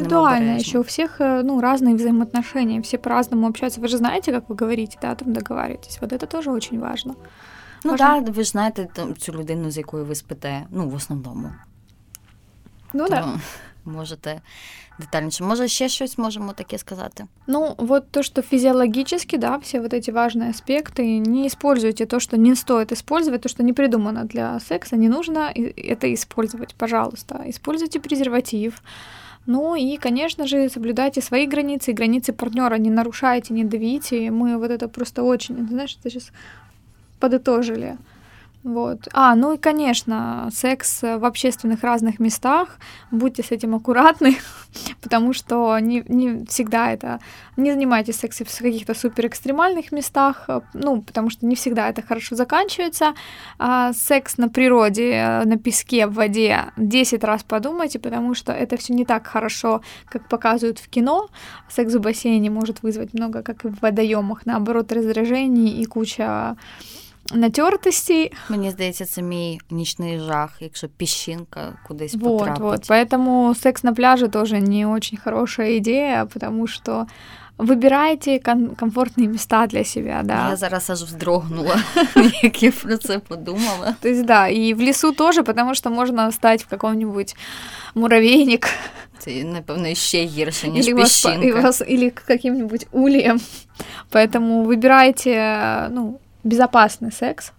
Индивидуально 0.56 0.68
еще 0.68 0.80
у 0.80 0.84
всех 0.84 1.20
ну, 1.20 1.62
разные 1.62 1.96
взаимоотношения, 1.96 2.82
все 2.82 2.98
по-разному 2.98 3.48
общаются. 3.48 3.82
Вы 3.82 3.88
же 3.88 3.98
знаете, 3.98 4.32
как 4.32 4.50
вы 4.50 4.56
говорите, 4.56 4.98
да, 5.02 5.16
там 5.16 5.34
договариваетесь. 5.34 5.98
Вот 6.02 6.14
это 6.14 6.28
тоже 6.28 6.52
очень 6.52 6.80
важно. 6.80 7.16
Ну 7.84 7.96
да, 7.98 8.20
ви 8.20 8.44
ж 8.44 8.50
знаєте 8.50 8.88
цю 9.18 9.34
людину, 9.34 9.72
з 9.72 9.78
якою 9.78 10.06
ви 10.06 10.16
спите, 10.16 10.66
ну, 10.72 10.90
в 10.90 10.96
основному. 10.96 11.52
Ну 12.94 13.08
так. 13.08 13.26
Да. 13.26 13.40
Можете 13.86 14.42
детальніше. 15.00 15.44
Може, 15.44 15.68
ще 15.68 15.90
щось 15.90 16.18
можемо 16.18 16.54
таке 16.54 16.78
сказати? 16.78 17.26
Ну, 17.48 17.76
вот 17.78 18.12
то, 18.12 18.24
что 18.24 18.42
физиологически, 18.42 19.38
да, 19.38 19.58
все 19.58 19.80
вот 19.80 19.94
эти 19.94 20.12
важные 20.12 20.50
аспекты, 20.50 21.20
не 21.20 21.48
используйте 21.48 22.06
то, 22.06 22.20
что 22.20 22.38
не 22.38 22.56
стоит 22.56 22.92
использовать, 22.92 23.42
то, 23.42 23.50
что 23.50 23.64
не 23.64 23.74
придумано 23.74 24.24
для 24.24 24.60
секса, 24.60 24.96
не 24.96 25.10
нужно 25.10 25.52
это 25.78 26.14
использовать, 26.14 26.76
пожалуйста. 26.76 27.44
Используйте 27.48 28.00
презерватив. 28.00 28.82
Ну 29.46 29.76
и, 29.76 29.98
конечно 29.98 30.48
же, 30.48 30.70
соблюдайте 30.70 31.22
свои 31.22 31.46
границы, 31.46 31.94
границы 31.94 32.34
партнера 32.34 32.76
не 32.76 32.90
нарушайте, 32.90 33.54
не 33.54 33.64
давите. 33.64 34.32
Мы 34.32 34.58
вот 34.58 34.72
это 34.72 34.88
просто 34.88 35.24
очень, 35.24 35.68
знаешь, 35.68 35.98
это 36.00 36.10
сейчас 36.10 36.32
подытожили. 37.20 37.98
Вот. 38.66 39.08
А, 39.14 39.36
ну 39.36 39.54
и, 39.54 39.58
конечно, 39.60 40.50
секс 40.52 41.04
в 41.04 41.24
общественных 41.24 41.84
разных 41.84 42.20
местах. 42.20 42.80
Будьте 43.12 43.44
с 43.44 43.52
этим 43.52 43.76
аккуратны, 43.76 44.38
потому 45.04 45.34
что 45.34 45.78
не, 45.78 46.04
не 46.08 46.46
всегда 46.48 46.92
это... 46.92 47.20
Не 47.58 47.72
занимайтесь 47.72 48.16
сексом 48.16 48.48
в 48.48 48.58
каких-то 48.58 48.96
супер 48.96 49.28
экстремальных 49.28 49.92
местах, 49.92 50.50
ну, 50.74 51.04
потому 51.04 51.30
что 51.30 51.46
не 51.46 51.56
всегда 51.56 51.90
это 51.90 52.02
хорошо 52.02 52.36
заканчивается. 52.36 53.14
А 53.60 53.94
секс 53.94 54.40
на 54.40 54.50
природе, 54.50 55.44
на 55.46 55.58
песке, 55.58 56.08
в 56.08 56.16
воде 56.16 56.74
10 56.76 57.24
раз 57.24 57.44
подумайте, 57.44 58.00
потому 58.00 58.34
что 58.34 58.52
это 58.52 58.78
все 58.78 58.94
не 58.94 59.06
так 59.06 59.28
хорошо, 59.28 59.82
как 60.10 60.28
показывают 60.28 60.80
в 60.80 60.90
кино. 60.90 61.30
Секс 61.70 61.94
в 61.94 62.02
бассейне 62.02 62.50
может 62.50 62.82
вызвать 62.82 63.14
много, 63.14 63.44
как 63.44 63.64
и 63.64 63.68
в 63.68 63.80
водоемах, 63.80 64.48
наоборот, 64.48 64.92
раздражений 64.92 65.82
и 65.82 65.86
куча 65.86 66.58
натертостей. 67.33 68.33
Мені 68.49 68.71
здається, 68.71 69.05
це 69.05 69.23
мій 69.23 69.61
нічний 69.71 70.19
жах, 70.19 70.57
якщо 70.61 70.89
піщинка 70.89 71.79
кудись 71.89 72.15
вот, 72.15 72.39
потрапить. 72.39 72.63
Вот. 72.63 72.91
Поэтому 72.91 73.55
секс 73.55 73.83
на 73.83 73.93
пляже 73.93 74.29
тоже 74.29 74.61
не 74.61 74.87
очень 74.87 75.19
хорошая 75.25 75.77
идея, 75.77 76.25
потому 76.25 76.67
что 76.67 77.07
Вибирайте 77.61 78.39
ком- 78.39 78.77
комфортні 78.77 79.29
міста 79.29 79.67
для 79.67 79.85
себя, 79.85 80.21
да. 80.25 80.49
Я 80.51 80.57
зараз 80.57 80.91
аж 80.91 81.03
вздрогнула, 81.03 81.83
як 82.43 82.63
я 82.63 82.73
про 82.73 82.97
це 82.97 83.19
подумала. 83.19 83.95
То 84.01 84.09
есть, 84.09 84.25
да, 84.25 84.49
и 84.49 84.75
в 84.75 84.81
лесу 84.81 85.13
тоже, 85.13 85.43
потому 85.43 85.75
что 85.75 85.91
можно 85.91 86.33
стать 86.33 86.65
в 86.65 86.69
каком-нибудь 86.69 87.37
муравейник. 87.95 88.69
Це, 89.19 89.45
напевно, 89.45 89.95
ще 89.95 90.25
гірше, 90.25 90.69
ніж 90.69 90.89
или 90.89 91.03
піщинка. 91.03 91.55
Вас, 91.55 91.63
вас, 91.63 91.83
или 91.91 92.11
каким-нибудь 92.11 92.87
ульем. 92.93 93.41
Поэтому 94.13 94.65
выбирайте, 94.65 95.89
ну, 95.91 96.19
безопасный 96.45 97.13
секс, 97.13 97.53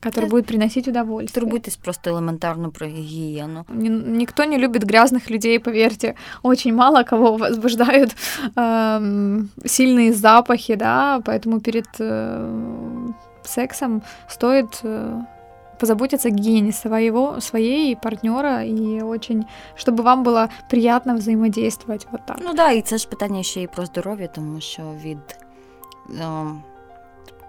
который 0.00 0.28
будет 0.28 0.46
приносить 0.46 0.88
удовольствие. 0.88 1.42
Турбуйтесь 1.42 1.76
просто 1.76 2.10
элементарно 2.10 2.70
про 2.70 2.86
гигиену. 2.86 3.66
Никто 3.68 4.44
не 4.44 4.58
любит 4.58 4.84
грязных 4.84 5.30
людей, 5.30 5.60
поверьте. 5.60 6.14
Очень 6.42 6.74
мало 6.74 7.02
кого 7.02 7.36
возбуждают 7.36 8.16
эм, 8.56 9.50
сильные 9.64 10.12
запахи, 10.12 10.74
да, 10.74 11.20
поэтому 11.24 11.60
перед 11.60 11.86
э, 11.98 13.08
сексом 13.44 14.02
стоит 14.28 14.80
э, 14.82 15.20
позаботиться 15.78 16.28
о 16.28 16.30
гигиене 16.30 16.72
своего, 16.72 17.40
своей 17.40 17.96
партнера 17.96 18.64
и 18.64 19.02
очень, 19.02 19.44
чтобы 19.76 20.02
вам 20.02 20.22
было 20.22 20.48
приятно 20.70 21.14
взаимодействовать 21.14 22.06
вот 22.10 22.20
так. 22.26 22.38
Ну 22.42 22.54
да, 22.54 22.70
і 22.70 22.82
це 22.82 22.98
ж 22.98 23.08
питання 23.08 23.42
ще 23.42 23.62
і 23.62 23.66
про 23.66 23.86
здоров'я, 23.86 24.26
тому 24.28 24.60
що 24.60 24.82
від. 25.04 25.18
Е, 26.20 26.24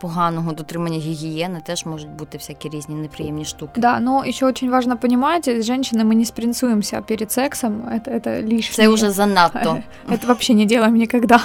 поганого 0.01 0.53
дотримання 0.53 0.97
гігієни 0.97 1.61
теж 1.65 1.85
можуть 1.85 2.09
бути 2.09 2.37
всякі 2.37 2.69
різні 2.69 2.95
неприємні 2.95 3.45
штуки. 3.45 3.81
Да, 3.81 3.99
но 3.99 4.23
еще 4.27 4.45
очень 4.45 4.71
важно 4.71 4.97
понимать, 4.97 5.47
женщины, 5.47 6.03
мы 6.03 6.15
не 6.15 6.25
спринцуемся 6.25 7.01
перед 7.01 7.31
сексом, 7.31 7.81
это, 7.81 8.11
это 8.11 8.41
лишнее. 8.41 8.75
Це 8.75 8.87
уже 8.87 9.11
занадто. 9.11 9.77
Это 10.09 10.27
вообще 10.27 10.53
не 10.53 10.65
делаем 10.65 10.95
никогда. 10.95 11.41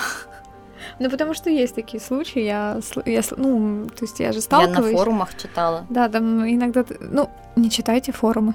Ну, 1.02 1.10
потому 1.10 1.34
что 1.34 1.49
есть 1.49 1.76
такие 1.76 1.99
случаи, 1.99 2.43
я, 2.43 2.80
я 3.06 3.22
ну, 3.38 3.88
то 3.88 4.06
есть 4.06 4.20
я 4.20 4.32
же 4.32 4.41
сталкиваюсь. 4.41 4.86
Я 4.86 4.91
на 4.91 4.97
форумах 4.97 5.36
читала. 5.36 5.86
Да, 5.89 6.10
там 6.10 6.47
иногда, 6.47 6.86
ну, 6.99 7.28
не 7.56 7.70
читайте 7.70 8.12
форуми. 8.12 8.54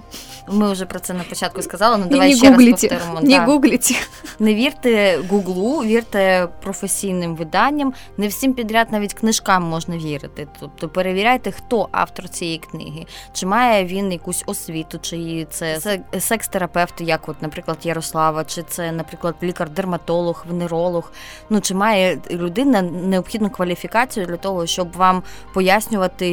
Ми 0.48 0.72
вже 0.72 0.86
про 0.86 0.98
це 0.98 1.14
на 1.14 1.24
початку 1.24 1.62
сказали, 1.62 1.96
ну 1.96 2.06
давай 2.10 2.30
не 2.30 2.36
ще 2.36 2.50
гуглите, 2.50 2.88
раз 2.88 2.98
повторимо. 2.98 3.20
Не 3.20 3.36
да. 3.38 3.44
гуглите. 3.44 3.94
Не 4.38 4.54
вірте 4.54 5.18
гуглу, 5.30 5.84
вірте 5.84 6.48
професійним 6.62 7.36
виданням. 7.36 7.92
Не 8.16 8.28
всім 8.28 8.54
підряд 8.54 8.92
навіть 8.92 9.14
книжкам 9.14 9.62
можна 9.62 9.98
вірити. 9.98 10.48
Тобто 10.60 10.88
перевіряйте, 10.88 11.52
хто 11.52 11.88
автор 11.92 12.28
цієї 12.28 12.58
книги, 12.58 13.06
чи 13.32 13.46
має 13.46 13.84
він 13.84 14.12
якусь 14.12 14.44
освіту, 14.46 14.98
чи 14.98 15.46
це 15.50 15.78
секс-терапевт, 16.18 17.00
як, 17.00 17.28
от, 17.28 17.42
наприклад, 17.42 17.78
Ярослава, 17.82 18.44
чи 18.44 18.62
це, 18.62 18.92
наприклад, 18.92 19.34
лікар-дерматолог, 19.42 20.44
венеролог. 20.48 21.12
Ну 21.50 21.60
чи 21.60 21.74
має 21.74 22.18
людина 22.38 22.82
необхідну 22.82 23.50
кваліфікацію 23.50 24.26
для 24.26 24.36
того, 24.36 24.66
щоб 24.66 24.92
вам 24.92 25.22
пояснювати, 25.54 26.28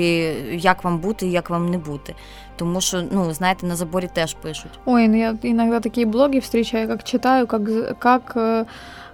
як 0.51 0.83
вам 0.83 0.99
бути 0.99 1.27
і 1.27 1.31
як 1.31 1.49
вам 1.49 1.69
не 1.69 1.77
бути. 1.77 2.15
Тому 2.55 2.81
що, 2.81 3.03
ну, 3.11 3.33
знаєте, 3.33 3.65
на 3.65 3.75
заборі 3.75 4.09
теж 4.13 4.33
пишуть. 4.33 4.79
Ой, 4.85 5.07
ну 5.07 5.19
я 5.19 5.35
іноді 5.41 5.79
такі 5.79 6.05
блоги 6.05 6.33
зустрічаю, 6.33 6.89
як 6.89 7.03
читаю, 7.03 7.47
як. 7.51 7.99
как 7.99 8.37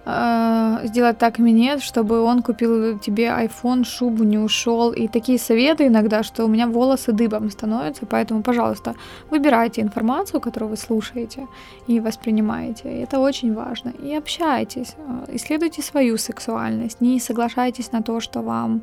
э, 0.06 0.80
сделать 0.84 1.18
так 1.18 1.40
минет, 1.40 1.82
чтобы 1.82 2.22
он 2.22 2.42
купил 2.42 3.00
тебе 3.00 3.26
iPhone, 3.28 3.84
шубу, 3.84 4.24
не 4.24 4.38
ушел. 4.38 4.92
И 4.92 5.08
такие 5.08 5.38
советы 5.38 5.88
иногда, 5.88 6.24
что 6.24 6.46
у 6.46 6.48
меня 6.48 6.68
волосы 6.68 7.12
дыбом 7.12 7.50
становятся. 7.50 8.06
Поэтому, 8.06 8.42
пожалуйста, 8.42 8.96
выбирайте 9.30 9.82
информацию, 9.82 10.42
которую 10.42 10.70
вы 10.70 10.78
слушаете 10.78 11.48
и 11.88 12.00
воспринимаете. 12.00 12.90
Это 13.02 13.20
очень 13.20 13.54
важно. 13.54 13.90
И 13.90 14.16
общайтесь, 14.16 14.96
э, 14.98 15.36
исследуйте 15.36 15.82
свою 15.82 16.18
сексуальность. 16.18 17.02
Не 17.02 17.20
соглашайтесь 17.20 17.92
на 17.92 18.02
то, 18.02 18.20
что 18.20 18.42
вам 18.42 18.82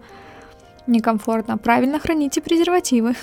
некомфортно. 0.86 1.58
Правильно 1.58 1.98
храните 1.98 2.40
презервативы. 2.40 3.14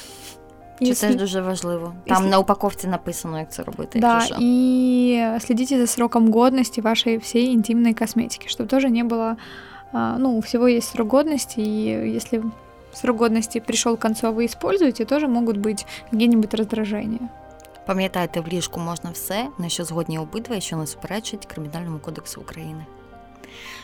Це 0.83 0.85
Если... 0.85 1.09
теж 1.09 1.17
дуже 1.17 1.41
важливо. 1.41 1.95
Там 2.07 2.17
Если... 2.17 2.31
на 2.31 2.39
упаковці 2.39 2.87
написано, 2.89 3.39
як 3.39 3.53
це 3.53 3.63
робити. 3.63 3.99
Да, 3.99 4.15
якщо 4.15 4.37
и 4.41 5.39
следите 5.41 5.79
за 5.79 5.87
сроком 5.87 6.33
годности 6.33 6.81
вашей 6.81 7.19
всей 7.19 7.55
интимной 7.55 7.95
косметики, 7.95 8.49
чтобы 8.49 8.67
тоже 8.67 8.91
не 8.91 9.05
было, 9.05 9.37
ну, 9.93 10.37
у 10.37 10.41
всего 10.41 10.69
есть 10.69 10.89
срок 10.89 11.09
годности, 11.09 11.61
и 11.61 12.15
если 12.17 12.43
срок 12.93 13.17
годности 13.17 13.61
пришел 13.61 13.97
к 13.97 14.01
концу, 14.01 14.27
а 14.27 14.31
вы 14.31 14.45
используете, 14.45 15.05
тоже 15.05 15.29
могут 15.29 15.57
быть 15.57 15.87
какие-нибудь 16.11 16.55
раздражения. 16.55 17.29
Пам'ятайте, 17.87 18.41
в 18.41 18.49
ліжку 18.49 18.81
можна 18.81 19.11
все, 19.11 19.47
на 19.59 19.69
що 19.69 19.85
згодні 19.85 20.19
обидва 20.19 20.57
і 20.57 20.61
що 20.61 20.77
не 20.77 20.87
суперечить 20.87 21.47
Кримінальному 21.47 21.99
кодексу 21.99 22.41
України. 22.41 22.87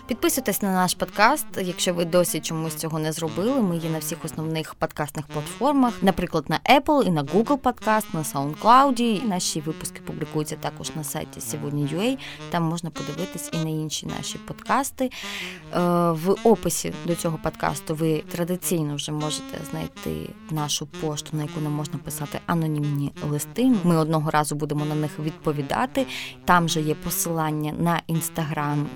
Підписуйтесь 0.08 0.62
на 0.62 0.74
наш 0.74 0.94
подкаст, 0.94 1.46
якщо 1.62 1.94
ви 1.94 2.06
досі 2.06 2.40
чомусь 2.40 2.76
цього 2.76 3.00
не 3.00 3.12
зробили. 3.12 3.62
Ми 3.62 3.78
є 3.78 3.90
на 3.90 4.00
всіх 4.00 4.26
основних 4.26 4.76
подкастних 4.76 5.28
платформах, 5.28 5.94
наприклад, 6.02 6.46
на 6.48 6.60
Apple 6.80 7.04
і 7.04 7.12
на 7.12 7.24
Google 7.24 7.58
Podcast, 7.58 8.06
на 8.14 8.22
SoundCloud. 8.22 9.28
Наші 9.28 9.62
випуски 9.62 10.02
публікуються 10.06 10.56
також 10.56 10.96
на 10.96 11.04
сайті 11.04 11.42
сьогодні.ua. 11.42 12.18
Там 12.50 12.64
можна 12.64 12.90
подивитись 12.90 13.50
і 13.54 13.58
на 13.58 13.70
інші 13.70 14.06
наші 14.06 14.38
подкасти. 14.38 15.06
Е, 15.06 15.80
в 16.12 16.36
описі 16.44 16.94
до 17.06 17.16
цього 17.16 17.40
подкасту 17.44 17.96
ви 17.96 18.24
традиційно 18.32 18.96
вже 18.96 19.12
можете 19.12 19.58
знайти 19.72 20.30
нашу 20.52 20.86
пошту, 20.86 21.38
на 21.38 21.44
яку 21.44 21.60
нам 21.60 21.72
можна 21.72 22.00
писати 22.00 22.40
анонімні 22.46 23.12
листи. 23.30 23.72
Ми 23.84 23.98
одного 23.98 24.32
разу 24.32 24.56
будемо 24.56 24.86
на 24.86 24.96
них 24.96 25.20
відповідати. 25.20 26.06
Там 26.46 26.70
же 26.70 26.82
є 26.82 26.96
посилання 26.96 27.74
на 27.80 28.02
інстаграм 28.08 28.88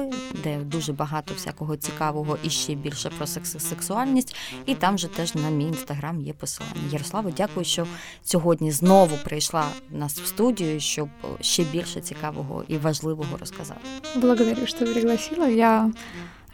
Ярослави 0.00 0.32
де 0.44 0.58
дуже 0.58 0.92
багато 0.92 1.34
всякого 1.34 1.76
цікавого 1.76 2.38
і 2.42 2.50
ще 2.50 2.74
більше 2.74 3.10
про 3.10 3.26
сексуальність. 3.26 4.36
І 4.66 4.74
там 4.74 4.98
же 4.98 5.08
теж 5.08 5.34
на 5.34 5.50
мій 5.50 5.64
інстаграм 5.64 6.20
є 6.20 6.32
посилання. 6.32 6.90
Ярослава, 6.90 7.30
дякую, 7.36 7.66
що 7.66 7.86
сьогодні 8.22 8.72
знову 8.72 9.16
прийшла 9.24 9.66
нас 9.90 10.20
в 10.20 10.26
студію, 10.26 10.80
щоб 10.80 11.08
ще 11.40 11.64
більше 11.64 12.00
цікавого 12.00 12.64
і 12.68 12.78
важливого 12.78 13.36
розказати. 13.36 13.80
Благодарю, 14.16 14.66
що 14.66 14.78
пригласила. 14.78 15.48
Я 15.48 15.90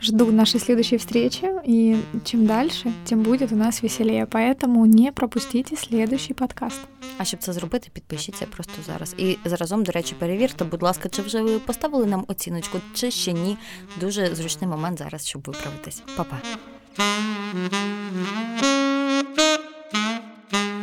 Жду 0.01 0.32
нашей 0.32 0.61
следующей 0.61 0.99
встречи, 0.99 1.46
и 1.64 1.96
чем 2.24 2.46
дальше, 2.46 2.92
тем 3.05 3.22
будет 3.22 3.53
у 3.53 3.57
нас 3.57 3.82
веселее. 3.82 4.26
Поэтому 4.26 4.86
не 4.86 5.12
пропустите 5.12 5.76
следующий 5.76 6.34
подкаст. 6.34 6.80
А 7.18 7.24
щоб 7.24 7.40
це 7.40 7.53
зробити, 7.53 7.88
підпишіться 7.92 8.46
просто 8.46 8.72
зараз. 8.86 9.14
І 9.18 9.36
заразом, 9.44 9.84
до 9.84 9.92
речі, 9.92 10.14
перевірте, 10.18 10.64
будь 10.64 10.82
ласка, 10.82 11.09
чи 11.09 11.22
вже 11.22 11.42
ви 11.42 11.59
поставили 11.59 12.07
нам 12.07 12.24
оціночку, 12.28 12.78
чи 12.94 13.11
ще 13.11 13.32
ні. 13.32 13.57
Дуже 14.01 14.34
зручний 14.34 14.70
момент 14.70 14.99
зараз, 14.99 15.26
щоб 15.26 15.42
виправитись. 15.46 16.03
Па-па! 16.16 16.36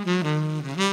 Thank 0.08 0.80
you. 0.80 0.85